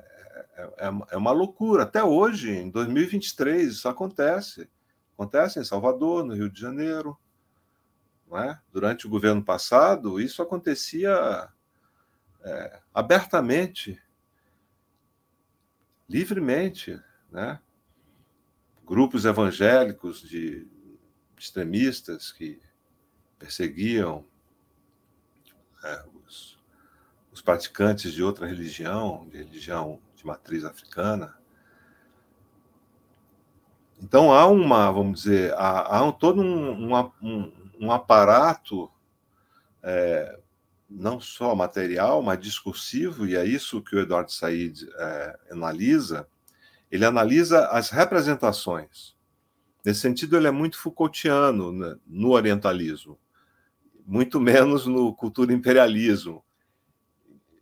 é, 0.57 0.91
é, 1.11 1.17
uma 1.17 1.31
loucura. 1.31 1.83
Até 1.83 2.03
hoje, 2.03 2.51
em 2.51 2.69
2023, 2.69 3.71
isso 3.71 3.87
acontece. 3.87 4.69
Acontece 5.13 5.57
em 5.57 5.63
Salvador, 5.63 6.25
no 6.25 6.33
Rio 6.33 6.49
de 6.49 6.59
Janeiro. 6.59 7.17
Não 8.29 8.37
é? 8.37 8.59
Durante 8.73 9.07
o 9.07 9.09
governo 9.09 9.41
passado, 9.41 10.19
isso 10.19 10.41
acontecia 10.41 11.47
abertamente, 12.93 13.97
livremente. 16.09 17.01
Né? 17.31 17.61
Grupos 18.85 19.23
evangélicos 19.23 20.21
de 20.21 20.67
extremistas 21.37 22.31
que 22.31 22.61
perseguiam 23.37 24.25
é, 25.83 26.03
os, 26.25 26.57
os 27.31 27.41
praticantes 27.41 28.13
de 28.13 28.23
outra 28.23 28.47
religião, 28.47 29.27
de 29.29 29.37
religião 29.37 29.99
de 30.15 30.25
matriz 30.25 30.65
africana. 30.65 31.37
Então 34.01 34.31
há 34.31 34.45
uma, 34.47 34.91
vamos 34.91 35.23
dizer, 35.23 35.53
há, 35.53 35.97
há 35.97 36.03
um, 36.03 36.11
todo 36.11 36.41
um, 36.41 36.93
um, 37.21 37.51
um 37.79 37.91
aparato 37.91 38.91
é, 39.81 40.39
não 40.89 41.19
só 41.19 41.53
material, 41.55 42.21
mas 42.21 42.39
discursivo, 42.39 43.27
e 43.27 43.35
é 43.35 43.45
isso 43.45 43.81
que 43.81 43.95
o 43.95 43.99
Eduardo 43.99 44.31
Said 44.31 44.87
é, 44.95 45.39
analisa. 45.51 46.27
Ele 46.89 47.05
analisa 47.05 47.67
as 47.67 47.89
representações. 47.89 49.16
Nesse 49.83 50.01
sentido, 50.01 50.35
ele 50.35 50.47
é 50.47 50.51
muito 50.51 50.77
Foucaultiano 50.77 51.71
né, 51.71 51.97
no 52.05 52.31
orientalismo, 52.31 53.17
muito 54.05 54.39
menos 54.39 54.85
no 54.85 55.13
cultura 55.13 55.53
imperialismo. 55.53 56.43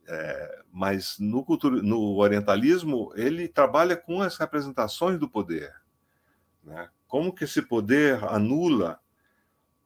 É, 0.08 0.64
mas 0.72 1.18
no, 1.20 1.44
cultura, 1.44 1.82
no 1.82 2.18
orientalismo, 2.18 3.12
ele 3.16 3.48
trabalha 3.48 3.96
com 3.96 4.22
as 4.22 4.38
representações 4.38 5.20
do 5.20 5.30
poder. 5.30 5.74
Né? 6.64 6.90
Como 7.08 7.34
que 7.34 7.46
esse 7.46 7.62
poder 7.62 8.24
anula 8.26 9.00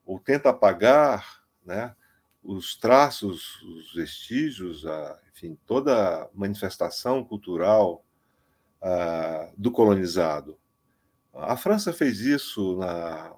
ou 0.05 0.19
tenta 0.19 0.49
apagar 0.49 1.43
né, 1.63 1.95
os 2.43 2.75
traços, 2.75 3.61
os 3.61 3.93
vestígios, 3.93 4.85
a, 4.85 5.19
enfim, 5.31 5.57
toda 5.65 6.29
manifestação 6.33 7.23
cultural 7.23 8.03
a, 8.81 9.51
do 9.57 9.71
colonizado. 9.71 10.57
A 11.33 11.55
França 11.55 11.93
fez 11.93 12.19
isso, 12.19 12.77
na, 12.77 13.33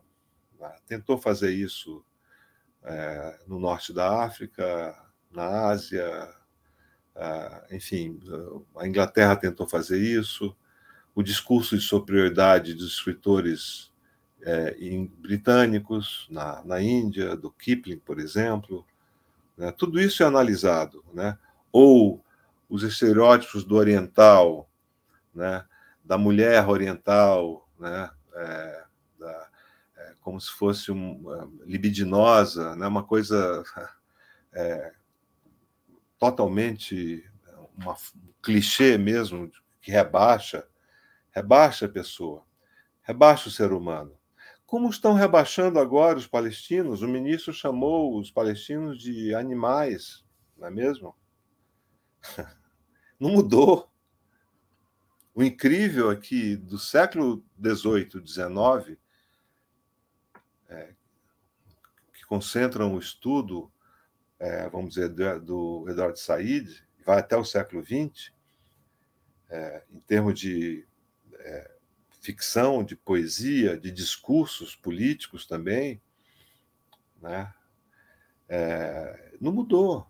na, 0.59 0.69
tentou 0.87 1.17
fazer 1.17 1.51
isso 1.51 2.03
é, 2.83 3.39
no 3.47 3.59
norte 3.59 3.93
da 3.93 4.23
África, 4.23 4.97
na 5.31 5.67
Ásia, 5.69 6.29
enfim, 7.71 8.19
a 8.77 8.87
Inglaterra 8.87 9.35
tentou 9.35 9.67
fazer 9.67 9.99
isso. 9.99 10.55
O 11.13 11.21
discurso 11.21 11.77
de 11.77 11.83
superioridade 11.83 12.73
dos 12.73 12.93
escritores 12.93 13.91
é, 14.41 14.75
britânicos 15.19 16.27
na, 16.29 16.63
na 16.63 16.81
Índia, 16.81 17.35
do 17.35 17.51
Kipling, 17.51 17.99
por 17.99 18.19
exemplo, 18.19 18.85
né? 19.61 19.71
Tudo 19.71 19.99
isso 19.99 20.23
é 20.23 20.25
analisado. 20.25 21.03
Né? 21.13 21.37
Ou 21.71 22.19
os 22.67 22.81
estereótipos 22.81 23.63
do 23.63 23.75
oriental, 23.75 24.67
né? 25.33 25.63
da 26.03 26.17
mulher 26.17 26.67
oriental, 26.67 27.69
né? 27.81 28.09
É, 28.35 28.83
da, 29.19 29.49
é, 29.97 30.15
como 30.21 30.39
se 30.39 30.51
fosse 30.51 30.91
um, 30.91 31.59
libidinosa, 31.65 32.75
né? 32.75 32.87
uma 32.87 33.03
coisa 33.03 33.63
é, 34.53 34.93
totalmente 36.17 37.29
uma, 37.77 37.93
um 37.93 38.33
clichê 38.41 38.97
mesmo, 38.97 39.51
que 39.81 39.91
rebaixa, 39.91 40.67
rebaixa 41.31 41.87
a 41.87 41.89
pessoa, 41.89 42.45
rebaixa 43.01 43.49
o 43.49 43.51
ser 43.51 43.73
humano. 43.73 44.17
Como 44.65 44.89
estão 44.89 45.13
rebaixando 45.13 45.79
agora 45.79 46.17
os 46.17 46.27
palestinos? 46.27 47.01
O 47.01 47.07
ministro 47.07 47.51
chamou 47.51 48.17
os 48.17 48.31
palestinos 48.31 49.01
de 49.01 49.35
animais, 49.35 50.23
não 50.57 50.67
é 50.67 50.71
mesmo? 50.71 51.15
Não 53.19 53.29
mudou. 53.29 53.90
O 55.33 55.43
incrível 55.43 56.11
é 56.11 56.15
que 56.15 56.57
do 56.57 56.77
século 56.77 57.43
XVIII, 57.57 58.25
XIX, 58.25 58.97
é, 60.67 60.93
que 62.13 62.25
concentram 62.25 62.95
o 62.95 62.99
estudo, 62.99 63.71
é, 64.37 64.69
vamos 64.69 64.95
dizer, 64.95 65.09
do, 65.09 65.39
do 65.39 65.89
Eduardo 65.89 66.19
Said, 66.19 66.85
vai 67.05 67.19
até 67.19 67.37
o 67.37 67.45
século 67.45 67.83
XX, 67.83 68.31
é, 69.49 69.83
em 69.89 69.99
termos 70.01 70.39
de 70.39 70.85
é, 71.35 71.71
ficção, 72.21 72.83
de 72.83 72.95
poesia, 72.95 73.77
de 73.77 73.89
discursos 73.89 74.75
políticos 74.75 75.45
também, 75.45 76.01
né? 77.21 77.53
É, 78.47 79.33
não 79.39 79.51
mudou, 79.51 80.05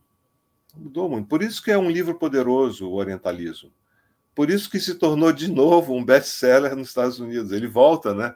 não 0.73 0.83
mudou 0.83 1.09
muito. 1.09 1.27
Por 1.27 1.43
isso 1.43 1.61
que 1.63 1.71
é 1.71 1.77
um 1.77 1.89
livro 1.89 2.17
poderoso, 2.17 2.89
o 2.89 2.93
Orientalismo. 2.93 3.71
Por 4.33 4.49
isso 4.49 4.69
que 4.69 4.79
se 4.79 4.95
tornou 4.95 5.31
de 5.33 5.49
novo 5.51 5.93
um 5.93 6.03
best-seller 6.03 6.75
nos 6.75 6.89
Estados 6.89 7.19
Unidos. 7.19 7.51
Ele 7.51 7.67
volta, 7.67 8.13
né? 8.13 8.35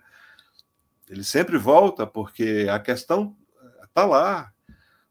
Ele 1.09 1.23
sempre 1.23 1.57
volta 1.57 2.05
porque 2.05 2.67
a 2.69 2.79
questão 2.79 3.35
está 3.83 4.05
lá. 4.05 4.51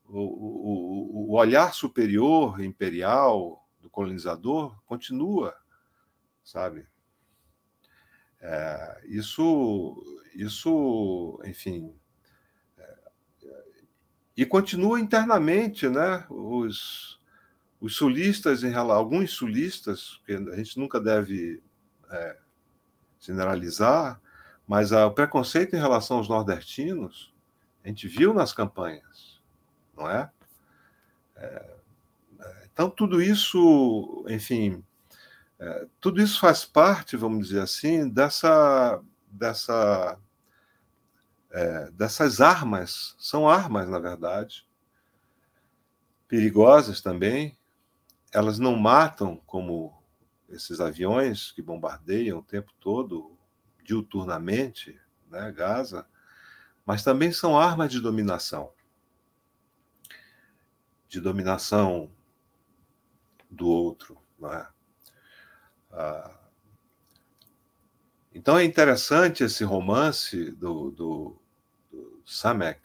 O, 0.07 0.21
o, 0.21 1.31
o 1.31 1.37
olhar 1.37 1.73
superior, 1.73 2.61
imperial 2.63 3.67
do 3.81 3.89
colonizador 3.89 4.79
continua, 4.85 5.57
sabe? 6.45 6.87
É, 8.41 9.01
isso, 9.07 9.97
isso, 10.35 11.41
enfim, 11.47 11.95
é, 12.77 12.99
e 14.37 14.45
continua 14.45 15.01
internamente, 15.01 15.89
né? 15.89 16.27
Os, 16.29 17.14
os 17.85 17.97
sulistas, 17.97 18.65
em 18.65 18.73
alguns 18.75 19.33
sulistas, 19.33 20.19
que 20.25 20.33
a 20.33 20.57
gente 20.57 20.79
nunca 20.79 20.99
deve 20.99 21.63
é, 22.11 22.39
generalizar, 23.21 24.19
mas 24.67 24.91
a, 24.91 25.07
o 25.07 25.11
preconceito 25.11 25.77
em 25.77 25.79
relação 25.79 26.17
aos 26.17 26.27
nordestinos, 26.27 27.35
a 27.85 27.89
gente 27.89 28.09
viu 28.09 28.33
nas 28.33 28.55
campanhas, 28.55 29.39
não 29.95 30.11
é? 30.11 30.31
é, 31.37 31.77
é 32.41 32.69
então, 32.73 32.89
tudo 32.89 33.21
isso, 33.21 34.25
enfim, 34.31 34.83
é, 35.59 35.87
tudo 36.01 36.23
isso 36.23 36.41
faz 36.41 36.65
parte, 36.65 37.19
vamos 37.19 37.49
dizer 37.49 37.61
assim, 37.61 38.09
dessa, 38.09 38.99
dessa, 39.31 40.19
é, 41.51 41.91
dessas 41.91 42.41
armas. 42.41 43.15
São 43.19 43.47
armas, 43.47 43.91
na 43.91 43.99
verdade, 43.99 44.67
perigosas 46.27 47.03
também. 47.03 47.55
Elas 48.35 48.59
não 48.59 48.75
matam 48.75 49.37
como 49.47 50.03
esses 50.49 50.81
aviões 50.81 51.53
que 51.53 51.63
bombardeiam 51.63 52.41
o 52.41 52.43
tempo 52.43 52.73
todo, 52.81 53.39
diuturnamente, 53.85 55.01
né, 55.31 55.53
Gaza, 55.53 56.05
mas 56.85 57.05
também 57.05 57.31
são 57.31 57.57
armas 57.57 57.93
de 57.93 58.01
dominação. 58.01 58.73
De 61.09 61.21
dominação 61.21 62.11
do 63.49 63.69
outro. 63.69 64.21
Não 64.39 64.53
é? 64.53 64.69
Ah, 65.93 66.41
então 68.35 68.59
é 68.59 68.65
interessante 68.65 69.45
esse 69.45 69.63
romance 69.63 70.51
do, 70.51 70.91
do, 70.91 71.41
do 71.89 72.23
Samek 72.27 72.81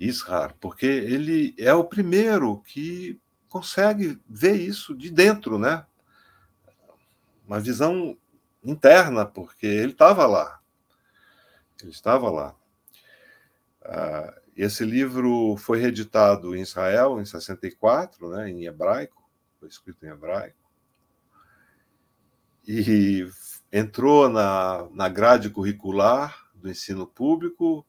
Ishar, 0.00 0.56
porque 0.60 0.86
ele 0.86 1.54
é 1.56 1.72
o 1.72 1.84
primeiro 1.84 2.60
que 2.62 3.21
consegue 3.52 4.18
ver 4.28 4.54
isso 4.56 4.94
de 4.94 5.10
dentro, 5.10 5.58
né? 5.58 5.84
Uma 7.46 7.60
visão 7.60 8.16
interna, 8.64 9.26
porque 9.26 9.66
ele 9.66 9.92
estava 9.92 10.26
lá. 10.26 10.60
Ele 11.82 11.90
estava 11.90 12.30
lá. 12.30 12.54
Ah, 13.84 14.34
esse 14.56 14.84
livro 14.84 15.56
foi 15.56 15.78
reeditado 15.78 16.56
em 16.56 16.62
Israel 16.62 17.20
em 17.20 17.24
64, 17.24 18.28
né, 18.30 18.50
em 18.50 18.64
hebraico, 18.64 19.22
foi 19.58 19.68
escrito 19.68 20.04
em 20.04 20.08
hebraico 20.08 20.62
e 22.66 23.28
entrou 23.72 24.28
na, 24.28 24.88
na 24.92 25.08
grade 25.08 25.50
curricular 25.50 26.46
do 26.54 26.70
ensino 26.70 27.06
público 27.06 27.84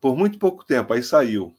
por 0.00 0.16
muito 0.16 0.38
pouco 0.38 0.64
tempo, 0.64 0.92
aí 0.92 1.02
saiu. 1.02 1.54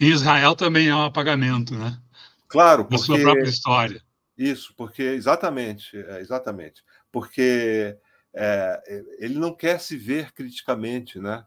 Em 0.00 0.08
Israel 0.10 0.54
também 0.54 0.88
é 0.88 0.94
um 0.94 1.04
apagamento, 1.04 1.74
né? 1.74 2.00
Claro, 2.46 2.84
porque... 2.84 2.96
Da 2.96 3.02
sua 3.02 3.18
própria 3.18 3.48
história. 3.48 4.02
Isso, 4.36 4.72
porque 4.76 5.02
exatamente, 5.02 5.96
é, 5.96 6.20
exatamente, 6.20 6.84
porque 7.10 7.98
é, 8.32 9.04
ele 9.18 9.36
não 9.36 9.52
quer 9.52 9.80
se 9.80 9.96
ver 9.96 10.32
criticamente, 10.32 11.18
né? 11.18 11.44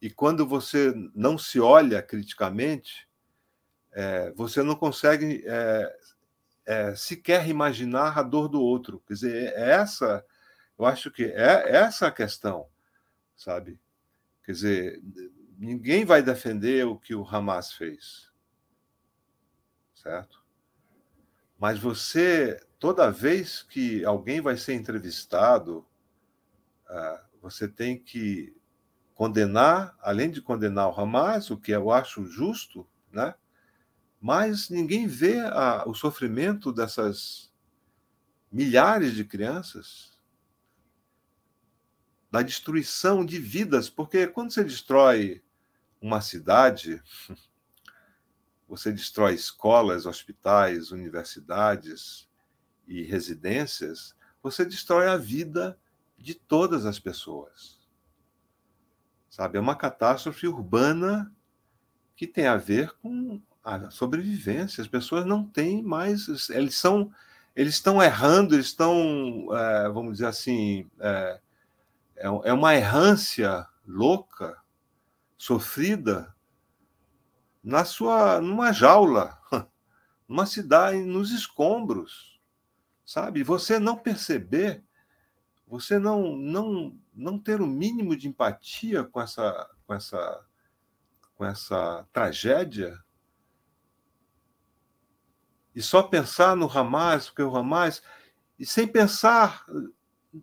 E 0.00 0.10
quando 0.10 0.46
você 0.46 0.94
não 1.14 1.36
se 1.36 1.60
olha 1.60 2.02
criticamente, 2.02 3.06
é, 3.92 4.32
você 4.32 4.62
não 4.62 4.74
consegue 4.74 5.44
é, 5.46 5.96
é, 6.66 6.94
sequer 6.94 7.48
imaginar 7.48 8.18
a 8.18 8.22
dor 8.22 8.48
do 8.48 8.60
outro. 8.60 9.02
Quer 9.06 9.14
dizer, 9.14 9.52
é 9.54 9.70
essa, 9.72 10.24
eu 10.78 10.86
acho 10.86 11.10
que 11.10 11.24
é 11.24 11.76
essa 11.76 12.06
a 12.06 12.10
questão, 12.10 12.66
sabe? 13.36 13.78
Quer 14.44 14.52
dizer, 14.52 15.02
ninguém 15.64 16.04
vai 16.04 16.22
defender 16.22 16.86
o 16.86 16.98
que 16.98 17.14
o 17.14 17.26
Hamas 17.26 17.72
fez, 17.72 18.30
certo? 19.94 20.44
Mas 21.58 21.78
você, 21.78 22.60
toda 22.78 23.10
vez 23.10 23.62
que 23.62 24.04
alguém 24.04 24.40
vai 24.40 24.56
ser 24.56 24.74
entrevistado, 24.74 25.86
uh, 26.88 27.24
você 27.40 27.66
tem 27.66 27.98
que 27.98 28.54
condenar, 29.14 29.96
além 30.00 30.30
de 30.30 30.42
condenar 30.42 30.88
o 30.88 31.00
Hamas, 31.00 31.50
o 31.50 31.56
que 31.56 31.72
eu 31.72 31.90
acho 31.90 32.26
justo, 32.26 32.86
né? 33.10 33.34
mas 34.20 34.70
ninguém 34.70 35.06
vê 35.06 35.38
a, 35.40 35.84
o 35.86 35.92
sofrimento 35.92 36.72
dessas 36.72 37.52
milhares 38.50 39.12
de 39.12 39.22
crianças, 39.22 40.18
da 42.30 42.40
destruição 42.40 43.22
de 43.22 43.38
vidas, 43.38 43.90
porque 43.90 44.26
quando 44.26 44.50
você 44.50 44.64
destrói 44.64 45.43
uma 46.04 46.20
cidade, 46.20 47.02
você 48.68 48.92
destrói 48.92 49.32
escolas, 49.32 50.04
hospitais, 50.04 50.90
universidades 50.90 52.28
e 52.86 53.02
residências, 53.04 54.14
você 54.42 54.66
destrói 54.66 55.08
a 55.08 55.16
vida 55.16 55.78
de 56.18 56.34
todas 56.34 56.84
as 56.84 56.98
pessoas. 56.98 57.80
Sabe, 59.30 59.56
é 59.56 59.60
uma 59.60 59.74
catástrofe 59.74 60.46
urbana 60.46 61.34
que 62.14 62.26
tem 62.26 62.46
a 62.46 62.58
ver 62.58 62.92
com 62.98 63.40
a 63.64 63.88
sobrevivência. 63.88 64.82
As 64.82 64.88
pessoas 64.88 65.24
não 65.24 65.42
têm 65.42 65.82
mais, 65.82 66.50
eles 66.50 66.76
são, 66.76 67.10
eles 67.56 67.74
estão 67.74 68.02
errando, 68.02 68.54
eles 68.54 68.66
estão, 68.66 69.48
é, 69.56 69.88
vamos 69.88 70.12
dizer 70.12 70.26
assim, 70.26 70.86
é, 71.00 71.40
é, 72.16 72.26
é 72.26 72.52
uma 72.52 72.74
errância 72.74 73.66
louca, 73.86 74.62
sofrida 75.44 76.34
na 77.62 77.84
sua, 77.84 78.40
numa 78.40 78.72
jaula, 78.72 79.38
numa 80.26 80.46
cidade, 80.46 80.98
nos 80.98 81.32
escombros, 81.32 82.40
sabe? 83.04 83.42
Você 83.42 83.78
não 83.78 83.94
perceber 83.94 84.82
você 85.66 85.98
não 85.98 86.34
não 86.34 86.98
não 87.12 87.38
ter 87.38 87.60
o 87.60 87.66
mínimo 87.66 88.16
de 88.16 88.26
empatia 88.26 89.04
com 89.04 89.20
essa 89.20 89.70
com 89.86 89.92
essa 89.92 90.46
com 91.34 91.44
essa 91.44 92.06
tragédia 92.10 92.98
e 95.74 95.82
só 95.82 96.02
pensar 96.04 96.56
no 96.56 96.70
Hamas, 96.70 97.26
porque 97.26 97.42
o 97.42 97.54
Hamas 97.54 98.02
e 98.58 98.64
sem 98.64 98.86
pensar 98.86 99.66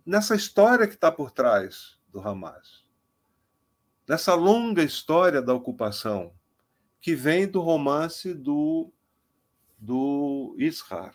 nessa 0.06 0.36
história 0.36 0.86
que 0.86 0.94
está 0.94 1.10
por 1.10 1.32
trás 1.32 1.98
do 2.08 2.20
Hamas, 2.20 2.81
nessa 4.12 4.34
longa 4.34 4.82
história 4.82 5.40
da 5.40 5.54
ocupação 5.54 6.34
que 7.00 7.14
vem 7.14 7.48
do 7.48 7.62
romance 7.62 8.34
do 8.34 8.92
do 9.78 10.54
Ishar 10.58 11.14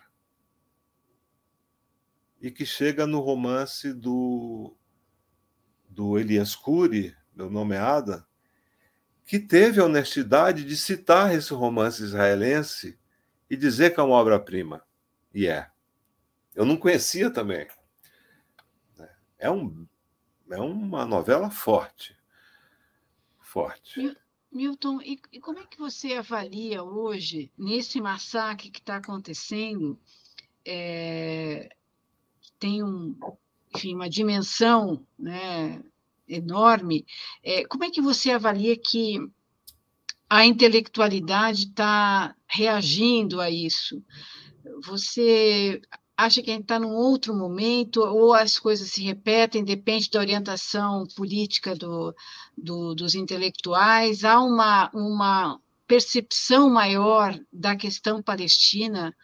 e 2.42 2.50
que 2.50 2.66
chega 2.66 3.06
no 3.06 3.20
romance 3.20 3.94
do, 3.94 4.76
do 5.88 6.18
Elias 6.18 6.56
Cury, 6.56 7.16
meu 7.36 7.52
nomeada, 7.52 8.26
que 9.28 9.40
teve 9.40 9.80
a 9.80 9.86
honestidade 9.86 10.66
de 10.66 10.76
citar 10.76 11.36
esse 11.36 11.54
romance 11.54 12.02
israelense 12.02 12.98
e 13.48 13.56
dizer 13.56 13.94
que 13.94 14.00
é 14.00 14.04
uma 14.04 14.16
obra-prima. 14.16 14.84
E 15.32 15.46
é. 15.46 15.70
Eu 16.56 16.66
não 16.66 16.76
conhecia 16.76 17.30
também. 17.30 17.68
É, 19.38 19.52
um, 19.52 19.86
é 20.50 20.58
uma 20.58 21.06
novela 21.06 21.52
forte. 21.52 22.17
Forte. 23.48 24.16
Milton, 24.52 25.02
e, 25.02 25.20
e 25.32 25.40
como 25.40 25.60
é 25.60 25.66
que 25.66 25.78
você 25.78 26.14
avalia 26.14 26.84
hoje, 26.84 27.50
nesse 27.58 28.02
massacre 28.02 28.70
que 28.70 28.80
está 28.80 28.98
acontecendo, 28.98 29.98
é, 30.66 31.70
tem 32.60 32.84
um, 32.84 33.18
enfim, 33.74 33.96
uma 33.96 34.10
dimensão 34.10 35.06
né, 35.18 35.82
enorme, 36.28 37.06
é, 37.42 37.66
como 37.66 37.86
é 37.86 37.90
que 37.90 38.02
você 38.02 38.32
avalia 38.32 38.76
que 38.78 39.18
a 40.30 40.46
intelectualidade 40.46 41.68
está 41.68 42.36
reagindo 42.46 43.40
a 43.40 43.50
isso? 43.50 44.04
Você 44.84 45.82
acha 46.18 46.42
que 46.42 46.50
a 46.50 46.54
gente 46.54 46.64
está 46.64 46.80
num 46.80 46.96
outro 46.96 47.34
momento 47.36 48.02
ou 48.02 48.34
as 48.34 48.58
coisas 48.58 48.92
se 48.92 49.04
repetem, 49.04 49.64
depende 49.64 50.10
da 50.10 50.20
orientação 50.20 51.06
política 51.16 51.76
do, 51.76 52.14
do, 52.58 52.96
dos 52.96 53.14
intelectuais? 53.14 54.24
Há 54.26 54.42
uma, 54.42 54.90
uma 54.94 55.62
percepção 55.86 56.70
maior 56.72 57.40
da 57.54 57.76
questão 57.76 58.22
palestina 58.22 59.16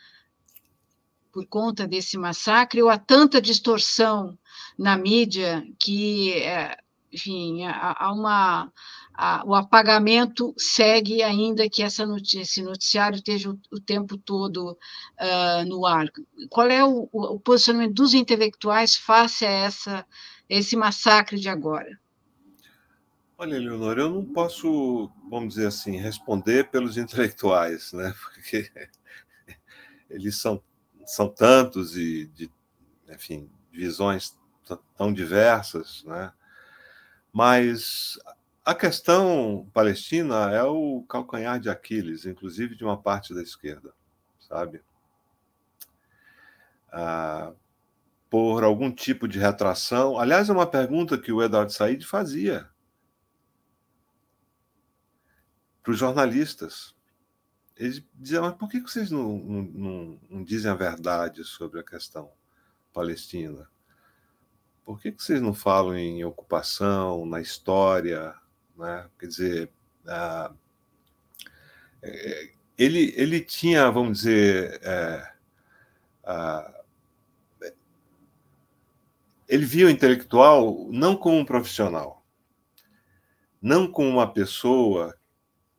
por 1.31 1.47
conta 1.47 1.87
desse 1.87 2.15
massacre 2.15 2.83
ou 2.83 2.89
há 2.89 2.97
tanta 2.97 3.41
distorção 3.41 4.37
na 4.77 4.95
mídia 4.95 5.65
que, 5.79 6.31
é, 6.33 6.77
enfim, 7.11 7.63
há 7.65 8.13
uma 8.13 8.71
o 9.45 9.53
apagamento 9.53 10.53
segue 10.57 11.21
ainda 11.21 11.69
que 11.69 11.83
essa 11.83 12.05
notícia, 12.05 12.41
esse 12.41 12.61
noticiário 12.63 13.17
esteja 13.17 13.51
o, 13.51 13.59
o 13.71 13.79
tempo 13.79 14.17
todo 14.17 14.71
uh, 14.71 15.65
no 15.67 15.85
ar. 15.85 16.07
Qual 16.49 16.67
é 16.67 16.83
o, 16.83 17.07
o, 17.11 17.39
posicionamento 17.39 17.93
dos 17.93 18.13
intelectuais 18.13 18.95
face 18.95 19.45
a 19.45 19.51
essa, 19.51 20.05
esse 20.49 20.75
massacre 20.75 21.39
de 21.39 21.47
agora? 21.47 21.99
Olha, 23.37 23.59
Leonor, 23.59 23.97
eu 23.99 24.09
não 24.09 24.25
posso, 24.25 25.11
vamos 25.29 25.55
dizer 25.55 25.67
assim, 25.67 25.97
responder 25.97 26.69
pelos 26.71 26.97
intelectuais, 26.97 27.93
né? 27.93 28.13
Porque 28.23 28.71
eles 30.09 30.37
são 30.37 30.61
são 31.05 31.27
tantos 31.27 31.97
e 31.97 32.27
de, 32.27 32.49
enfim, 33.09 33.49
visões 33.71 34.37
tão 34.97 35.13
diversas, 35.13 36.03
né? 36.05 36.31
Mas 37.31 38.17
a 38.65 38.73
questão 38.73 39.69
palestina 39.73 40.51
é 40.51 40.63
o 40.63 41.03
calcanhar 41.03 41.59
de 41.59 41.69
Aquiles, 41.69 42.25
inclusive 42.25 42.75
de 42.75 42.83
uma 42.83 43.01
parte 43.01 43.33
da 43.33 43.41
esquerda, 43.41 43.93
sabe? 44.39 44.81
Ah, 46.91 47.53
por 48.29 48.63
algum 48.63 48.91
tipo 48.91 49.27
de 49.27 49.37
retração. 49.37 50.17
Aliás, 50.17 50.49
é 50.49 50.53
uma 50.53 50.65
pergunta 50.65 51.17
que 51.17 51.31
o 51.31 51.43
Eduardo 51.43 51.71
Said 51.71 52.05
fazia 52.05 52.69
para 55.83 55.91
os 55.91 55.99
jornalistas. 55.99 56.95
Ele 57.75 58.05
dizia, 58.15 58.41
mas 58.41 58.55
por 58.55 58.69
que 58.69 58.79
vocês 58.79 59.11
não, 59.11 59.37
não, 59.37 60.19
não, 60.29 60.43
dizem 60.43 60.71
a 60.71 60.75
verdade 60.75 61.43
sobre 61.43 61.79
a 61.79 61.83
questão 61.83 62.31
palestina? 62.93 63.69
Por 64.85 64.99
que 64.99 65.11
vocês 65.11 65.41
não 65.41 65.53
falam 65.53 65.97
em 65.97 66.23
ocupação, 66.23 67.25
na 67.25 67.41
história? 67.41 68.33
Né? 68.77 69.09
Quer 69.19 69.27
dizer, 69.27 69.69
ah, 70.07 70.53
ele, 72.77 73.13
ele 73.15 73.39
tinha, 73.39 73.89
vamos 73.91 74.19
dizer, 74.19 74.79
é, 74.83 75.33
ele 79.47 79.65
via 79.65 79.87
o 79.87 79.89
intelectual 79.89 80.87
não 80.89 81.15
como 81.15 81.37
um 81.37 81.45
profissional, 81.45 82.25
não 83.61 83.87
como 83.89 84.09
uma 84.09 84.31
pessoa 84.31 85.15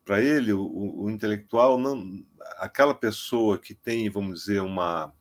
para 0.05 0.21
ele, 0.21 0.53
o, 0.53 1.03
o, 1.03 1.11
intelectual, 1.11 1.79
não, 1.79 2.25
aquela 2.59 2.95
pessoa 2.95 3.59
que 3.59 3.75
tem, 3.75 4.09
vamos 4.11 4.41
dizer, 4.41 4.61
uma. 4.61 5.13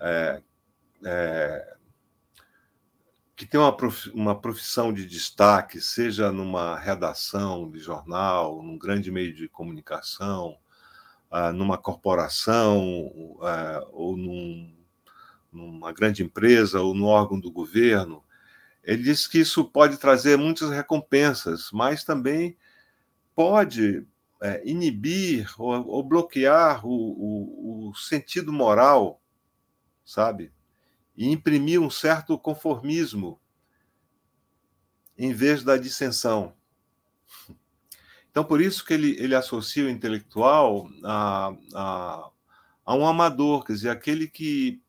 É, 0.00 0.42
é, 1.04 1.76
que 3.38 3.46
tem 3.46 3.60
uma, 3.60 3.74
prof, 3.74 4.10
uma 4.10 4.34
profissão 4.38 4.92
de 4.92 5.06
destaque, 5.06 5.80
seja 5.80 6.32
numa 6.32 6.76
redação 6.76 7.70
de 7.70 7.78
jornal, 7.78 8.60
num 8.60 8.76
grande 8.76 9.12
meio 9.12 9.32
de 9.32 9.48
comunicação, 9.48 10.58
ah, 11.30 11.52
numa 11.52 11.78
corporação, 11.78 12.82
ah, 13.40 13.86
ou 13.92 14.16
num, 14.16 14.76
numa 15.52 15.92
grande 15.92 16.24
empresa, 16.24 16.80
ou 16.80 16.92
no 16.92 17.06
órgão 17.06 17.38
do 17.38 17.48
governo, 17.48 18.24
ele 18.82 19.04
diz 19.04 19.28
que 19.28 19.38
isso 19.38 19.64
pode 19.64 19.98
trazer 19.98 20.36
muitas 20.36 20.70
recompensas, 20.70 21.70
mas 21.72 22.02
também 22.02 22.56
pode 23.36 24.04
é, 24.42 24.68
inibir 24.68 25.48
ou, 25.56 25.86
ou 25.86 26.02
bloquear 26.02 26.84
o, 26.84 26.90
o, 26.90 27.90
o, 27.90 27.94
sentido 27.94 28.52
moral, 28.52 29.20
sabe? 30.04 30.50
E 31.18 31.28
imprimir 31.28 31.80
um 31.80 31.90
certo 31.90 32.38
conformismo 32.38 33.38
em 35.18 35.34
vez 35.34 35.62
da 35.62 35.76
dissensão. 35.76 36.54
Então, 38.30 38.42
por 38.42 38.60
isso 38.60 38.84
que 38.84 38.94
ele, 38.94 39.16
ele 39.18 39.34
associa 39.34 39.84
o 39.84 39.90
intelectual 39.90 40.88
a, 41.04 41.52
a, 41.74 42.30
a 42.86 42.94
um 42.94 43.06
amador, 43.06 43.64
quer 43.64 43.74
dizer, 43.74 43.90
aquele 43.90 44.28
que, 44.28 44.80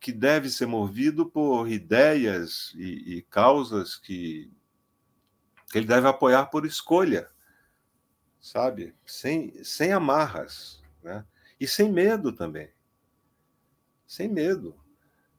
que 0.00 0.12
deve 0.12 0.48
ser 0.48 0.66
movido 0.66 1.26
por 1.26 1.68
ideias 1.68 2.72
e, 2.76 3.16
e 3.16 3.22
causas 3.22 3.96
que, 3.96 4.50
que 5.70 5.78
ele 5.78 5.86
deve 5.86 6.06
apoiar 6.06 6.46
por 6.46 6.64
escolha 6.64 7.28
sabe? 8.44 8.94
Sem, 9.06 9.64
sem 9.64 9.90
amarras, 9.90 10.82
né? 11.02 11.24
E 11.58 11.66
sem 11.66 11.90
medo 11.90 12.30
também. 12.30 12.70
Sem 14.06 14.28
medo. 14.28 14.76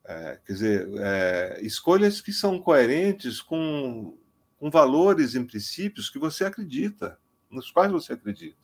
É, 0.08 0.39
quer 0.45 0.53
dizer, 0.53 0.89
é, 0.99 1.60
escolhas 1.62 2.22
que 2.22 2.32
são 2.32 2.60
coerentes 2.60 3.41
com, 3.41 4.18
com 4.60 4.70
valores 4.70 5.34
e 5.34 5.43
princípios 5.43 6.10
que 6.10 6.20
você 6.20 6.45
acredita, 6.45 7.20
nos 7.49 7.72
quais 7.72 7.91
você 7.91 8.14
acredita. 8.14 8.58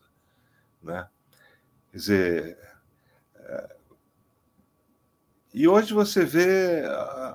Né? 0.83 1.07
Quer 1.91 1.97
dizer, 1.97 2.57
é, 3.35 3.75
e 5.53 5.67
hoje 5.67 5.93
você 5.93 6.23
vê, 6.23 6.83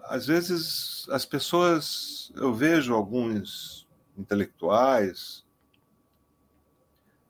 às 0.05 0.27
vezes, 0.27 1.07
as 1.11 1.27
pessoas, 1.27 2.33
eu 2.35 2.55
vejo 2.55 2.95
alguns 2.95 3.87
intelectuais, 4.17 5.45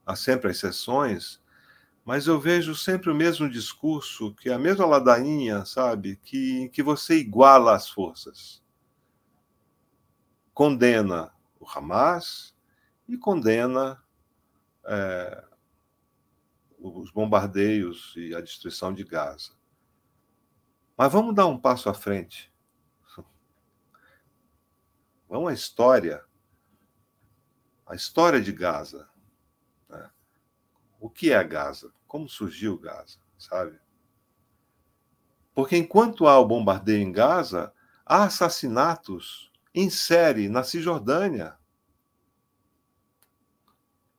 há 0.05 0.15
sempre 0.15 0.53
exceções, 0.53 1.41
mas 2.07 2.29
eu 2.29 2.39
vejo 2.39 2.73
sempre 2.77 3.11
o 3.11 3.15
mesmo 3.17 3.51
discurso, 3.51 4.33
que 4.37 4.49
é 4.49 4.55
a 4.55 4.59
mesma 4.61 4.87
ladainha, 4.87 5.65
sabe? 5.65 6.15
Que, 6.23 6.69
que 6.69 6.81
você 6.81 7.17
iguala 7.17 7.75
as 7.75 7.91
forças. 7.91 8.63
Condena 10.55 11.35
o 11.59 11.69
Hamas 11.69 12.57
e 13.09 13.19
condena 13.19 14.01
é, 14.85 15.45
os 16.79 17.11
bombardeios 17.11 18.15
e 18.17 18.37
a 18.37 18.41
destruição 18.41 18.95
de 18.95 19.03
Gaza. 19.03 19.51
Mas 20.97 21.13
vamos 21.13 21.35
dar 21.35 21.47
um 21.47 21.59
passo 21.59 21.89
à 21.89 21.95
frente. 21.95 22.55
Vamos 25.29 25.51
à 25.51 25.53
história. 25.53 26.25
A 27.85 27.97
história 27.97 28.41
de 28.41 28.53
Gaza. 28.53 29.09
Né? 29.89 30.09
O 31.01 31.11
que 31.11 31.33
é 31.33 31.43
Gaza? 31.43 31.96
Como 32.07 32.29
surgiu 32.29 32.79
Gaza, 32.79 33.19
sabe? 33.39 33.79
Porque 35.55 35.77
enquanto 35.77 36.27
há 36.27 36.39
o 36.39 36.47
bombardeio 36.47 37.03
em 37.03 37.11
Gaza, 37.11 37.73
há 38.05 38.25
assassinatos 38.25 39.51
em 39.75 39.89
série 39.89 40.49
na 40.49 40.63
Cisjordânia, 40.63 41.57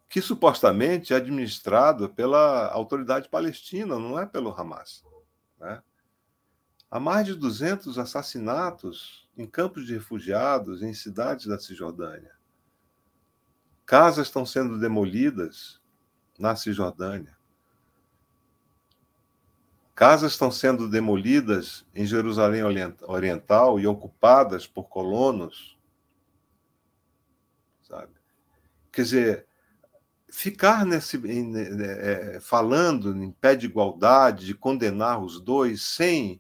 que 0.10 0.22
supostamente 0.22 1.14
é 1.14 1.18
administrado 1.18 2.10
pela 2.10 2.72
autoridade 2.72 3.30
palestina, 3.30 4.00
não 4.00 4.20
é 4.20 4.26
pelo 4.26 4.50
Hamas. 4.50 5.04
Né? 5.60 5.82
Há 6.90 7.00
mais 7.00 7.26
de 7.28 7.36
200 7.36 8.00
assassinatos 8.00 9.30
em 9.38 9.46
campos 9.46 9.86
de 9.86 9.94
refugiados 9.94 10.82
em 10.82 10.94
cidades 10.94 11.46
da 11.46 11.60
Cisjordânia. 11.60 12.36
Casas 13.86 14.28
estão 14.28 14.46
sendo 14.46 14.80
demolidas 14.80 15.80
na 16.40 16.56
Cisjordânia. 16.56 17.37
Casas 19.98 20.34
estão 20.34 20.52
sendo 20.52 20.88
demolidas 20.88 21.84
em 21.96 22.06
Jerusalém 22.06 22.62
Oriental 23.08 23.80
e 23.80 23.88
ocupadas 23.88 24.68
por 24.68 24.88
colonos. 24.88 25.76
Sabe? 27.82 28.14
Quer 28.92 29.02
dizer, 29.02 29.48
ficar 30.30 30.86
nesse 30.86 31.20
é, 31.60 32.40
falando 32.40 33.12
em 33.18 33.32
pé 33.32 33.56
de 33.56 33.66
igualdade, 33.66 34.46
de 34.46 34.54
condenar 34.54 35.20
os 35.20 35.42
dois, 35.42 35.82
sem 35.82 36.40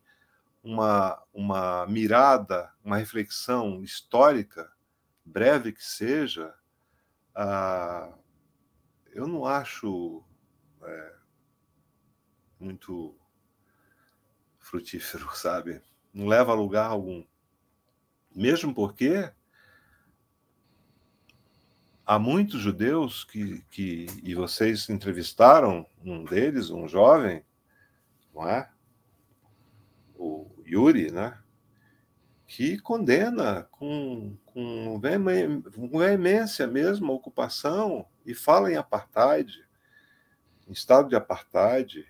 uma, 0.63 1.19
uma 1.33 1.87
mirada, 1.87 2.71
uma 2.85 2.97
reflexão 2.97 3.81
histórica, 3.81 4.71
breve 5.25 5.71
que 5.71 5.83
seja, 5.83 6.53
ah, 7.33 8.13
eu 9.11 9.27
não 9.27 9.47
acho 9.47 10.23
é, 10.83 11.13
muito 12.59 13.17
frutífero, 14.67 15.29
sabe? 15.35 15.81
Não 16.13 16.27
leva 16.27 16.51
a 16.51 16.55
lugar 16.55 16.89
algum. 16.89 17.23
Mesmo 18.35 18.73
porque 18.73 19.31
há 22.05 22.19
muitos 22.19 22.61
judeus 22.61 23.23
que, 23.23 23.61
que 23.71 24.07
e 24.23 24.35
vocês 24.35 24.89
entrevistaram 24.89 25.85
um 26.03 26.23
deles, 26.23 26.69
um 26.69 26.87
jovem, 26.87 27.43
não 28.33 28.47
é? 28.47 28.69
O 30.15 30.49
Yuri, 30.65 31.11
né? 31.11 31.37
Que 32.45 32.79
condena 32.79 33.63
com, 33.71 34.37
com 34.45 34.99
veemência 34.99 36.65
mesmo 36.65 37.11
a 37.11 37.15
ocupação 37.15 38.07
e 38.25 38.33
fala 38.33 38.71
em 38.71 38.77
apartheid, 38.77 39.65
em 40.67 40.71
estado 40.71 41.09
de 41.09 41.15
apartheid, 41.15 42.07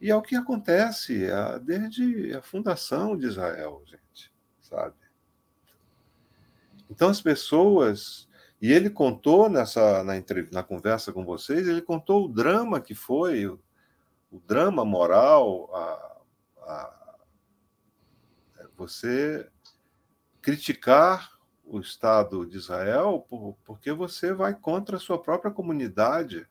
e 0.00 0.10
é 0.10 0.16
o 0.16 0.22
que 0.22 0.34
acontece 0.34 1.26
desde 1.62 2.34
a 2.34 2.40
fundação 2.40 3.16
de 3.16 3.26
Israel, 3.26 3.82
gente, 3.84 4.32
sabe? 4.60 4.94
Então 6.88 7.08
as 7.08 7.20
pessoas 7.20 8.28
e 8.60 8.72
ele 8.72 8.90
contou 8.90 9.48
nessa 9.48 10.04
na, 10.04 10.14
na 10.52 10.62
conversa 10.62 11.12
com 11.12 11.24
vocês, 11.24 11.66
ele 11.66 11.80
contou 11.80 12.26
o 12.26 12.28
drama 12.28 12.80
que 12.80 12.94
foi, 12.94 13.46
o, 13.46 13.58
o 14.30 14.38
drama 14.40 14.84
moral, 14.84 15.70
a, 15.74 16.16
a, 16.62 17.16
é 18.58 18.66
você 18.76 19.48
criticar 20.42 21.38
o 21.64 21.80
Estado 21.80 22.44
de 22.44 22.56
Israel 22.56 23.24
por, 23.28 23.56
porque 23.64 23.92
você 23.92 24.34
vai 24.34 24.54
contra 24.54 24.96
a 24.96 25.00
sua 25.00 25.20
própria 25.20 25.50
comunidade 25.50 26.46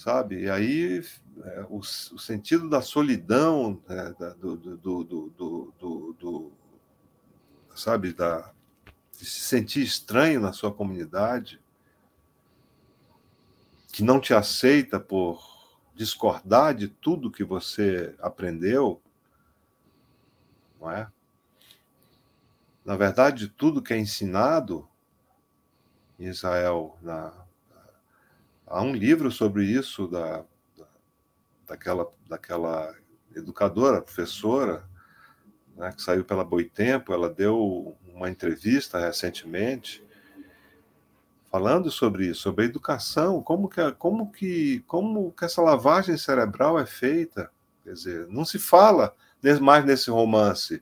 sabe? 0.00 0.44
E 0.44 0.50
aí 0.50 1.04
é, 1.44 1.66
o, 1.68 1.76
o, 1.76 2.18
sentido 2.18 2.70
da 2.70 2.80
solidão, 2.80 3.82
né, 3.86 4.14
da, 4.18 4.30
do, 4.30 4.56
do, 4.56 5.04
do, 5.04 5.74
do, 6.18 6.52
sabe, 7.74 8.14
da, 8.14 8.50
de 9.18 9.26
se 9.26 9.40
sentir 9.40 9.82
estranho 9.82 10.40
na 10.40 10.54
sua 10.54 10.72
comunidade, 10.72 11.60
que 13.92 14.02
não 14.02 14.18
te 14.18 14.32
aceita 14.32 14.98
por 14.98 15.78
discordar 15.94 16.74
de 16.74 16.88
tudo 16.88 17.30
que 17.30 17.44
você 17.44 18.16
aprendeu, 18.20 19.02
não 20.80 20.90
é? 20.90 21.12
Na 22.86 22.96
verdade, 22.96 23.48
tudo 23.48 23.82
que 23.82 23.92
é 23.92 23.98
ensinado 23.98 24.88
Israel, 26.18 26.96
na, 27.02 27.49
Há 28.70 28.82
um 28.82 28.92
livro 28.92 29.32
sobre 29.32 29.64
isso 29.64 30.06
da, 30.06 30.44
daquela, 31.66 32.08
daquela 32.28 32.94
educadora, 33.34 34.00
professora, 34.00 34.88
né, 35.76 35.90
que 35.90 36.00
saiu 36.00 36.24
pela 36.24 36.44
Boitempo. 36.44 37.12
Ela 37.12 37.28
deu 37.28 37.98
uma 38.14 38.30
entrevista 38.30 39.00
recentemente 39.00 40.06
falando 41.50 41.90
sobre 41.90 42.28
isso, 42.28 42.42
sobre 42.42 42.64
a 42.64 42.68
educação, 42.68 43.42
como 43.42 43.68
que, 43.68 43.90
como 43.94 44.30
que, 44.30 44.78
como 44.86 45.32
que 45.32 45.44
essa 45.44 45.60
lavagem 45.60 46.16
cerebral 46.16 46.78
é 46.78 46.86
feita. 46.86 47.50
Quer 47.82 47.94
dizer, 47.94 48.28
não 48.28 48.44
se 48.44 48.60
fala 48.60 49.12
mais 49.60 49.84
nesse 49.84 50.12
romance 50.12 50.80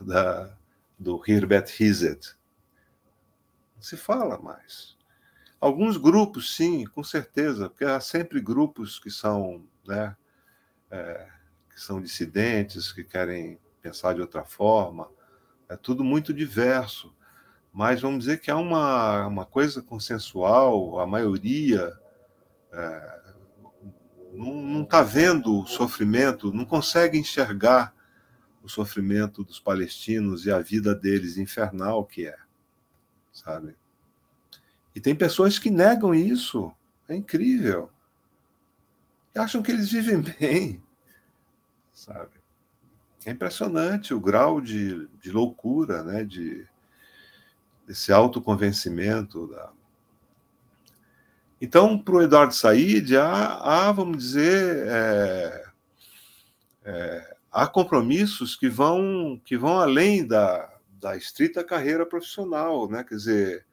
da, 0.00 0.52
do 0.98 1.22
Herbert 1.24 1.72
Hizet. 1.78 2.36
Não 3.76 3.82
se 3.82 3.96
fala 3.96 4.36
mais. 4.38 4.97
Alguns 5.60 5.96
grupos, 5.96 6.54
sim, 6.54 6.84
com 6.84 7.02
certeza, 7.02 7.68
porque 7.68 7.84
há 7.84 7.98
sempre 8.00 8.40
grupos 8.40 8.98
que 8.98 9.10
são, 9.10 9.64
né, 9.86 10.16
é, 10.90 11.28
que 11.70 11.80
são 11.80 12.00
dissidentes, 12.00 12.92
que 12.92 13.02
querem 13.02 13.58
pensar 13.82 14.14
de 14.14 14.20
outra 14.20 14.44
forma. 14.44 15.08
É 15.68 15.76
tudo 15.76 16.04
muito 16.04 16.32
diverso. 16.32 17.14
Mas 17.72 18.00
vamos 18.00 18.20
dizer 18.20 18.40
que 18.40 18.50
há 18.50 18.56
uma, 18.56 19.26
uma 19.26 19.44
coisa 19.44 19.82
consensual, 19.82 20.98
a 21.00 21.06
maioria 21.06 21.92
é, 22.72 23.20
não 24.32 24.82
está 24.82 25.02
vendo 25.02 25.60
o 25.60 25.66
sofrimento, 25.66 26.52
não 26.52 26.64
consegue 26.64 27.18
enxergar 27.18 27.94
o 28.62 28.68
sofrimento 28.68 29.44
dos 29.44 29.58
palestinos 29.58 30.46
e 30.46 30.50
a 30.50 30.60
vida 30.60 30.94
deles 30.94 31.36
infernal 31.36 32.04
que 32.04 32.26
é, 32.26 32.36
sabe? 33.32 33.76
E 34.98 35.00
tem 35.00 35.14
pessoas 35.14 35.60
que 35.60 35.70
negam 35.70 36.12
isso. 36.12 36.72
É 37.08 37.14
incrível. 37.14 37.88
E 39.32 39.38
acham 39.38 39.62
que 39.62 39.70
eles 39.70 39.92
vivem 39.92 40.20
bem. 40.40 40.82
Sabe? 41.94 42.32
É 43.24 43.30
impressionante 43.30 44.12
o 44.12 44.18
grau 44.18 44.60
de, 44.60 45.06
de 45.22 45.30
loucura, 45.30 46.02
né? 46.02 46.24
de, 46.24 46.66
desse 47.86 48.12
autoconvencimento. 48.12 49.46
Da... 49.46 49.70
Então, 51.60 51.96
para 51.96 52.16
o 52.16 52.22
Eduardo 52.22 52.52
Said, 52.56 53.16
há, 53.16 53.54
há, 53.54 53.92
vamos 53.92 54.18
dizer, 54.18 54.84
é, 54.88 55.64
é, 56.82 57.36
há 57.52 57.68
compromissos 57.68 58.56
que 58.56 58.68
vão, 58.68 59.40
que 59.44 59.56
vão 59.56 59.78
além 59.78 60.26
da, 60.26 60.68
da 61.00 61.16
estrita 61.16 61.62
carreira 61.62 62.04
profissional. 62.04 62.90
Né? 62.90 63.04
Quer 63.04 63.14
dizer, 63.14 63.67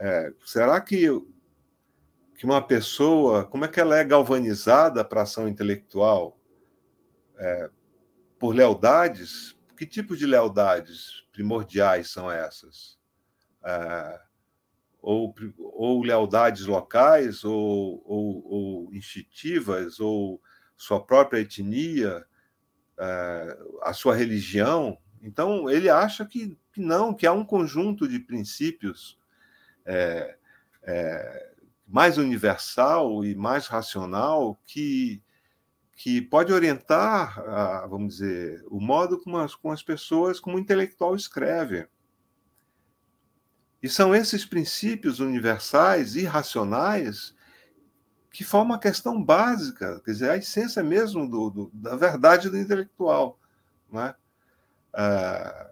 é, 0.00 0.32
será 0.44 0.80
que, 0.80 1.06
que 2.34 2.44
uma 2.44 2.60
pessoa, 2.60 3.44
como 3.44 3.64
é 3.64 3.68
que 3.68 3.78
ela 3.78 3.96
é 3.96 4.04
galvanizada 4.04 5.04
para 5.04 5.22
ação 5.22 5.46
intelectual? 5.46 6.40
é, 7.40 7.70
por 8.38 8.54
lealdades. 8.54 9.56
Que 9.76 9.86
tipo 9.86 10.14
de 10.14 10.26
lealdades 10.26 11.24
primordiais 11.32 12.10
são 12.10 12.30
essas? 12.30 12.98
É, 13.64 14.20
ou, 15.00 15.34
ou 15.58 16.02
lealdades 16.02 16.66
locais, 16.66 17.42
ou, 17.42 18.02
ou, 18.04 18.46
ou 18.46 18.94
instintivas, 18.94 19.98
ou 19.98 20.40
sua 20.76 21.04
própria 21.04 21.40
etnia, 21.40 22.24
é, 22.98 23.58
a 23.82 23.94
sua 23.94 24.14
religião. 24.14 24.98
Então, 25.22 25.70
ele 25.70 25.88
acha 25.88 26.26
que, 26.26 26.58
que, 26.72 26.80
não, 26.80 27.14
que 27.14 27.26
há 27.26 27.32
um 27.32 27.44
conjunto 27.44 28.06
de 28.06 28.18
princípios 28.18 29.18
é, 29.90 30.36
é, 30.84 31.52
mais 31.86 32.16
universal 32.16 33.24
e 33.24 33.34
mais 33.34 33.66
racional 33.66 34.56
que, 34.64 35.20
que 35.96 36.22
pode 36.22 36.52
orientar, 36.52 37.40
a, 37.40 37.86
vamos 37.88 38.14
dizer, 38.14 38.64
o 38.70 38.80
modo 38.80 39.20
como 39.20 39.38
as, 39.38 39.54
como 39.56 39.74
as 39.74 39.82
pessoas, 39.82 40.38
como 40.38 40.56
o 40.56 40.60
intelectual 40.60 41.16
escreve. 41.16 41.88
E 43.82 43.88
são 43.88 44.14
esses 44.14 44.44
princípios 44.44 45.18
universais 45.18 46.14
e 46.14 46.24
racionais 46.24 47.34
que 48.30 48.44
formam 48.44 48.76
a 48.76 48.80
questão 48.80 49.20
básica, 49.20 50.00
quer 50.04 50.12
dizer, 50.12 50.30
a 50.30 50.36
essência 50.36 50.84
mesmo 50.84 51.28
do, 51.28 51.50
do 51.50 51.70
da 51.74 51.96
verdade 51.96 52.48
do 52.48 52.56
intelectual. 52.56 53.40
Né? 53.90 54.14
É, 54.94 55.69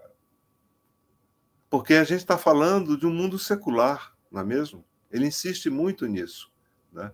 porque 1.70 1.94
a 1.94 2.04
gente 2.04 2.20
está 2.20 2.38
falando 2.38 2.96
de 2.96 3.06
um 3.06 3.12
mundo 3.12 3.38
secular, 3.38 4.14
não 4.30 4.40
é 4.40 4.44
mesmo? 4.44 4.84
Ele 5.10 5.26
insiste 5.26 5.68
muito 5.68 6.06
nisso. 6.06 6.50
Né? 6.92 7.12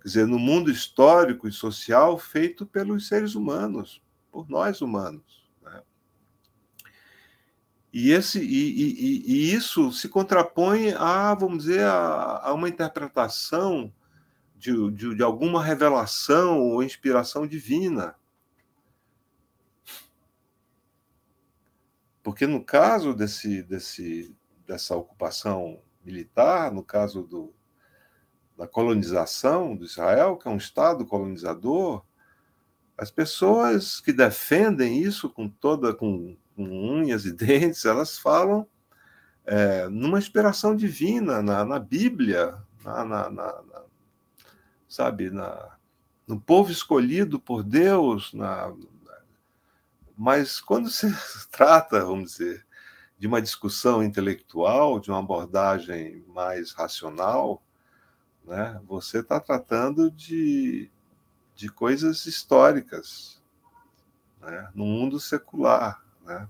Quer 0.00 0.08
dizer, 0.08 0.26
no 0.26 0.38
mundo 0.38 0.70
histórico 0.70 1.48
e 1.48 1.52
social 1.52 2.18
feito 2.18 2.66
pelos 2.66 3.08
seres 3.08 3.34
humanos, 3.34 4.02
por 4.30 4.48
nós 4.48 4.80
humanos. 4.80 5.44
E, 7.94 8.10
esse, 8.10 8.40
e, 8.40 8.42
e, 8.42 9.22
e, 9.24 9.54
isso 9.54 9.92
se 9.92 10.08
contrapõe 10.08 10.92
a, 10.94 11.32
vamos 11.32 11.58
dizer, 11.62 11.84
a, 11.84 12.40
a 12.42 12.52
uma 12.52 12.68
interpretação 12.68 13.94
de, 14.56 14.90
de, 14.90 15.14
de, 15.14 15.22
alguma 15.22 15.62
revelação 15.62 16.58
ou 16.58 16.82
inspiração 16.82 17.46
divina. 17.46 18.16
Porque 22.24 22.44
no 22.44 22.64
caso 22.64 23.14
desse, 23.14 23.62
desse, 23.62 24.34
dessa 24.66 24.96
ocupação 24.96 25.80
militar, 26.04 26.72
no 26.72 26.82
caso 26.82 27.22
do, 27.22 27.54
da 28.58 28.66
colonização 28.66 29.76
do 29.76 29.84
Israel, 29.84 30.36
que 30.36 30.48
é 30.48 30.50
um 30.50 30.56
Estado 30.56 31.06
colonizador, 31.06 32.04
as 32.98 33.12
pessoas 33.12 34.00
que 34.00 34.12
defendem 34.12 35.00
isso 35.00 35.30
com 35.30 35.48
toda 35.48 35.94
com 35.94 36.36
com 36.54 36.64
unhas 36.64 37.24
e 37.24 37.32
dentes, 37.34 37.84
elas 37.84 38.18
falam 38.18 38.66
é, 39.44 39.88
numa 39.88 40.18
inspiração 40.18 40.74
divina, 40.74 41.42
na, 41.42 41.64
na 41.64 41.78
Bíblia, 41.78 42.56
na, 42.82 43.04
na, 43.04 43.30
na, 43.30 43.62
sabe, 44.88 45.30
na, 45.30 45.76
no 46.26 46.40
povo 46.40 46.70
escolhido 46.70 47.38
por 47.38 47.62
Deus. 47.62 48.32
Na, 48.32 48.72
mas 50.16 50.60
quando 50.60 50.88
se 50.88 51.06
trata, 51.50 52.04
vamos 52.04 52.32
dizer, 52.32 52.64
de 53.18 53.26
uma 53.26 53.40
discussão 53.40 54.02
intelectual, 54.02 55.00
de 55.00 55.10
uma 55.10 55.18
abordagem 55.18 56.24
mais 56.28 56.72
racional, 56.72 57.62
né, 58.44 58.80
você 58.86 59.20
está 59.20 59.40
tratando 59.40 60.10
de, 60.10 60.90
de 61.54 61.68
coisas 61.68 62.26
históricas, 62.26 63.42
né, 64.40 64.70
no 64.74 64.84
mundo 64.84 65.18
secular. 65.18 66.04
Né? 66.24 66.46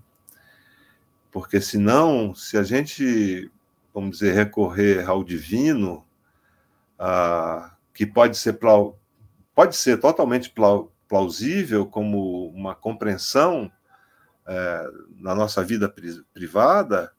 Porque 1.31 1.61
senão, 1.61 2.33
se 2.35 2.57
a 2.57 2.63
gente, 2.63 3.51
vamos 3.93 4.19
dizer, 4.19 4.33
recorrer 4.33 5.07
ao 5.07 5.23
divino, 5.23 6.05
ah, 6.99 7.75
que 7.93 8.05
pode 8.05 8.37
ser, 8.37 8.59
pode 9.53 9.75
ser 9.75 9.99
totalmente 9.99 10.49
plausível 11.07 11.85
como 11.85 12.47
uma 12.49 12.75
compreensão 12.75 13.71
é, 14.47 14.89
na 15.17 15.33
nossa 15.33 15.63
vida 15.63 15.93
privada, 16.33 17.11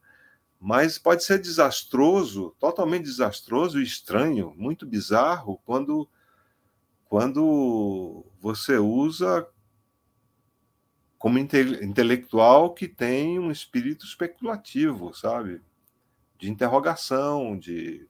mas 0.59 0.97
pode 0.97 1.23
ser 1.23 1.39
desastroso, 1.39 2.55
totalmente 2.59 3.03
desastroso 3.03 3.79
e 3.79 3.83
estranho, 3.83 4.53
muito 4.57 4.85
bizarro, 4.85 5.59
quando, 5.65 6.09
quando 7.05 8.25
você 8.39 8.77
usa 8.77 9.47
como 11.17 11.39
inte 11.39 11.59
intelectual 11.81 12.73
que 12.73 12.87
tem 12.87 13.39
um 13.39 13.51
espírito 13.51 14.05
especulativo, 14.05 15.13
sabe? 15.13 15.61
De 16.37 16.49
interrogação, 16.49 17.57
de, 17.57 18.07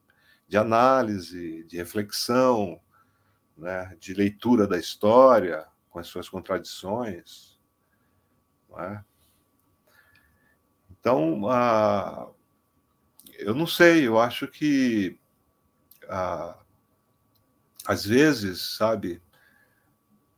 de 0.47 0.57
análise, 0.57 1.63
de 1.63 1.78
reflexão, 1.78 2.80
né? 3.57 3.95
de 3.99 4.13
leitura 4.13 4.67
da 4.67 4.77
história 4.77 5.65
com 5.89 5.99
as 5.99 6.07
suas 6.07 6.29
contradições. 6.29 7.57
É? 8.77 9.01
Então, 10.91 11.41
eu 13.39 13.55
não 13.55 13.65
sei, 13.65 14.07
eu 14.07 14.19
acho 14.19 14.47
que 14.47 15.19
às 17.85 18.05
vezes, 18.05 18.75
sabe, 18.77 19.21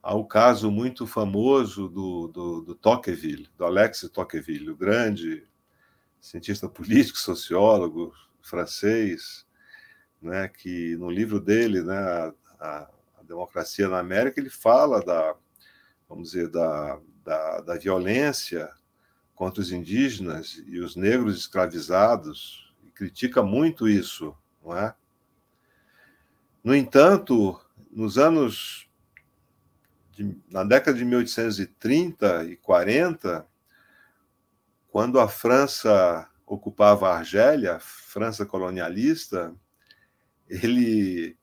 Há 0.02 0.16
o 0.16 0.26
caso 0.26 0.72
muito 0.72 1.06
famoso 1.06 1.90
do, 1.90 2.28
do, 2.30 2.62
do 2.62 2.76
Tocqueville, 2.76 3.50
do 3.58 3.66
Alex 3.66 4.10
Tocqueville, 4.14 4.72
o 4.72 4.76
grande 4.76 5.46
cientista 6.22 6.70
político, 6.70 7.18
sociólogo 7.18 8.14
francês, 8.42 9.46
né, 10.22 10.48
que 10.48 10.96
no 10.96 11.10
livro 11.10 11.40
dele, 11.40 11.84
né, 11.84 11.98
a, 11.98 12.34
a, 12.60 12.90
Democracia 13.30 13.88
na 13.88 14.00
América, 14.00 14.40
ele 14.40 14.50
fala 14.50 15.04
da, 15.06 15.36
vamos 16.10 16.32
dizer, 16.32 16.50
da, 16.50 17.00
da, 17.24 17.62
da 17.62 17.78
violência 17.78 18.70
contra 19.36 19.62
os 19.62 19.72
indígenas 19.72 20.62
e 20.68 20.80
os 20.80 20.96
negros 20.96 21.38
escravizados, 21.38 22.74
e 22.84 22.92
critica 22.92 23.42
muito 23.42 23.88
isso, 23.88 24.36
não 24.62 24.76
é? 24.76 24.94
No 26.62 26.76
entanto, 26.76 27.58
nos 27.90 28.18
anos 28.18 28.90
na 30.52 30.66
década 30.66 30.98
de 30.98 31.06
1830 31.06 32.44
e 32.44 32.58
40, 32.58 33.48
quando 34.90 35.18
a 35.18 35.30
França 35.30 36.30
ocupava 36.46 37.08
a 37.08 37.18
Argélia, 37.18 37.80
França 37.80 38.46
colonialista, 38.46 39.56
ele 40.50 41.39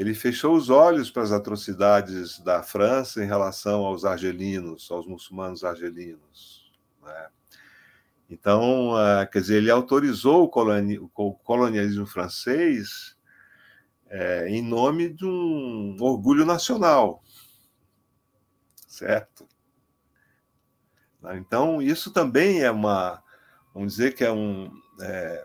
ele 0.00 0.14
fechou 0.14 0.54
os 0.54 0.70
olhos 0.70 1.10
para 1.10 1.22
as 1.22 1.32
atrocidades 1.32 2.38
da 2.40 2.62
França 2.62 3.22
em 3.22 3.26
relação 3.26 3.84
aos 3.84 4.04
argelinos, 4.04 4.90
aos 4.90 5.06
muçulmanos 5.06 5.62
argelinos. 5.64 6.72
Né? 7.02 7.28
Então, 8.28 8.92
uh, 8.94 9.28
quer 9.30 9.40
dizer, 9.40 9.56
ele 9.56 9.70
autorizou 9.70 10.44
o 10.44 11.34
colonialismo 11.34 12.06
francês 12.06 13.16
é, 14.08 14.48
em 14.48 14.62
nome 14.62 15.08
de 15.08 15.24
um 15.24 15.96
orgulho 16.00 16.44
nacional 16.44 17.22
certo? 19.00 19.48
Então, 21.34 21.80
isso 21.80 22.12
também 22.12 22.60
é 22.60 22.70
uma, 22.70 23.22
vamos 23.72 23.94
dizer 23.94 24.14
que 24.14 24.24
é, 24.24 24.30
um, 24.30 24.70
é, 25.00 25.44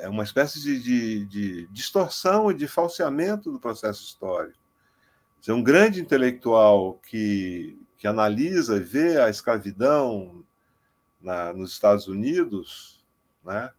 é 0.00 0.08
uma 0.08 0.24
espécie 0.24 0.60
de, 0.60 0.80
de, 0.80 1.26
de, 1.26 1.66
distorção 1.68 2.50
e 2.50 2.54
de 2.54 2.66
falseamento 2.66 3.52
do 3.52 3.60
processo 3.60 4.02
histórico. 4.04 4.58
É 5.46 5.52
um 5.52 5.62
grande 5.62 6.00
intelectual 6.00 6.94
que, 6.94 7.78
que 7.96 8.08
analisa 8.08 8.78
e 8.78 8.80
vê 8.80 9.20
a 9.20 9.30
escravidão 9.30 10.44
na, 11.20 11.52
nos 11.52 11.72
Estados 11.72 12.08
Unidos, 12.08 13.04
né? 13.44 13.70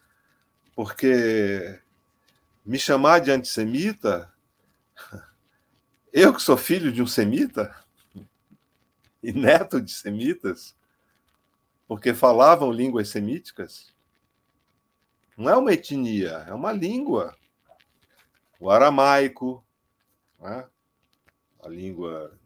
Porque 0.77 1.81
me 2.67 2.79
chamar 2.79 3.21
de 3.21 3.31
antissemita, 3.31 4.31
eu 6.13 6.35
que 6.35 6.43
sou 6.43 6.59
filho 6.59 6.93
de 6.93 7.01
um 7.01 7.07
semita 7.07 7.82
e 9.23 9.33
neto 9.33 9.81
de 9.81 9.93
semitas, 9.93 10.77
porque 11.87 12.13
falavam 12.13 12.73
línguas 12.73 13.09
semíticas, 13.09 13.93
não 15.37 15.51
é 15.51 15.57
uma 15.57 15.73
etnia, 15.73 16.45
é 16.49 16.53
uma 16.53 16.73
língua. 16.73 17.37
O 18.61 18.71
aramaico, 18.71 19.65
né? 20.39 20.69
a 21.61 21.69
língua 21.69 22.39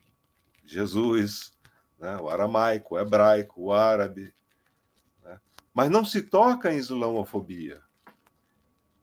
de 0.64 0.74
Jesus, 0.74 1.52
né? 1.98 2.16
o 2.18 2.28
aramaico, 2.28 2.94
o 2.94 2.98
hebraico, 2.98 3.62
o 3.62 3.72
árabe. 3.72 4.32
Né? 5.22 5.40
Mas 5.74 5.90
não 5.90 6.04
se 6.04 6.22
toca 6.22 6.72
em 6.72 6.78
islamofobia. 6.78 7.82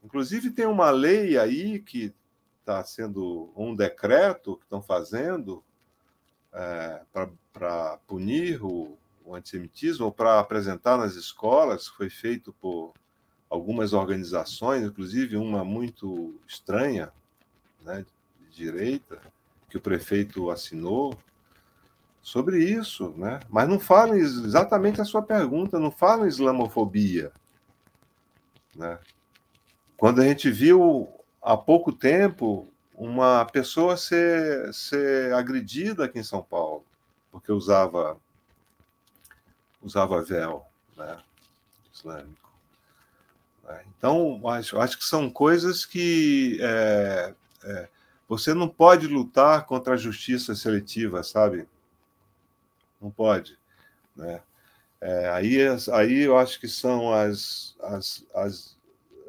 Inclusive, 0.03 0.51
tem 0.51 0.65
uma 0.65 0.89
lei 0.89 1.38
aí 1.38 1.80
que 1.80 2.13
está 2.59 2.84
sendo 2.84 3.53
um 3.55 3.76
decreto 3.76 4.57
que 4.57 4.63
estão 4.63 4.82
fazendo 4.82 5.63
é, 6.54 7.01
para 7.51 7.97
punir 8.08 8.64
o, 8.64 8.97
o 9.26 9.36
antissemitismo, 9.36 10.06
ou 10.06 10.12
para 10.12 10.39
apresentar 10.39 10.97
nas 10.97 11.16
escolas, 11.16 11.88
foi 11.88 12.10
feito 12.10 12.54
por 12.54 12.93
algumas 13.49 13.93
organizações, 13.93 14.84
inclusive 14.84 15.38
uma 15.38 15.64
muito 15.64 16.39
estranha, 16.47 17.12
né, 17.82 18.06
de 18.39 18.56
direita, 18.56 19.20
que 19.70 19.78
o 19.78 19.82
prefeito 19.82 20.49
assinou, 20.49 21.18
sobre 22.24 22.64
isso, 22.64 23.14
né? 23.18 23.41
Mas 23.49 23.68
não 23.68 23.78
falam 23.78 24.16
exatamente 24.16 25.01
a 25.01 25.06
sua 25.06 25.22
pergunta, 25.22 25.78
não 25.78 25.91
falam 25.91 26.26
islamofobia, 26.26 27.34
né? 28.74 28.97
Quando 29.97 30.22
a 30.22 30.26
gente 30.26 30.49
viu 30.49 31.10
há 31.41 31.58
pouco 31.58 31.91
tempo 31.91 32.68
uma 33.04 33.43
pessoa 33.45 33.97
ser, 33.97 34.74
ser 34.74 35.34
agredida 35.34 36.06
aqui 36.06 36.20
em 36.20 36.24
São 36.24 36.41
Paulo, 36.41 36.86
porque 37.32 37.51
usava 37.51 38.18
usava 39.82 40.24
véu, 40.24 40.66
né? 40.95 41.22
Islâmico. 41.93 42.49
Né? 43.66 43.84
Então, 43.97 44.41
acho, 44.47 44.80
acho 44.80 44.97
que 44.97 45.04
são 45.04 45.30
coisas 45.30 45.86
que 45.86 46.58
é, 46.62 47.36
é, 47.66 47.89
você 48.28 48.54
não 48.54 48.70
pode 48.70 49.08
lutar 49.08 49.66
contra 49.66 49.95
a 49.95 49.97
justiça 49.97 50.56
seletiva, 50.56 51.22
sabe? 51.24 51.68
Não 53.01 53.12
pode. 53.12 53.60
Né? 54.16 54.41
É, 55.01 55.30
aí, 55.32 55.58
aí 55.91 56.20
eu 56.22 56.38
acho 56.38 56.58
que 56.58 56.70
são 56.70 57.14
as, 57.14 57.76
as, 57.82 58.26
as, 58.34 58.78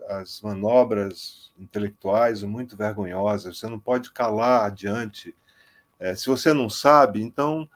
as 0.09 0.41
manobras 0.41 1.53
intelectuais 1.59 2.43
muito 2.43 2.77
vergonhosas. 2.77 3.59
Você 3.59 3.69
não 3.69 3.79
pode 3.79 4.13
calar 4.13 4.67
adiante. 4.67 5.35
É, 5.99 6.15
se 6.15 6.27
você 6.27 6.53
não 6.53 6.69
sabe, 6.69 7.23
então 7.23 7.69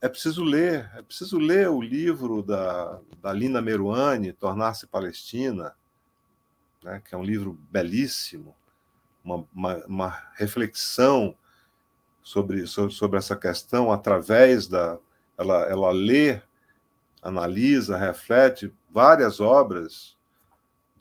é 0.00 0.08
preciso 0.08 0.42
ler. 0.42 0.90
É 0.94 1.02
preciso 1.02 1.38
ler 1.38 1.68
o 1.68 1.80
livro 1.80 2.42
da, 2.42 3.00
da 3.22 3.32
Lina 3.32 3.62
Meruane, 3.62 4.32
Tornar-se 4.32 4.86
Palestina, 4.86 5.74
né, 6.82 7.00
que 7.04 7.14
é 7.14 7.18
um 7.18 7.24
livro 7.24 7.58
belíssimo, 7.70 8.54
uma, 9.24 9.46
uma, 9.54 9.76
uma 9.86 10.22
reflexão 10.34 11.34
sobre, 12.22 12.66
sobre, 12.66 12.92
sobre 12.92 13.18
essa 13.18 13.34
questão 13.36 13.90
através 13.90 14.66
da, 14.66 14.98
ela, 15.38 15.62
ela 15.62 15.90
lê, 15.90 16.40
analisa, 17.22 17.96
reflete 17.96 18.72
várias 18.90 19.40
obras 19.40 20.14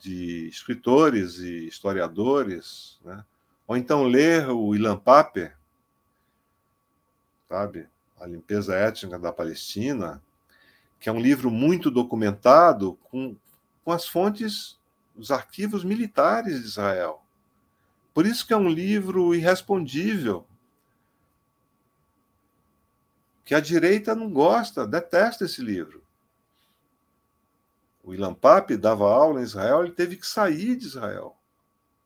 de 0.03 0.49
escritores 0.49 1.37
e 1.37 1.65
historiadores, 1.65 2.99
né? 3.05 3.23
ou 3.65 3.77
então 3.77 4.03
ler 4.03 4.49
o 4.49 4.75
Ilan 4.75 4.97
Paper, 4.97 5.55
sabe, 7.47 7.87
A 8.19 8.27
Limpeza 8.27 8.75
Étnica 8.75 9.17
da 9.17 9.31
Palestina, 9.31 10.21
que 10.99 11.07
é 11.07 11.11
um 11.11 11.21
livro 11.21 11.49
muito 11.49 11.89
documentado 11.89 12.99
com, 13.03 13.37
com 13.85 13.91
as 13.93 14.05
fontes, 14.05 14.77
os 15.15 15.31
arquivos 15.31 15.85
militares 15.85 16.59
de 16.59 16.67
Israel. 16.67 17.23
Por 18.13 18.25
isso 18.25 18.45
que 18.45 18.51
é 18.51 18.57
um 18.57 18.69
livro 18.69 19.33
irrespondível, 19.33 20.45
que 23.45 23.55
a 23.55 23.61
direita 23.61 24.13
não 24.13 24.29
gosta, 24.29 24.85
detesta 24.85 25.45
esse 25.45 25.61
livro. 25.61 26.02
O 28.03 28.13
Ilan 28.13 28.33
Pape 28.33 28.75
dava 28.75 29.05
aula 29.05 29.39
em 29.39 29.43
Israel, 29.43 29.83
ele 29.83 29.93
teve 29.93 30.17
que 30.17 30.27
sair 30.27 30.75
de 30.75 30.87
Israel. 30.87 31.37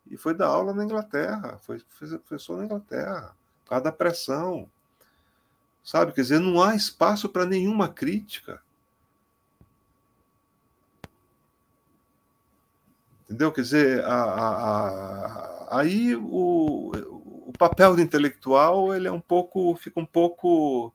E 0.06 0.16
foi 0.16 0.34
dar 0.34 0.48
aula 0.48 0.74
na 0.74 0.86
Inglaterra, 0.86 1.58
foi, 1.62 1.80
professor 1.80 2.58
na 2.58 2.66
Inglaterra, 2.66 3.36
por 3.64 3.70
causa 3.70 3.84
da 3.86 3.92
pressão. 3.92 4.70
Sabe? 5.84 6.12
Quer 6.14 6.22
dizer, 6.22 6.40
não 6.40 6.62
há 6.62 6.76
espaço 6.76 7.28
para 7.28 7.46
nenhuma 7.46 7.90
crítica. 7.90 8.62
Entendeu? 13.24 13.52
Quer 13.52 13.62
dizer, 13.62 14.06
a, 14.06 14.24
a, 14.24 15.68
a, 15.70 15.80
aí 15.80 16.16
o, 16.16 16.92
o 17.48 17.54
papel 17.58 17.96
do 17.96 18.02
intelectual 18.02 18.94
ele 18.94 19.08
é 19.08 19.12
um 19.12 19.20
pouco, 19.20 19.76
fica 19.76 20.00
um 20.00 20.06
pouco 20.06 20.94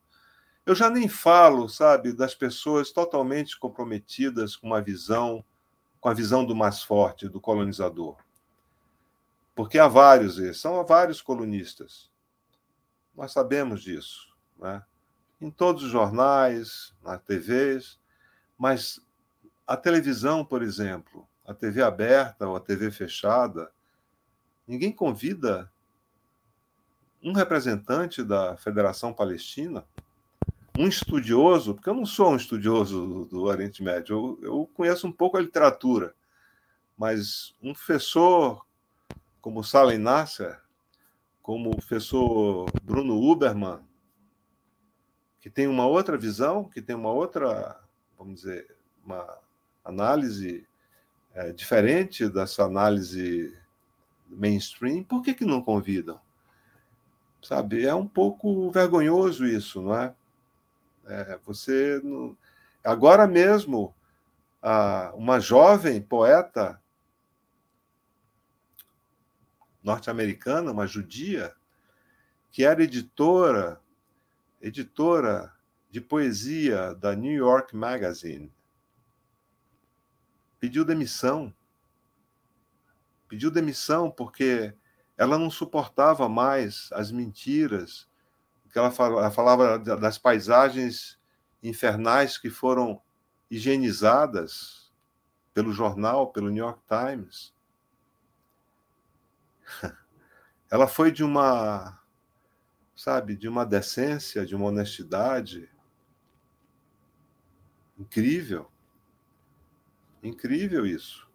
eu 0.64 0.74
já 0.74 0.88
nem 0.88 1.08
falo, 1.08 1.68
sabe, 1.68 2.12
das 2.12 2.34
pessoas 2.34 2.92
totalmente 2.92 3.58
comprometidas 3.58 4.54
com 4.54 4.68
uma 4.68 4.80
visão, 4.80 5.44
com 6.00 6.08
a 6.08 6.14
visão 6.14 6.44
do 6.44 6.54
mais 6.54 6.82
forte, 6.82 7.28
do 7.28 7.40
colonizador. 7.40 8.16
Porque 9.54 9.78
há 9.78 9.88
vários, 9.88 10.60
são 10.60 10.84
vários 10.84 11.20
colunistas. 11.20 12.10
Nós 13.14 13.32
sabemos 13.32 13.82
disso, 13.82 14.34
né? 14.58 14.82
Em 15.40 15.50
todos 15.50 15.82
os 15.82 15.90
jornais, 15.90 16.94
nas 17.02 17.20
TVs, 17.22 17.98
mas 18.56 19.00
a 19.66 19.76
televisão, 19.76 20.44
por 20.44 20.62
exemplo, 20.62 21.28
a 21.44 21.52
TV 21.52 21.82
aberta 21.82 22.46
ou 22.46 22.54
a 22.54 22.60
TV 22.60 22.92
fechada, 22.92 23.72
ninguém 24.66 24.92
convida 24.92 25.70
um 27.22 27.32
representante 27.32 28.22
da 28.22 28.56
Federação 28.56 29.12
Palestina 29.12 29.84
um 30.78 30.86
estudioso, 30.86 31.74
porque 31.74 31.88
eu 31.88 31.94
não 31.94 32.06
sou 32.06 32.32
um 32.32 32.36
estudioso 32.36 33.26
do, 33.26 33.42
Oriente 33.42 33.82
Médio, 33.82 34.38
eu, 34.42 34.48
eu, 34.50 34.70
conheço 34.74 35.06
um 35.06 35.12
pouco 35.12 35.36
a 35.36 35.40
literatura, 35.40 36.14
mas 36.96 37.54
um 37.62 37.72
professor 37.72 38.64
como 39.40 39.62
Salem 39.64 39.98
Nasser, 39.98 40.60
como 41.42 41.70
o 41.70 41.76
professor 41.76 42.70
Bruno 42.82 43.20
Uberman, 43.20 43.80
que 45.40 45.50
tem 45.50 45.66
uma 45.66 45.86
outra 45.86 46.16
visão, 46.16 46.64
que 46.64 46.80
tem 46.80 46.94
uma 46.94 47.10
outra, 47.10 47.80
vamos 48.16 48.42
dizer, 48.42 48.76
uma 49.04 49.38
análise 49.84 50.66
é, 51.34 51.52
diferente 51.52 52.28
dessa 52.28 52.64
análise 52.64 53.52
mainstream, 54.28 55.02
por 55.02 55.22
que, 55.22 55.34
que 55.34 55.44
não 55.44 55.60
convidam? 55.60 56.20
Sabe, 57.42 57.84
é 57.84 57.92
um 57.92 58.06
pouco 58.06 58.70
vergonhoso 58.70 59.44
isso, 59.44 59.82
não 59.82 59.96
é? 59.96 60.14
É, 61.06 61.38
você 61.44 62.00
não... 62.02 62.36
agora 62.84 63.26
mesmo 63.26 63.94
uma 65.14 65.40
jovem 65.40 66.00
poeta 66.00 66.80
norte-americana, 69.82 70.70
uma 70.70 70.86
judia, 70.86 71.54
que 72.52 72.64
era 72.64 72.82
editora, 72.84 73.80
editora 74.60 75.52
de 75.90 76.00
poesia 76.00 76.94
da 76.94 77.16
New 77.16 77.32
York 77.32 77.74
Magazine. 77.74 78.52
Pediu 80.60 80.84
demissão. 80.84 81.52
Pediu 83.28 83.50
demissão 83.50 84.10
porque 84.10 84.72
ela 85.16 85.36
não 85.36 85.50
suportava 85.50 86.28
mais 86.28 86.88
as 86.92 87.10
mentiras, 87.10 88.08
que 88.72 88.78
ela 88.78 88.90
falava 89.30 89.78
das 89.78 90.16
paisagens 90.16 91.20
infernais 91.62 92.38
que 92.38 92.48
foram 92.48 93.00
higienizadas 93.50 94.90
pelo 95.52 95.72
jornal, 95.72 96.32
pelo 96.32 96.48
New 96.48 96.64
York 96.64 96.80
Times. 96.88 97.54
Ela 100.70 100.88
foi 100.88 101.12
de 101.12 101.22
uma, 101.22 102.00
sabe, 102.96 103.36
de 103.36 103.46
uma 103.46 103.66
decência, 103.66 104.46
de 104.46 104.56
uma 104.56 104.64
honestidade 104.64 105.68
incrível. 107.98 108.70
Incrível 110.22 110.86
isso. 110.86 111.28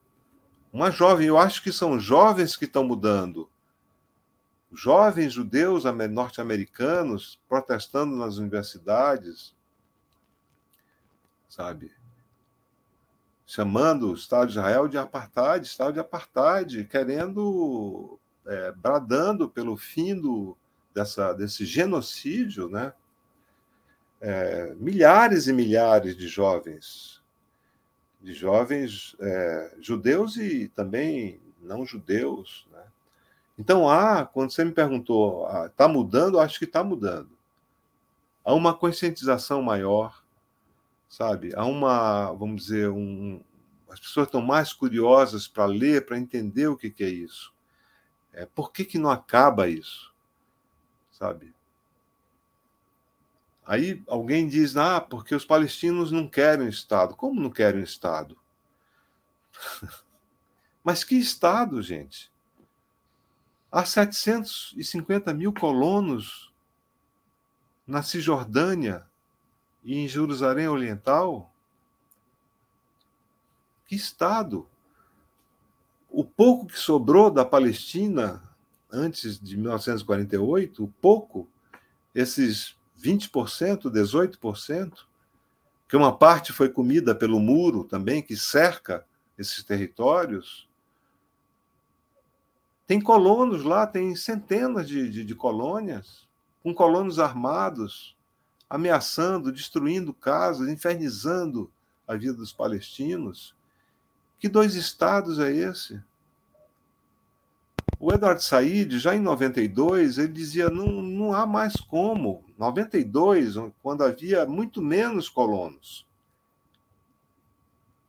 Uma 0.73 0.89
jovem, 0.89 1.27
eu 1.27 1.37
acho 1.37 1.61
que 1.61 1.71
são 1.71 1.99
jovens 1.99 2.57
que 2.57 2.65
estão 2.65 2.83
mudando. 2.83 3.47
Jovens 4.77 5.33
judeus 5.33 5.85
norte-americanos 6.07 7.41
protestando 7.49 8.15
nas 8.15 8.37
universidades, 8.37 9.55
sabe? 11.49 11.91
Chamando 13.43 14.11
o 14.11 14.13
Estado 14.13 14.45
de 14.45 14.51
Israel 14.51 14.87
de 14.87 14.95
apartheid, 14.95 15.65
Estado 15.65 15.93
de 15.93 15.99
apartheid, 15.99 16.85
querendo, 16.85 18.19
é, 18.45 18.71
bradando 18.73 19.49
pelo 19.49 19.75
fim 19.75 20.13
do, 20.13 20.55
dessa, 20.93 21.33
desse 21.33 21.65
genocídio, 21.65 22.69
né? 22.69 22.93
É, 24.21 24.75
milhares 24.75 25.47
e 25.47 25.53
milhares 25.53 26.15
de 26.15 26.27
jovens, 26.27 27.23
de 28.21 28.31
jovens 28.31 29.15
é, 29.19 29.75
judeus 29.79 30.37
e 30.37 30.67
também 30.67 31.41
não 31.61 31.83
judeus. 31.83 32.67
Né? 32.71 32.83
Então, 33.57 33.89
há, 33.89 34.25
quando 34.25 34.51
você 34.51 34.63
me 34.63 34.71
perguntou, 34.71 35.47
está 35.65 35.85
ah, 35.85 35.87
mudando? 35.87 36.39
Acho 36.39 36.59
que 36.59 36.65
está 36.65 36.83
mudando. 36.83 37.29
Há 38.45 38.53
uma 38.53 38.73
conscientização 38.73 39.61
maior, 39.61 40.23
sabe? 41.09 41.53
Há 41.55 41.65
uma, 41.65 42.31
vamos 42.33 42.63
dizer, 42.63 42.89
um, 42.89 43.41
as 43.89 43.99
pessoas 43.99 44.27
estão 44.27 44.41
mais 44.41 44.71
curiosas 44.73 45.47
para 45.47 45.65
ler, 45.65 46.05
para 46.05 46.19
entender 46.19 46.67
o 46.67 46.77
que, 46.77 46.89
que 46.89 47.03
é 47.03 47.09
isso. 47.09 47.53
É, 48.31 48.45
por 48.45 48.71
que, 48.71 48.85
que 48.85 48.99
não 48.99 49.09
acaba 49.09 49.67
isso? 49.67 50.13
Sabe? 51.11 51.55
Aí 53.65 54.01
alguém 54.07 54.47
diz, 54.47 54.77
ah, 54.77 55.01
porque 55.01 55.33
os 55.33 55.43
palestinos 55.43 56.11
não 56.11 56.27
querem 56.27 56.69
Estado. 56.69 57.15
Como 57.15 57.41
não 57.41 57.49
querem 57.49 57.81
Estado? 57.81 58.37
Mas 60.83 61.03
que 61.03 61.15
Estado, 61.15 61.81
gente? 61.81 62.31
Há 63.71 63.85
750 63.85 65.33
mil 65.33 65.53
colonos 65.53 66.53
na 67.85 68.01
Cisjordânia, 68.01 69.05
e 69.87 69.95
em 69.99 70.07
Jerusalém 70.07 70.67
Oriental? 70.67 71.49
Que 73.85 73.95
Estado? 73.95 74.67
O 76.09 76.25
pouco 76.25 76.67
que 76.67 76.77
sobrou 76.77 77.31
da 77.31 77.45
Palestina 77.45 78.43
antes 78.91 79.39
de 79.39 79.55
1948, 79.55 80.83
o 80.83 80.87
pouco, 81.01 81.47
esses 82.13 82.75
20%, 83.01 83.89
18%, 83.89 85.05
que 85.87 85.95
uma 85.95 86.17
parte 86.17 86.51
foi 86.51 86.67
comida 86.67 87.15
pelo 87.15 87.39
muro 87.39 87.85
também, 87.85 88.21
que 88.21 88.35
cerca 88.35 89.05
esses 89.37 89.63
territórios. 89.63 90.66
Tem 92.87 93.01
colonos 93.01 93.63
lá, 93.63 93.85
tem 93.85 94.15
centenas 94.15 94.87
de, 94.87 95.09
de, 95.09 95.25
de 95.25 95.35
colônias, 95.35 96.25
com 96.63 96.73
colonos 96.73 97.19
armados, 97.19 98.15
ameaçando, 98.69 99.51
destruindo 99.51 100.13
casas, 100.13 100.69
infernizando 100.69 101.69
a 102.07 102.15
vida 102.15 102.33
dos 102.33 102.53
palestinos. 102.53 103.53
Que 104.39 104.47
dois 104.47 104.73
estados 104.73 105.37
é 105.37 105.51
esse? 105.51 106.01
O 107.99 108.13
Edward 108.13 108.41
Said, 108.43 108.99
já 108.99 109.15
em 109.15 109.19
92, 109.19 110.17
ele 110.17 110.31
dizia 110.31 110.69
não, 110.69 111.01
não 111.01 111.33
há 111.33 111.45
mais 111.45 111.75
como. 111.75 112.45
92, 112.57 113.55
quando 113.81 114.03
havia 114.03 114.45
muito 114.45 114.81
menos 114.81 115.27
colonos 115.27 116.05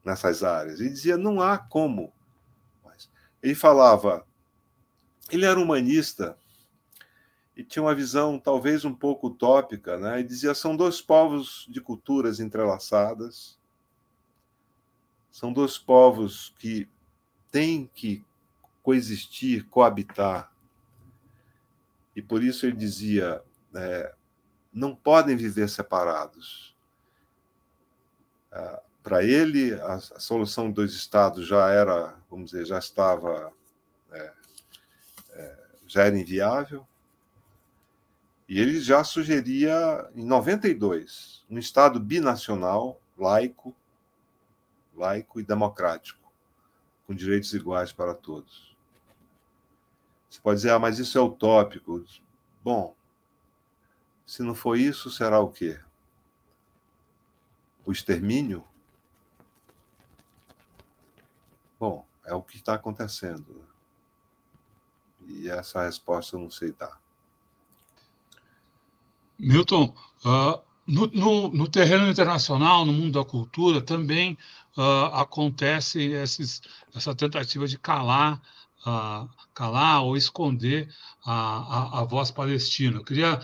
nessas 0.05 0.45
áreas, 0.45 0.81
ele 0.81 0.91
dizia 0.91 1.17
não 1.17 1.41
há 1.41 1.59
como. 1.59 2.13
Ele 3.43 3.55
falava, 3.55 4.27
ele 5.31 5.45
era 5.45 5.61
humanista, 5.61 6.37
e 7.57 7.65
tinha 7.65 7.83
uma 7.83 7.95
visão 7.95 8.39
talvez 8.39 8.85
um 8.85 8.95
pouco 8.95 9.27
utópica, 9.27 9.99
né? 9.99 10.21
E 10.21 10.25
dizia 10.25 10.55
são 10.55 10.77
dois 10.77 11.01
povos 11.01 11.67
de 11.69 11.81
culturas 11.81 12.39
entrelaçadas, 12.39 13.59
são 15.31 15.53
dois 15.53 15.77
povos 15.77 16.55
que 16.59 16.89
têm 17.51 17.91
que 17.93 18.25
coexistir, 18.83 19.67
coabitar. 19.69 20.53
E 22.15 22.23
por 22.23 22.45
isso 22.45 22.65
ele 22.65 22.77
dizia 22.77 23.43
é, 23.75 24.15
não 24.73 24.95
podem 24.95 25.37
viver 25.37 25.69
separados. 25.69 26.77
É, 28.53 28.83
Para 29.03 29.25
ele, 29.25 29.75
a, 29.75 29.95
a, 29.95 30.01
solução 30.21 30.69
de 30.69 30.75
dois 30.75 30.93
estados 30.93 31.47
já 31.47 31.69
era, 31.71 32.17
vamos 32.31 32.51
dizer, 32.53 32.65
já 32.67 32.79
estava, 32.79 33.53
já 35.89 36.05
era 36.05 36.19
inviável 36.19 36.87
e 38.49 38.59
ele 38.59 38.81
já 38.81 39.05
sugeria, 39.05 40.11
em 40.15 40.25
92, 40.25 41.45
um 41.51 41.59
Estado 41.59 42.01
binacional, 42.01 42.99
laico, 43.17 43.77
laico 44.95 45.39
e 45.39 45.45
democrático, 45.45 46.33
com 47.07 47.15
direitos 47.15 47.53
iguais 47.53 47.93
para 47.93 48.15
todos. 48.15 48.75
Você 50.31 50.41
pode 50.41 50.57
dizer, 50.57 50.71
ah, 50.71 50.79
mas 50.79 50.99
isso 50.99 51.19
é 51.19 51.21
utópico. 51.21 52.03
Bom, 52.65 52.95
se 54.27 54.43
não 54.43 54.55
for 54.55 54.79
isso, 54.79 55.11
será 55.11 55.41
o 55.41 55.51
quê? 55.51 55.79
O 57.85 57.93
extermínio? 57.93 58.65
Bom, 61.79 62.07
é 62.25 62.35
o 62.35 62.43
que 62.43 62.57
está 62.57 62.75
acontecendo. 62.75 63.68
E 65.29 65.49
essa 65.51 65.85
resposta 65.85 66.37
eu 66.37 66.41
não 66.41 66.51
sei 66.51 66.73
dar. 66.73 66.99
Milton, 69.39 69.95
uh, 70.25 70.61
no, 70.87 71.07
no, 71.09 71.49
no, 71.49 71.69
terreno 71.69 72.09
internacional, 72.09 72.85
no 72.85 72.93
mundo 72.93 73.23
da 73.23 73.25
cultura, 73.25 73.81
também 73.81 74.37
uh, 74.77 75.15
acontece 75.15 76.01
esses, 76.11 76.61
essa 76.95 77.15
tentativa 77.15 77.69
de 77.69 77.79
calar, 77.79 78.43
uh, 78.85 79.29
calar 79.55 80.03
ou 80.03 80.17
esconder 80.17 80.89
a, 81.25 81.99
a, 81.99 82.01
a 82.01 82.05
voz 82.05 82.31
palestina. 82.31 82.97
Eu 82.97 83.05
queria 83.05 83.41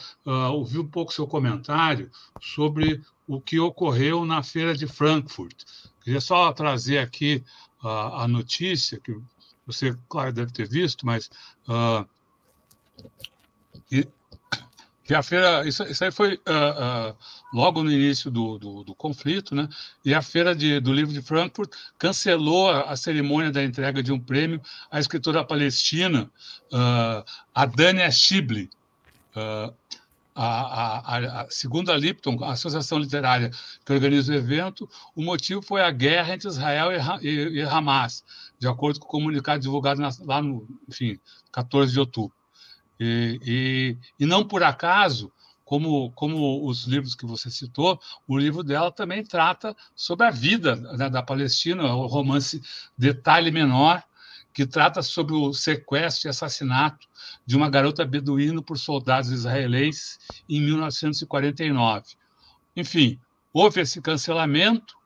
ouvir 0.53 0.79
um 0.79 0.89
pouco 0.89 1.13
seu 1.13 1.27
comentário 1.27 2.11
sobre 2.41 3.01
o 3.29 3.41
que 3.41 3.61
ocorreu 3.61 4.25
na 4.25 4.43
feira 4.43 4.75
de 4.75 4.87
Frankfurt. 4.87 5.63
Eu 5.85 6.05
queria 6.05 6.21
só 6.21 6.53
trazer 6.53 6.99
aqui 6.99 7.45
a 7.83 8.27
notícia 8.27 8.99
que 8.99 9.15
você, 9.67 9.97
claro, 10.09 10.33
deve 10.33 10.53
ter 10.53 10.69
visto, 10.69 11.07
mas 11.07 11.31
que 15.05 15.15
a 15.15 15.23
feira, 15.23 15.67
isso, 15.69 15.83
isso 15.85 16.03
aí 16.03 16.11
foi 16.11 16.35
uh, 16.35 17.11
uh, 17.11 17.17
logo 17.53 17.83
no 17.83 17.93
início 17.93 18.31
do, 18.31 18.59
do, 18.59 18.85
do, 18.85 18.95
conflito, 18.95 19.55
né? 19.55 19.69
E 20.03 20.15
a 20.15 20.23
feira 20.23 20.55
de, 20.55 20.81
do 20.81 20.95
livro 20.95 21.13
de 21.13 21.21
Frankfurt 21.21 21.71
cancelou 21.99 22.71
a, 22.71 22.91
a, 22.91 22.97
cerimônia 22.97 23.53
da 23.53 23.63
entrega 23.63 24.03
de 24.03 24.11
um 24.11 24.19
prêmio 24.19 24.63
à 24.91 24.99
escritora 24.99 25.45
palestina, 25.45 26.31
uh, 26.73 27.23
a 27.55 27.67
Dania 27.67 28.11
Schibli. 28.11 28.71
A, 30.35 31.17
a, 31.17 31.43
a, 31.43 31.47
segundo 31.49 31.93
a 31.93 31.97
Lipton, 31.97 32.43
a 32.43 32.53
associação 32.53 32.99
literária 32.99 33.51
que 33.85 33.93
organiza 33.93 34.33
o 34.33 34.37
evento, 34.37 34.89
o 35.15 35.23
motivo 35.23 35.63
foi 35.63 35.81
a 35.81 35.91
guerra 35.93 36.35
entre 36.35 36.49
Israel 36.49 36.91
e, 36.91 37.27
e, 37.27 37.61
e 37.61 37.63
Hamas, 37.63 38.25
de 38.59 38.67
acordo 38.67 38.99
com 38.99 39.07
o 39.07 39.11
comunicado 39.11 39.61
divulgado 39.61 40.01
na, 40.01 40.11
lá 40.23 40.43
no, 40.43 40.67
enfim, 40.89 41.21
14 41.53 41.93
de 41.93 42.01
outubro. 42.01 42.37
E, 42.99 43.39
e, 43.45 44.25
e 44.25 44.27
não 44.27 44.45
por 44.45 44.63
acaso, 44.63 45.33
como, 45.65 46.11
como 46.13 46.69
os 46.69 46.85
livros 46.85 47.15
que 47.15 47.27
você 47.27 47.51
citou, 47.51 48.01
o 48.29 48.37
livro 48.37 48.63
dela 48.63 48.93
também 48.93 49.25
trata 49.25 49.75
sobre 49.95 50.27
a 50.27 50.31
vida 50.31 50.77
né, 50.77 51.09
da 51.09 51.23
Palestina, 51.23 51.85
o 51.95 52.07
romance 52.07 52.63
Detalhe 52.97 53.51
Menor, 53.51 54.03
que 54.55 54.65
trata 54.65 55.03
sobre 55.03 55.35
o 55.35 55.53
sequestro 55.53 56.29
e 56.29 56.31
assassinato 56.31 57.09
de 57.45 57.57
uma 57.57 57.69
garota 57.69 58.05
beduína 58.05 58.63
por 58.63 58.79
soldados 58.79 59.31
israelenses 59.31 60.21
em 60.49 60.61
1949. 60.61 62.15
enfim, 62.77 63.19
houve 63.53 63.81
esse 63.81 64.01
cancelamento 64.01 64.97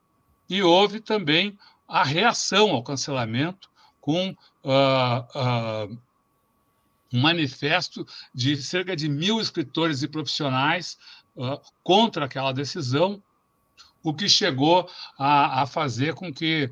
e 0.49 0.63
houve 0.63 1.01
também 1.01 1.59
a 1.89 2.05
reação 2.05 2.71
ao 2.71 2.83
cancelamento 2.83 3.71
com 4.01 4.31
uh, 4.65 5.91
uh, 5.91 5.99
um 7.13 7.21
manifesto 7.21 8.07
de 8.35 8.57
cerca 8.59 8.95
de 8.95 9.09
mil 9.09 9.41
escritores 9.41 10.03
e 10.03 10.09
profissionais 10.09 10.99
uh, 11.37 11.59
contra 11.83 12.27
aquela 12.27 12.53
decisão, 12.53 13.23
o 14.03 14.13
que 14.13 14.29
chegou 14.29 14.89
a, 15.19 15.63
a 15.63 15.67
fazer 15.67 16.15
com 16.15 16.33
que 16.33 16.71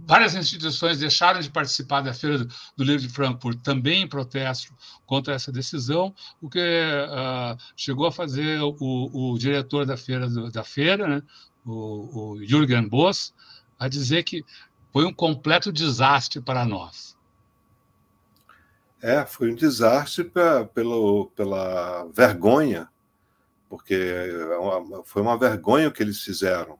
várias 0.00 0.34
instituições 0.34 0.98
deixaram 0.98 1.40
de 1.40 1.50
participar 1.50 2.00
da 2.00 2.12
Feira 2.12 2.46
do 2.76 2.84
Livro 2.84 3.02
de 3.02 3.08
Frankfurt, 3.08 3.60
também 3.62 4.02
em 4.02 4.08
protesto 4.08 4.74
contra 5.04 5.34
essa 5.34 5.52
decisão, 5.52 6.14
o 6.40 6.48
que 6.48 6.58
uh, 6.58 7.56
chegou 7.76 8.06
a 8.06 8.12
fazer 8.12 8.60
o, 8.62 8.74
o 8.80 9.38
diretor 9.38 9.84
da 9.84 9.96
feira, 9.96 10.28
da 10.50 10.64
feira 10.64 11.06
né, 11.06 11.22
o, 11.64 12.32
o 12.32 12.44
Jürgen 12.44 12.88
Boss, 12.88 13.34
a 13.78 13.88
dizer 13.88 14.22
que 14.22 14.44
foi 14.92 15.04
um 15.04 15.12
completo 15.12 15.70
desastre 15.72 16.40
para 16.40 16.64
nós. 16.64 17.16
É, 19.02 19.26
foi 19.26 19.52
um 19.52 19.54
desastre 19.54 20.24
pra, 20.24 20.64
pelo, 20.64 21.30
pela 21.36 22.06
vergonha, 22.14 22.88
porque 23.68 23.94
é 23.94 25.02
foi 25.04 25.20
uma 25.20 25.38
vergonha 25.38 25.88
o 25.88 25.92
que 25.92 26.02
eles 26.02 26.22
fizeram. 26.22 26.78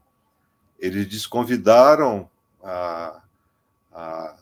Eles 0.78 1.06
desconvidaram 1.06 2.30
a, 2.66 3.22
a, 3.92 4.36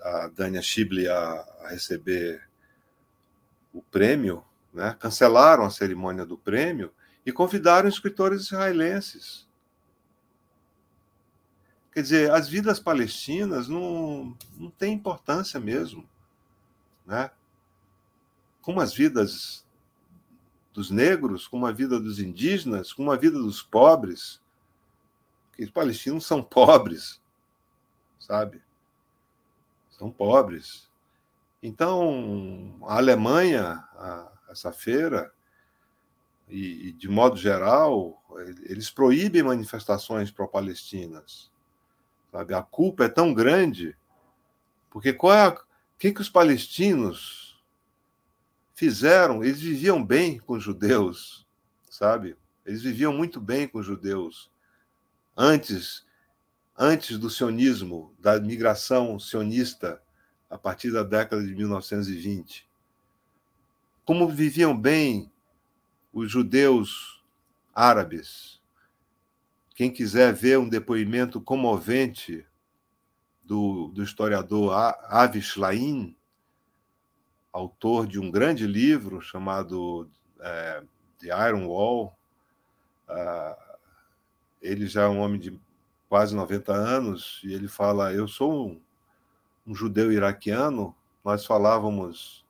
a, 0.00 0.28
Dania 0.28 0.60
Schible 0.60 1.08
a, 1.08 1.16
a, 1.62 1.68
receber 1.70 2.46
o 3.72 3.82
prêmio, 3.82 4.44
né? 4.72 4.94
cancelaram 5.00 5.64
a 5.64 5.70
cerimônia 5.70 6.26
do 6.26 6.36
prêmio 6.36 6.92
e 7.24 7.32
convidaram 7.32 7.88
escritores 7.88 8.42
israelenses. 8.42 9.48
Quer 11.92 12.02
dizer, 12.02 12.30
as 12.30 12.48
vidas 12.48 12.78
palestinas 12.78 13.68
não, 13.68 14.36
não 14.56 14.70
têm 14.70 14.94
importância 14.94 15.58
mesmo. 15.58 16.08
Né? 17.06 17.30
Como 18.60 18.80
as 18.80 18.94
vidas 18.94 19.66
dos 20.72 20.90
negros, 20.90 21.46
como 21.46 21.66
a 21.66 21.72
vida 21.72 22.00
dos 22.00 22.18
indígenas, 22.18 22.92
como 22.92 23.10
a 23.10 23.16
vida 23.16 23.38
dos 23.38 23.62
pobres. 23.62 24.40
Porque 25.48 25.64
os 25.64 25.70
palestinos 25.70 26.24
são 26.26 26.42
pobres 26.44 27.21
sabe? 28.22 28.62
São 29.90 30.10
pobres. 30.10 30.88
Então, 31.62 32.76
a 32.84 32.96
Alemanha, 32.96 33.84
a, 33.94 34.32
essa 34.48 34.72
feira, 34.72 35.32
e, 36.48 36.88
e, 36.88 36.92
de 36.92 37.08
modo 37.08 37.36
geral, 37.36 38.22
eles 38.64 38.90
proíbem 38.90 39.42
manifestações 39.42 40.30
pró-palestinas. 40.30 41.50
Sabe? 42.30 42.54
A 42.54 42.62
culpa 42.62 43.04
é 43.04 43.08
tão 43.08 43.32
grande, 43.34 43.96
porque 44.90 45.12
qual 45.12 45.32
é 45.32 45.46
a, 45.46 45.56
que, 45.98 46.12
que 46.12 46.20
os 46.20 46.28
palestinos 46.28 47.62
fizeram? 48.74 49.44
Eles 49.44 49.60
viviam 49.60 50.04
bem 50.04 50.38
com 50.38 50.54
os 50.54 50.62
judeus, 50.62 51.46
sabe? 51.88 52.36
Eles 52.64 52.82
viviam 52.82 53.12
muito 53.12 53.40
bem 53.40 53.68
com 53.68 53.78
os 53.78 53.86
judeus 53.86 54.50
antes 55.36 56.04
antes 56.76 57.18
do 57.18 57.30
sionismo, 57.30 58.14
da 58.18 58.40
migração 58.40 59.18
sionista 59.18 60.02
a 60.48 60.58
partir 60.58 60.90
da 60.90 61.02
década 61.02 61.42
de 61.42 61.54
1920. 61.54 62.66
Como 64.04 64.28
viviam 64.28 64.76
bem 64.76 65.30
os 66.12 66.30
judeus 66.30 67.22
árabes. 67.74 68.60
Quem 69.74 69.90
quiser 69.90 70.32
ver 70.34 70.58
um 70.58 70.68
depoimento 70.68 71.40
comovente 71.40 72.46
do, 73.42 73.88
do 73.88 74.02
historiador 74.02 74.72
Avi 75.08 75.40
Shlaim, 75.40 76.14
autor 77.52 78.06
de 78.06 78.18
um 78.18 78.30
grande 78.30 78.66
livro 78.66 79.20
chamado 79.20 80.10
é, 80.40 80.82
The 81.18 81.48
Iron 81.48 81.66
Wall, 81.66 82.16
uh, 83.08 83.78
ele 84.60 84.86
já 84.86 85.02
é 85.02 85.08
um 85.08 85.20
homem 85.20 85.40
de 85.40 85.58
quase 86.12 86.36
90 86.36 86.74
anos, 86.74 87.40
e 87.42 87.54
ele 87.54 87.66
fala: 87.66 88.12
Eu 88.12 88.28
sou 88.28 88.66
um, 88.66 88.80
um 89.66 89.74
judeu 89.74 90.12
iraquiano, 90.12 90.94
nós 91.24 91.46
falávamos 91.46 92.44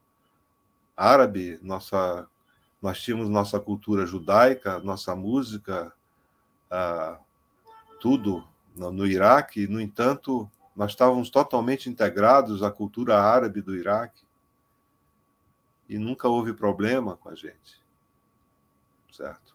árabe, 0.97 1.57
nossa, 1.61 2.27
nós 2.81 3.01
tínhamos 3.01 3.29
nossa 3.29 3.61
cultura 3.61 4.05
judaica, 4.05 4.79
nossa 4.79 5.15
música, 5.15 5.93
ah, 6.69 7.17
tudo 8.01 8.45
no, 8.75 8.91
no 8.91 9.07
Iraque, 9.07 9.65
no 9.65 9.79
entanto, 9.79 10.51
nós 10.75 10.91
estávamos 10.91 11.29
totalmente 11.29 11.89
integrados 11.89 12.61
à 12.63 12.69
cultura 12.69 13.17
árabe 13.17 13.61
do 13.61 13.73
Iraque 13.73 14.25
e 15.87 15.97
nunca 15.97 16.27
houve 16.27 16.51
problema 16.51 17.15
com 17.15 17.29
a 17.29 17.35
gente, 17.35 17.81
certo? 19.09 19.52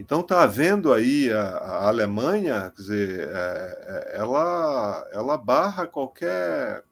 Então 0.00 0.20
está 0.22 0.42
havendo 0.42 0.94
aí 0.94 1.30
a, 1.30 1.42
a, 1.42 1.88
Alemanha, 1.88 2.70
quer 2.70 2.80
dizer, 2.80 3.28
é, 3.28 4.12
é, 4.14 4.16
ela, 4.16 5.06
ela 5.12 5.36
barra 5.36 5.86
qualquer 5.86 6.82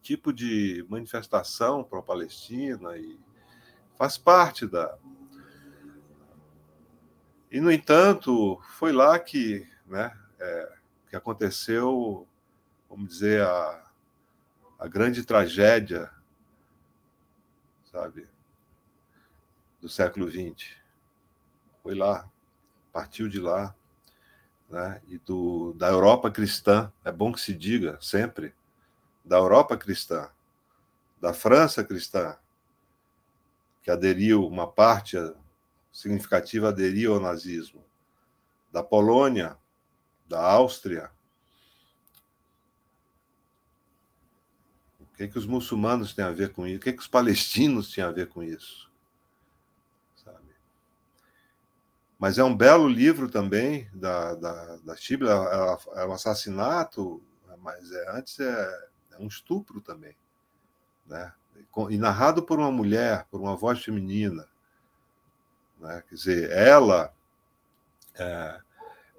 tipo 0.00 0.32
de 0.32 0.86
manifestação 0.88 1.84
pró-Palestina 1.84 2.96
e 2.96 3.20
faz 3.98 4.16
parte 4.16 4.66
da. 4.66 4.96
E 7.50 7.60
no 7.60 7.70
entanto, 7.70 8.58
foi 8.78 8.90
lá 8.90 9.18
que, 9.18 9.68
né, 9.86 10.10
é, 10.40 10.72
que 11.10 11.16
aconteceu, 11.16 12.26
vamos 12.88 13.10
dizer, 13.10 13.42
a, 13.42 13.84
a 14.78 14.88
grande 14.88 15.26
tragédia, 15.26 16.10
sabe, 17.92 18.26
do 19.78 19.90
século 19.90 20.30
XX 20.30 20.77
foi 21.88 21.94
lá, 21.94 22.28
partiu 22.92 23.30
de 23.30 23.40
lá, 23.40 23.74
né? 24.68 25.00
e 25.08 25.16
do, 25.16 25.72
da 25.72 25.88
Europa 25.88 26.30
cristã, 26.30 26.92
é 27.02 27.10
bom 27.10 27.32
que 27.32 27.40
se 27.40 27.54
diga 27.54 27.98
sempre, 27.98 28.54
da 29.24 29.38
Europa 29.38 29.74
cristã, 29.74 30.28
da 31.18 31.32
França 31.32 31.82
cristã, 31.82 32.36
que 33.82 33.90
aderiu, 33.90 34.46
uma 34.46 34.70
parte 34.70 35.16
significativa 35.90 36.68
aderiu 36.68 37.14
ao 37.14 37.20
nazismo, 37.20 37.82
da 38.70 38.82
Polônia, 38.82 39.56
da 40.28 40.42
Áustria. 40.42 41.10
O 45.00 45.06
que, 45.16 45.22
é 45.22 45.26
que 45.26 45.38
os 45.38 45.46
muçulmanos 45.46 46.12
têm 46.12 46.26
a 46.26 46.32
ver 46.32 46.52
com 46.52 46.66
isso? 46.66 46.76
O 46.76 46.80
que, 46.82 46.90
é 46.90 46.92
que 46.92 47.00
os 47.00 47.08
palestinos 47.08 47.90
têm 47.90 48.04
a 48.04 48.10
ver 48.10 48.28
com 48.28 48.42
isso? 48.42 48.87
Mas 52.18 52.36
é 52.36 52.42
um 52.42 52.56
belo 52.56 52.88
livro 52.88 53.30
também 53.30 53.88
da, 53.94 54.34
da, 54.34 54.76
da 54.78 54.96
Chibla. 54.96 55.30
É, 55.94 56.02
é 56.02 56.06
um 56.06 56.12
assassinato, 56.12 57.22
mas 57.58 57.92
é, 57.92 58.10
antes 58.10 58.40
é, 58.40 58.88
é, 59.12 59.18
um 59.18 59.28
estupro 59.28 59.80
também. 59.80 60.16
Né? 61.06 61.32
E 61.90 61.96
narrado 61.96 62.42
por 62.42 62.58
uma 62.58 62.72
mulher, 62.72 63.24
por 63.30 63.40
uma 63.40 63.54
voz 63.56 63.82
feminina. 63.84 64.48
Né? 65.78 66.02
Quer 66.08 66.14
dizer, 66.16 66.50
ela. 66.50 67.14
É, 68.16 68.60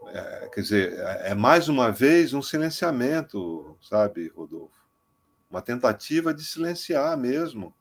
é, 0.07 0.49
quer 0.53 0.61
dizer, 0.61 0.93
é, 0.99 1.29
é 1.29 1.35
mais 1.35 1.69
uma 1.69 1.91
vez 1.91 2.33
um 2.33 2.41
silenciamento, 2.41 3.77
sabe, 3.81 4.27
Rodolfo? 4.35 4.77
Uma 5.49 5.61
tentativa 5.61 6.33
de 6.33 6.43
silenciar 6.43 7.17
mesmo, 7.17 7.73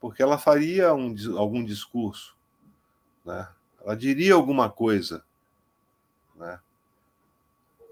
porque 0.00 0.22
ela 0.22 0.38
faria 0.38 0.94
um, 0.94 1.14
algum 1.36 1.62
discurso, 1.62 2.36
né? 3.24 3.46
Ela 3.84 3.96
diria 3.96 4.34
alguma 4.34 4.70
coisa. 4.70 5.24
Né? 6.36 6.58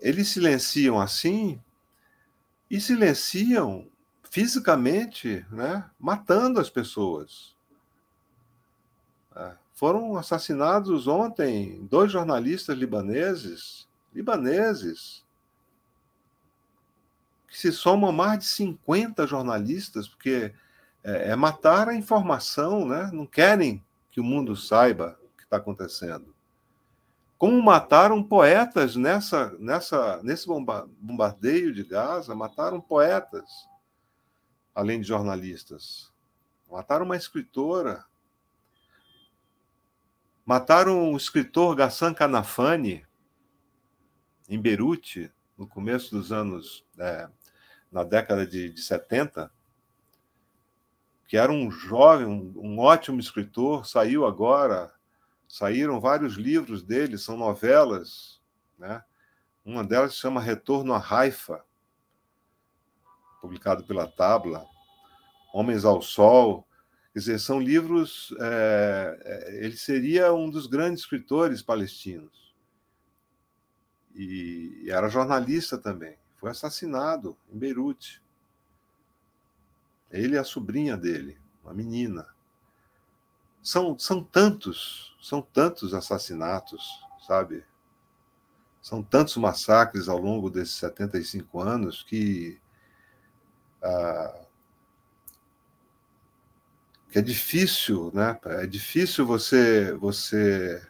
Eles 0.01 0.29
silenciam 0.29 1.01
assim 1.01 1.61
e 2.71 2.81
silenciam 2.81 3.87
fisicamente, 4.31 5.45
né? 5.51 5.89
matando 5.99 6.61
as 6.61 6.71
pessoas. 6.71 7.55
É. 9.35 9.55
Foram 9.75 10.17
assassinados 10.17 11.07
ontem 11.09 11.85
dois 11.91 12.12
jornalistas 12.12 12.77
libaneses, 12.77 13.89
libaneses, 14.15 15.25
que 17.49 17.59
se 17.59 17.73
somam 17.73 18.12
mais 18.12 18.39
de 18.39 18.45
50 18.45 19.27
jornalistas, 19.27 20.07
porque 20.07 20.55
é, 21.03 21.31
é 21.31 21.37
matar 21.37 21.89
a 21.89 21.95
informação, 21.95 22.87
né? 22.87 23.11
não 23.12 23.27
querem 23.27 23.83
que 24.12 24.21
o 24.21 24.25
mundo 24.25 24.55
saiba 24.55 25.20
está 25.51 25.57
acontecendo. 25.57 26.33
Como 27.37 27.61
mataram 27.61 28.23
poetas 28.23 28.95
nessa, 28.95 29.51
nessa, 29.59 30.23
nesse 30.23 30.47
bombardeio 30.47 31.75
de 31.75 31.83
Gaza, 31.83 32.35
mataram 32.35 32.81
poetas, 32.81 33.51
além 34.75 35.01
de 35.01 35.09
jornalistas. 35.09 36.13
Mataram 36.71 37.05
uma 37.05 37.17
escritora. 37.17 38.05
Mataram 40.45 41.13
o 41.13 41.17
escritor 41.17 41.75
Gassan 41.75 42.15
Canafani, 42.15 43.05
em 44.49 44.61
Beirute, 44.61 45.33
no 45.57 45.67
começo 45.67 46.15
dos 46.15 46.33
anos, 46.33 46.85
é, 46.99 47.29
na 47.91 48.05
década 48.05 48.47
de, 48.47 48.73
de 48.73 48.83
70, 48.83 49.51
que 51.27 51.37
era 51.37 51.51
um 51.51 51.71
jovem, 51.71 52.27
um 52.27 52.79
ótimo 52.79 53.21
escritor, 53.21 53.87
saiu 53.87 54.27
agora, 54.27 54.93
saíram 55.51 56.01
vários 56.01 56.35
livros 56.35 56.81
dele, 56.81 57.19
são 57.19 57.37
novelas, 57.37 58.41
né? 58.79 59.03
Uma 59.65 59.83
delas 59.83 60.13
se 60.13 60.19
chama 60.19 60.41
Retorno 60.41 60.95
à 60.95 60.99
Raifa, 60.99 61.65
publicado 63.41 63.83
pela 63.83 64.07
Tabla, 64.07 64.65
Homens 65.53 65.85
ao 65.85 66.01
Sol. 66.01 66.65
Quer 67.13 67.19
dizer, 67.19 67.41
são 67.41 67.61
livros. 67.61 68.33
É, 68.39 69.59
ele 69.65 69.77
seria 69.77 70.33
um 70.33 70.49
dos 70.49 70.69
grandes 70.69 71.01
escritores 71.03 71.63
palestinos. 71.63 72.55
E, 74.15 74.83
e 74.85 74.91
era 74.91 75.09
jornalista 75.09 75.77
também. 75.77 76.17
Foi 76.37 76.51
assassinado 76.51 77.37
em 77.53 77.59
Beirute. 77.59 78.23
Ele 80.13 80.37
e 80.37 80.39
a 80.39 80.45
sobrinha 80.45 80.97
dele, 80.97 81.41
uma 81.65 81.75
menina. 81.75 82.29
São, 83.61 83.99
são 83.99 84.23
tantos, 84.23 85.10
são 85.21 85.43
tantos 85.43 85.93
assassinatos, 85.95 86.83
sabe? 87.27 87.65
São 88.81 89.03
tantos 89.03 89.37
massacres 89.37 90.09
ao 90.09 90.19
longo 90.19 90.51
desses 90.51 90.75
75 90.77 91.61
anos 91.61 92.03
que 92.03 92.59
ah, 93.83 94.41
que 97.11 97.19
é 97.19 97.23
difícil, 97.23 98.11
né? 98.15 98.39
É 98.45 98.67
difícil 98.67 99.27
você 99.27 99.93
você 99.95 100.83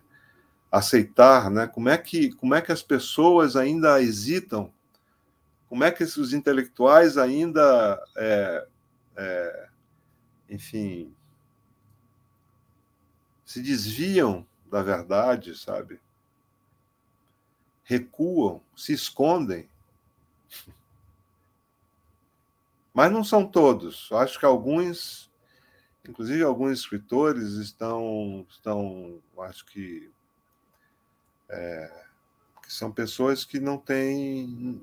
aceitar, 0.71 1.51
né? 1.51 1.67
Como 1.67 1.89
é 1.89 1.99
que 1.99 2.33
como 2.35 2.55
é 2.55 2.63
que 2.63 2.73
as 2.73 2.83
pessoas 2.83 3.57
ainda 3.57 4.01
hesitam? 4.01 4.73
Como 5.69 5.85
é 5.85 5.91
que 5.91 6.03
os 6.03 6.33
intelectuais 6.33 7.17
ainda, 7.17 8.03
é, 8.17 8.67
é, 9.17 9.69
enfim, 10.49 11.15
se 13.51 13.61
desviam 13.61 14.47
da 14.71 14.81
verdade, 14.81 15.59
sabe? 15.59 16.01
Recuam, 17.83 18.63
se 18.77 18.93
escondem. 18.93 19.69
Mas 22.95 23.11
não 23.11 23.25
são 23.25 23.45
todos. 23.45 24.09
Acho 24.13 24.39
que 24.39 24.47
alguns, 24.47 25.29
inclusive 26.09 26.45
alguns 26.45 26.79
escritores, 26.79 27.55
estão, 27.55 28.47
estão 28.49 29.21
acho 29.41 29.67
que, 29.67 30.09
é, 31.49 32.05
que 32.63 32.73
são 32.73 32.93
pessoas 32.93 33.45
que 33.45 33.59
não 33.59 33.79
têm. 33.79 34.81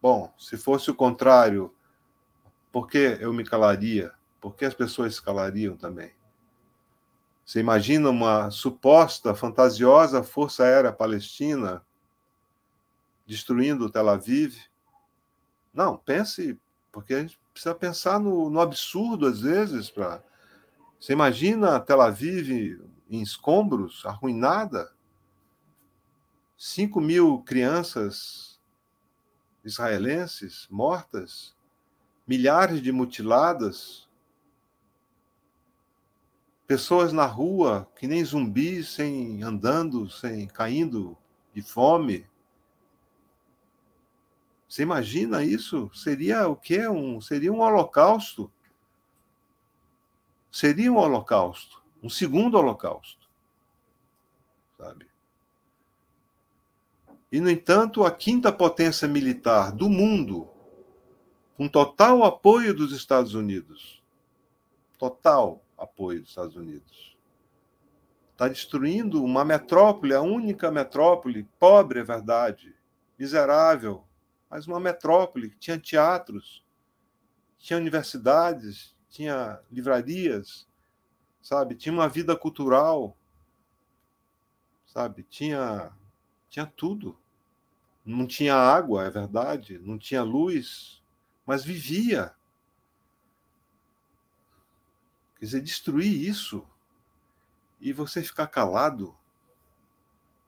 Bom, 0.00 0.32
se 0.38 0.56
fosse 0.56 0.92
o 0.92 0.94
contrário, 0.94 1.74
por 2.70 2.86
que 2.86 3.18
eu 3.20 3.32
me 3.32 3.42
calaria? 3.42 4.12
Por 4.40 4.54
que 4.54 4.64
as 4.64 4.74
pessoas 4.74 5.16
se 5.16 5.22
calariam 5.22 5.76
também? 5.76 6.21
Você 7.52 7.60
imagina 7.60 8.08
uma 8.08 8.50
suposta, 8.50 9.34
fantasiosa 9.34 10.22
força 10.22 10.64
aérea 10.64 10.90
palestina 10.90 11.84
destruindo 13.26 13.90
Tel 13.90 14.08
Aviv? 14.08 14.56
Não, 15.70 15.98
pense 15.98 16.58
porque 16.90 17.12
a 17.12 17.20
gente 17.20 17.38
precisa 17.52 17.74
pensar 17.74 18.18
no, 18.18 18.48
no 18.48 18.58
absurdo, 18.58 19.26
às 19.26 19.42
vezes. 19.42 19.90
Pra... 19.90 20.22
Você 20.98 21.12
imagina 21.12 21.78
Tel 21.78 22.00
Aviv 22.00 22.80
em 23.10 23.20
escombros, 23.20 24.02
arruinada? 24.06 24.90
5 26.56 27.02
mil 27.02 27.42
crianças 27.42 28.58
israelenses 29.62 30.66
mortas, 30.70 31.54
milhares 32.26 32.80
de 32.80 32.90
mutiladas, 32.90 34.08
pessoas 36.72 37.12
na 37.12 37.26
rua 37.26 37.86
que 37.96 38.06
nem 38.06 38.24
zumbis, 38.24 38.94
sem 38.94 39.42
andando, 39.42 40.08
sem 40.08 40.46
caindo 40.46 41.18
de 41.52 41.60
fome. 41.60 42.26
Você 44.66 44.82
imagina 44.82 45.44
isso? 45.44 45.90
Seria 45.92 46.48
o 46.48 46.56
quê? 46.56 46.88
Um, 46.88 47.20
seria 47.20 47.52
um 47.52 47.60
holocausto. 47.60 48.50
Seria 50.50 50.90
um 50.90 50.96
holocausto. 50.96 51.82
Um 52.02 52.08
segundo 52.08 52.56
holocausto. 52.56 53.28
Sabe? 54.78 55.06
E, 57.30 57.38
no 57.38 57.50
entanto, 57.50 58.02
a 58.02 58.10
quinta 58.10 58.50
potência 58.50 59.06
militar 59.06 59.72
do 59.72 59.90
mundo, 59.90 60.48
com 61.54 61.68
total 61.68 62.24
apoio 62.24 62.72
dos 62.72 62.92
Estados 62.92 63.34
Unidos, 63.34 64.02
total 64.96 65.62
apoio 65.82 66.20
dos 66.20 66.30
Estados 66.30 66.56
Unidos, 66.56 67.16
está 68.32 68.48
destruindo 68.48 69.22
uma 69.22 69.44
metrópole, 69.44 70.14
a 70.14 70.22
única 70.22 70.70
metrópole, 70.70 71.48
pobre 71.58 72.00
é 72.00 72.04
verdade, 72.04 72.74
miserável, 73.18 74.04
mas 74.50 74.66
uma 74.66 74.80
metrópole 74.80 75.50
que 75.50 75.58
tinha 75.58 75.78
teatros, 75.78 76.64
tinha 77.58 77.78
universidades, 77.78 78.96
tinha 79.08 79.60
livrarias, 79.70 80.66
sabe? 81.40 81.74
Tinha 81.74 81.92
uma 81.92 82.08
vida 82.08 82.36
cultural, 82.36 83.16
sabe? 84.86 85.22
Tinha 85.22 85.92
tinha 86.52 86.66
tudo. 86.66 87.18
Não 88.04 88.26
tinha 88.26 88.54
água, 88.54 89.06
é 89.06 89.10
verdade, 89.10 89.78
não 89.78 89.96
tinha 89.96 90.22
luz, 90.22 91.02
mas 91.46 91.64
vivia. 91.64 92.34
Quer 95.42 95.46
dizer, 95.46 95.60
destruir 95.60 96.28
isso 96.28 96.64
e 97.80 97.92
você 97.92 98.22
ficar 98.22 98.46
calado. 98.46 99.12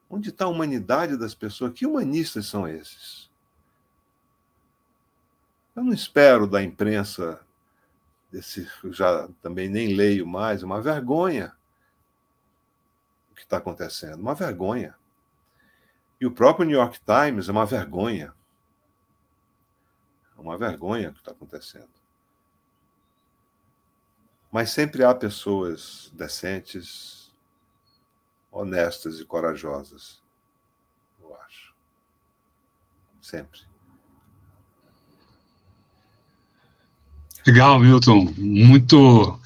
Onde 0.09 0.29
está 0.29 0.45
a 0.45 0.49
humanidade 0.49 1.16
das 1.16 1.35
pessoas? 1.35 1.73
Que 1.73 1.85
humanistas 1.85 2.47
são 2.47 2.69
esses? 2.69 3.29
Eu 5.75 5.83
não 5.83 5.93
espero 5.93 6.47
da 6.47 6.62
imprensa, 6.62 7.45
desse, 8.31 8.71
já 8.85 9.29
também 9.43 9.69
nem 9.69 9.97
leio 9.97 10.25
mais, 10.25 10.62
uma 10.62 10.81
vergonha 10.81 11.53
o 13.33 13.35
que 13.35 13.43
está 13.43 13.57
acontecendo, 13.57 14.21
uma 14.21 14.37
vergonha. 14.37 14.95
E 16.21 16.27
o 16.27 16.31
próprio 16.31 16.66
New 16.66 16.79
York 16.79 17.01
Times 17.01 17.49
é 17.49 17.51
uma 17.51 17.66
vergonha. 17.66 18.33
É 20.39 20.41
uma 20.41 20.57
vergonha 20.57 21.11
o 21.11 21.12
que 21.12 21.19
está 21.19 21.33
acontecendo. 21.33 22.04
Mas 24.55 24.71
sempre 24.71 25.03
há 25.03 25.13
pessoas 25.13 26.13
decentes, 26.15 27.33
honestas 28.53 29.19
e 29.19 29.25
corajosas, 29.25 30.23
eu 31.21 31.35
acho. 31.35 31.75
Sempre. 33.21 33.63
Legal, 37.45 37.81
Milton. 37.81 38.33
Muito 38.39 39.41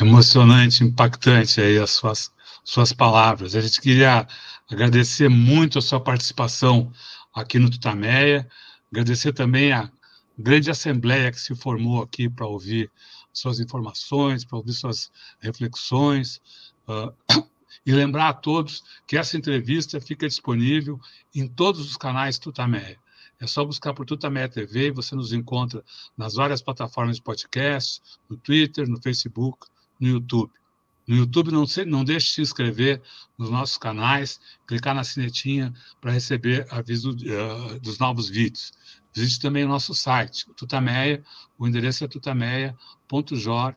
emocionante, 0.00 0.82
impactante 0.82 1.60
aí 1.60 1.78
as 1.78 1.92
suas, 1.92 2.32
suas 2.64 2.92
palavras. 2.92 3.54
A 3.54 3.60
gente 3.60 3.80
queria 3.80 4.26
agradecer 4.68 5.28
muito 5.28 5.78
a 5.78 5.82
sua 5.82 6.00
participação 6.00 6.92
aqui 7.32 7.60
no 7.60 7.70
Tutameia, 7.70 8.44
agradecer 8.90 9.32
também 9.32 9.70
a 9.72 9.88
grande 10.36 10.68
assembleia 10.68 11.30
que 11.30 11.40
se 11.40 11.54
formou 11.54 12.02
aqui 12.02 12.28
para 12.28 12.44
ouvir 12.44 12.90
suas 13.38 13.60
informações, 13.60 14.44
para 14.44 14.58
ouvir 14.58 14.72
suas 14.72 15.10
reflexões, 15.40 16.40
uh, 16.88 17.12
e 17.86 17.92
lembrar 17.92 18.28
a 18.28 18.34
todos 18.34 18.82
que 19.06 19.16
essa 19.16 19.36
entrevista 19.36 20.00
fica 20.00 20.28
disponível 20.28 21.00
em 21.34 21.46
todos 21.46 21.80
os 21.80 21.96
canais 21.96 22.38
Tutameia. 22.38 22.98
É 23.40 23.46
só 23.46 23.64
buscar 23.64 23.94
por 23.94 24.04
Tutameia 24.04 24.48
TV 24.48 24.88
e 24.88 24.90
você 24.90 25.14
nos 25.14 25.32
encontra 25.32 25.84
nas 26.16 26.34
várias 26.34 26.60
plataformas 26.60 27.16
de 27.16 27.22
podcast, 27.22 28.02
no 28.28 28.36
Twitter, 28.36 28.88
no 28.88 29.00
Facebook, 29.00 29.66
no 30.00 30.08
YouTube. 30.08 30.52
No 31.06 31.16
YouTube, 31.16 31.52
não, 31.52 31.66
se, 31.66 31.84
não 31.86 32.04
deixe 32.04 32.26
de 32.26 32.34
se 32.34 32.42
inscrever 32.42 33.00
nos 33.38 33.48
nossos 33.48 33.78
canais, 33.78 34.38
clicar 34.66 34.94
na 34.94 35.04
sinetinha 35.04 35.72
para 36.00 36.12
receber 36.12 36.66
aviso 36.68 37.12
uh, 37.12 37.80
dos 37.80 37.98
novos 37.98 38.28
vídeos. 38.28 38.72
Visite 39.18 39.40
também 39.40 39.64
o 39.64 39.68
nosso 39.68 39.94
site, 39.94 40.48
o 40.48 40.54
Tutameia, 40.54 41.22
o 41.58 41.66
endereço 41.66 42.04
é 42.04 42.08
tutameia.jor.br. 42.08 43.76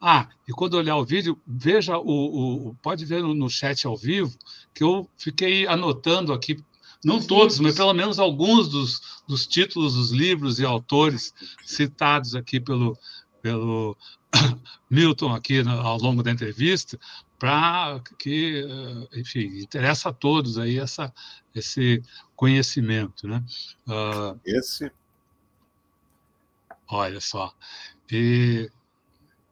Ah, 0.00 0.28
e 0.46 0.52
quando 0.52 0.74
olhar 0.74 0.96
o 0.96 1.04
vídeo, 1.04 1.40
veja 1.46 1.98
o, 1.98 2.68
o 2.68 2.74
pode 2.76 3.04
ver 3.04 3.22
no, 3.22 3.34
no 3.34 3.48
chat 3.48 3.86
ao 3.86 3.96
vivo 3.96 4.36
que 4.74 4.82
eu 4.82 5.08
fiquei 5.16 5.66
anotando 5.66 6.32
aqui 6.32 6.62
não 7.04 7.20
todos, 7.20 7.58
mas 7.58 7.74
pelo 7.74 7.92
menos 7.92 8.18
alguns 8.18 8.68
dos, 8.68 9.22
dos 9.26 9.46
títulos 9.46 9.94
dos 9.94 10.12
livros 10.12 10.60
e 10.60 10.64
autores 10.64 11.34
citados 11.64 12.34
aqui 12.34 12.60
pelo, 12.60 12.96
pelo 13.40 13.96
Milton 14.88 15.34
aqui 15.34 15.62
no, 15.62 15.72
ao 15.80 15.98
longo 15.98 16.22
da 16.22 16.30
entrevista, 16.30 16.98
para 17.38 18.00
que, 18.20 18.64
enfim, 19.16 19.58
interessa 19.58 20.10
a 20.10 20.12
todos 20.12 20.58
aí 20.58 20.78
essa, 20.78 21.12
esse 21.52 22.00
conhecimento, 22.42 23.28
né? 23.28 23.40
Uh, 23.86 24.36
esse. 24.44 24.90
Olha 26.88 27.20
só. 27.20 27.54
E, 28.10 28.68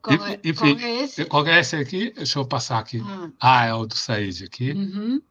qual, 0.01 0.25
é, 0.25 0.39
enfim, 0.43 0.75
qual 0.75 0.79
é 0.79 1.01
esse? 1.01 1.25
Qual 1.25 1.47
é 1.47 1.59
esse 1.61 1.75
aqui? 1.77 2.11
Deixa 2.11 2.37
eu 2.37 2.45
passar 2.45 2.79
aqui. 2.79 3.01
Ah, 3.01 3.29
ah 3.39 3.65
é 3.65 3.73
o 3.73 3.85
do 3.85 3.95
Said 3.95 4.43
aqui. 4.43 4.73
Uhum. 4.73 5.21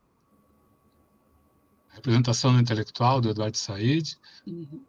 Representação 1.91 2.59
intelectual 2.59 3.21
do 3.21 3.29
Eduardo 3.29 3.59
Said. 3.59 4.17
Uhum. 4.47 4.83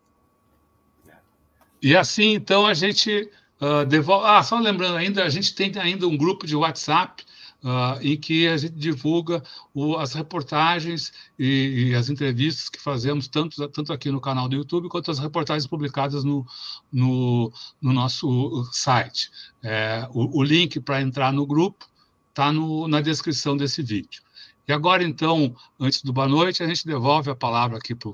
E 1.82 1.94
assim, 1.94 2.36
então, 2.36 2.66
a 2.66 2.74
gente 2.74 3.30
uh, 3.60 3.86
devolve. 3.86 4.26
Ah, 4.28 4.42
só 4.44 4.58
lembrando 4.58 4.96
ainda, 4.96 5.26
a 5.26 5.30
gente 5.30 5.54
tem 5.54 5.78
ainda 5.78 6.08
um 6.08 6.16
grupo 6.16 6.48
de 6.48 6.56
WhatsApp 6.56 7.26
uh, 7.64 8.00
em 8.02 8.18
que 8.18 8.48
a 8.48 8.58
gente 8.58 8.76
divulga 8.76 9.44
o, 9.74 9.96
as 9.98 10.14
reportagens 10.14 11.12
e, 11.38 11.90
e, 11.90 11.96
as 11.96 12.10
entrevistas 12.10 12.70
que 12.70 12.80
fazemos, 12.80 13.28
tanto, 13.28 13.68
tanto 13.70 13.94
aqui 13.94 14.12
no 14.12 14.22
canal 14.22 14.48
do 14.48 14.56
YouTube, 14.56 14.90
quanto 14.90 15.12
as 15.12 15.20
reportagens 15.20 15.68
publicadas 15.68 16.24
no, 16.24 16.46
no, 16.92 17.52
no 17.82 17.94
nosso 17.94 18.64
site. 18.72 19.30
É, 19.64 20.08
o, 20.12 20.40
o 20.40 20.44
link 20.44 20.80
para 20.80 21.02
entrar 21.02 21.32
no 21.32 21.46
grupo 21.46 21.88
está 22.30 22.52
na 22.52 23.02
descrição 23.02 23.56
desse 23.56 23.84
vídeo. 23.84 24.22
E 24.68 24.74
agora, 24.74 25.04
então, 25.04 25.56
antes 25.80 26.02
do 26.02 26.14
boa 26.14 26.28
noite, 26.28 26.64
a 26.64 26.68
gente 26.68 26.86
devolve 26.86 27.30
a 27.30 27.36
palavra 27.36 27.78
aqui 27.78 27.94
para 27.94 28.12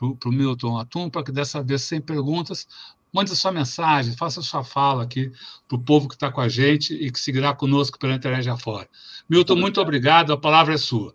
o 0.00 0.32
Milton 0.32 0.76
Atum, 0.76 1.08
para 1.08 1.22
que 1.22 1.32
dessa 1.32 1.62
vez, 1.62 1.82
sem 1.82 2.00
perguntas, 2.00 2.68
mande 3.12 3.32
a 3.32 3.34
sua 3.34 3.52
mensagem, 3.52 4.16
faça 4.16 4.40
a 4.40 4.42
sua 4.42 4.62
fala 4.62 5.02
aqui 5.02 5.32
para 5.66 5.76
o 5.76 5.82
povo 5.82 6.08
que 6.08 6.14
está 6.14 6.30
com 6.30 6.40
a 6.40 6.48
gente 6.48 6.94
e 6.94 7.10
que 7.10 7.20
seguirá 7.20 7.54
conosco 7.54 7.98
pela 7.98 8.14
internet 8.14 8.48
afora. 8.48 8.88
Milton, 9.28 9.54
muito, 9.54 9.62
muito 9.62 9.80
obrigado, 9.80 10.32
a 10.32 10.36
palavra 10.36 10.74
é 10.74 10.78
sua. 10.78 11.14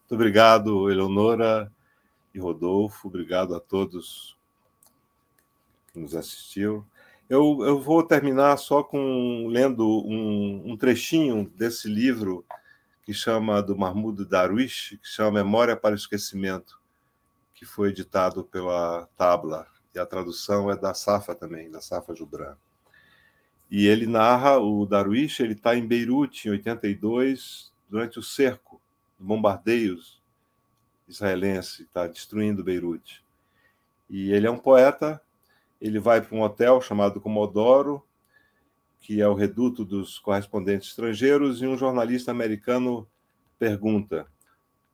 Muito 0.00 0.12
obrigado, 0.12 0.90
Eleonora 0.90 1.70
e 2.34 2.38
Rodolfo, 2.38 3.08
obrigado 3.08 3.54
a 3.54 3.60
todos 3.60 4.36
que 5.92 5.98
nos 5.98 6.14
assistiu. 6.14 6.86
Eu, 7.28 7.58
eu 7.62 7.80
vou 7.80 8.02
terminar 8.02 8.56
só 8.56 8.82
com 8.82 9.46
lendo 9.48 9.86
um, 9.86 10.72
um 10.72 10.76
trechinho 10.76 11.50
desse 11.56 11.88
livro 11.88 12.44
que 13.04 13.14
chama 13.14 13.62
do 13.62 13.76
Mahmoud 13.76 14.24
Darwish, 14.24 14.98
que 15.02 15.08
chama 15.08 15.42
Memória 15.42 15.76
para 15.76 15.92
o 15.92 15.96
Esquecimento, 15.96 16.80
que 17.54 17.64
foi 17.64 17.90
editado 17.90 18.44
pela 18.44 19.08
Tabla, 19.16 19.66
e 19.94 19.98
a 19.98 20.06
tradução 20.06 20.70
é 20.70 20.76
da 20.76 20.94
Safa 20.94 21.34
também, 21.34 21.70
da 21.70 21.80
Safa 21.80 22.14
Jubran. 22.14 22.56
E 23.70 23.86
ele 23.86 24.06
narra, 24.06 24.58
o 24.58 24.84
Darwish, 24.84 25.40
ele 25.40 25.52
está 25.52 25.76
em 25.76 25.86
Beirute, 25.86 26.48
em 26.48 26.52
82, 26.52 27.72
durante 27.88 28.18
o 28.18 28.22
cerco, 28.22 28.80
bombardeios 29.18 30.20
israelense, 31.06 31.82
está 31.82 32.06
destruindo 32.06 32.64
Beirute. 32.64 33.24
E 34.08 34.32
ele 34.32 34.46
é 34.46 34.50
um 34.50 34.58
poeta, 34.58 35.20
ele 35.80 35.98
vai 35.98 36.20
para 36.20 36.36
um 36.36 36.42
hotel 36.42 36.80
chamado 36.80 37.20
Comodoro, 37.20 38.04
que 39.00 39.20
é 39.20 39.28
o 39.28 39.34
reduto 39.34 39.84
dos 39.84 40.18
correspondentes 40.18 40.88
estrangeiros, 40.88 41.62
e 41.62 41.66
um 41.66 41.76
jornalista 41.76 42.30
americano 42.30 43.08
pergunta 43.58 44.26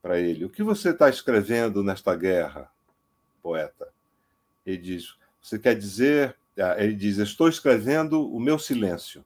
para 0.01 0.19
ele: 0.19 0.45
O 0.45 0.51
que 0.51 0.63
você 0.63 0.91
está 0.91 1.09
escrevendo 1.09 1.83
nesta 1.83 2.15
guerra, 2.15 2.71
poeta? 3.43 3.96
Ele 4.67 4.79
diz: 4.79 5.17
Você 5.41 5.59
quer 5.59 5.77
dizer. 5.77 6.37
Ah, 6.59 6.75
ele 6.83 6.95
diz: 6.95 7.19
Estou 7.19 7.49
escrevendo 7.49 8.29
o 8.29 8.41
meu 8.41 8.59
silêncio. 8.59 9.25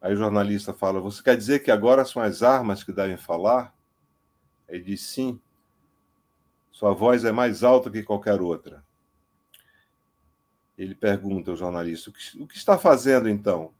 Aí 0.00 0.14
o 0.14 0.16
jornalista 0.16 0.72
fala: 0.72 1.00
Você 1.00 1.22
quer 1.22 1.36
dizer 1.36 1.60
que 1.60 1.70
agora 1.70 2.04
são 2.04 2.22
as 2.22 2.42
armas 2.42 2.82
que 2.82 2.92
devem 2.92 3.18
falar? 3.18 3.76
Ele 4.66 4.82
diz: 4.82 5.02
Sim. 5.02 5.38
Sua 6.72 6.94
voz 6.94 7.24
é 7.26 7.32
mais 7.32 7.62
alta 7.62 7.90
que 7.90 8.02
qualquer 8.02 8.40
outra. 8.40 8.82
Ele 10.78 10.94
pergunta 10.94 11.50
ao 11.50 11.56
jornalista: 11.56 12.08
o 12.08 12.46
que, 12.46 12.56
está 12.56 12.78
fazendo 12.78 13.28
então? 13.28 13.74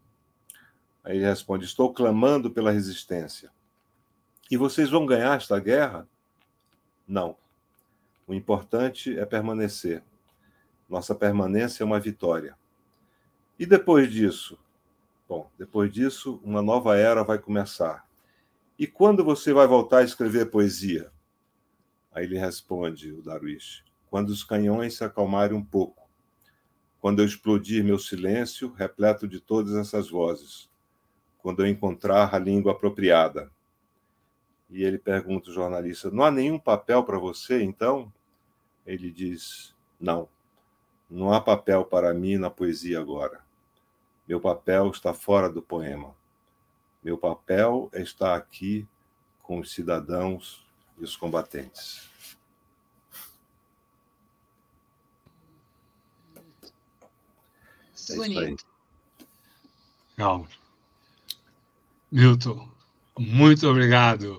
Aí 1.03 1.17
ele 1.17 1.25
responde: 1.25 1.65
Estou 1.65 1.95
clamando 1.95 2.51
pela 2.51 2.71
resistência. 2.71 3.51
E 4.51 4.57
vocês 4.57 4.91
vão 4.91 5.07
ganhar 5.07 5.37
esta 5.37 5.59
guerra? 5.59 6.07
Não. 7.09 7.37
O 8.31 8.35
importante 8.35 9.19
é 9.19 9.27
permanecer. 9.27 10.05
Nossa 10.89 11.17
permanência 11.17 11.83
é 11.83 11.85
uma 11.85 11.99
vitória. 11.99 12.57
E 13.59 13.67
depois 13.67 14.09
disso? 14.09 14.57
Bom, 15.29 15.51
depois 15.59 15.93
disso, 15.93 16.41
uma 16.45 16.63
nova 16.63 16.97
era 16.97 17.25
vai 17.25 17.41
começar. 17.41 18.09
E 18.79 18.87
quando 18.87 19.25
você 19.25 19.53
vai 19.53 19.67
voltar 19.67 19.99
a 19.99 20.05
escrever 20.05 20.49
poesia? 20.49 21.11
Aí 22.13 22.23
ele 22.23 22.39
responde, 22.39 23.11
o 23.11 23.21
Darwish, 23.21 23.83
quando 24.09 24.29
os 24.29 24.45
canhões 24.45 24.97
se 24.97 25.03
acalmarem 25.03 25.57
um 25.57 25.65
pouco 25.65 26.09
quando 27.01 27.19
eu 27.19 27.27
explodir 27.27 27.83
meu 27.83 27.99
silêncio, 27.99 28.73
repleto 28.75 29.27
de 29.27 29.41
todas 29.41 29.75
essas 29.75 30.09
vozes, 30.09 30.71
quando 31.39 31.65
eu 31.65 31.67
encontrar 31.67 32.33
a 32.33 32.39
língua 32.39 32.71
apropriada. 32.71 33.51
E 34.71 34.85
ele 34.85 34.99
pergunta 34.99 35.51
ao 35.51 35.55
jornalista: 35.55 36.13
Não 36.13 36.23
há 36.23 36.31
nenhum 36.31 36.61
papel 36.61 37.03
para 37.03 37.19
você, 37.19 37.61
então? 37.61 38.13
Ele 38.87 39.11
diz: 39.11 39.75
Não, 40.01 40.29
não 41.09 41.33
há 41.33 41.41
papel 41.41 41.85
para 41.85 42.15
mim 42.15 42.37
na 42.37 42.51
poesia 42.51 43.01
agora. 43.01 43.41
Meu 44.27 44.41
papel 44.41 44.91
está 44.91 45.13
fora 45.13 45.49
do 45.51 45.61
poema. 45.61 46.15
Meu 47.03 47.19
papel 47.19 47.89
é 47.93 48.03
estar 48.03 48.37
aqui 48.37 48.87
com 49.43 49.59
os 49.59 49.73
cidadãos 49.73 50.65
e 50.99 51.05
os 51.05 51.17
combatentes. 51.17 52.09
É 58.09 58.17
Bonito. 58.17 58.65
Calma. 60.17 60.49
Milton, 62.11 62.69
muito 63.19 63.69
obrigado. 63.69 64.39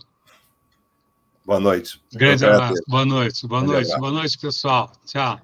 Boa 1.45 1.59
noite. 1.59 2.01
Grande 2.13 2.45
abraço. 2.45 2.81
Boa 2.87 3.05
noite. 3.05 3.47
Boa 3.47 3.61
noite. 3.61 3.85
Abraço. 3.85 3.99
Boa 3.99 4.11
noite, 4.11 4.37
pessoal. 4.37 4.91
Tchau. 5.05 5.39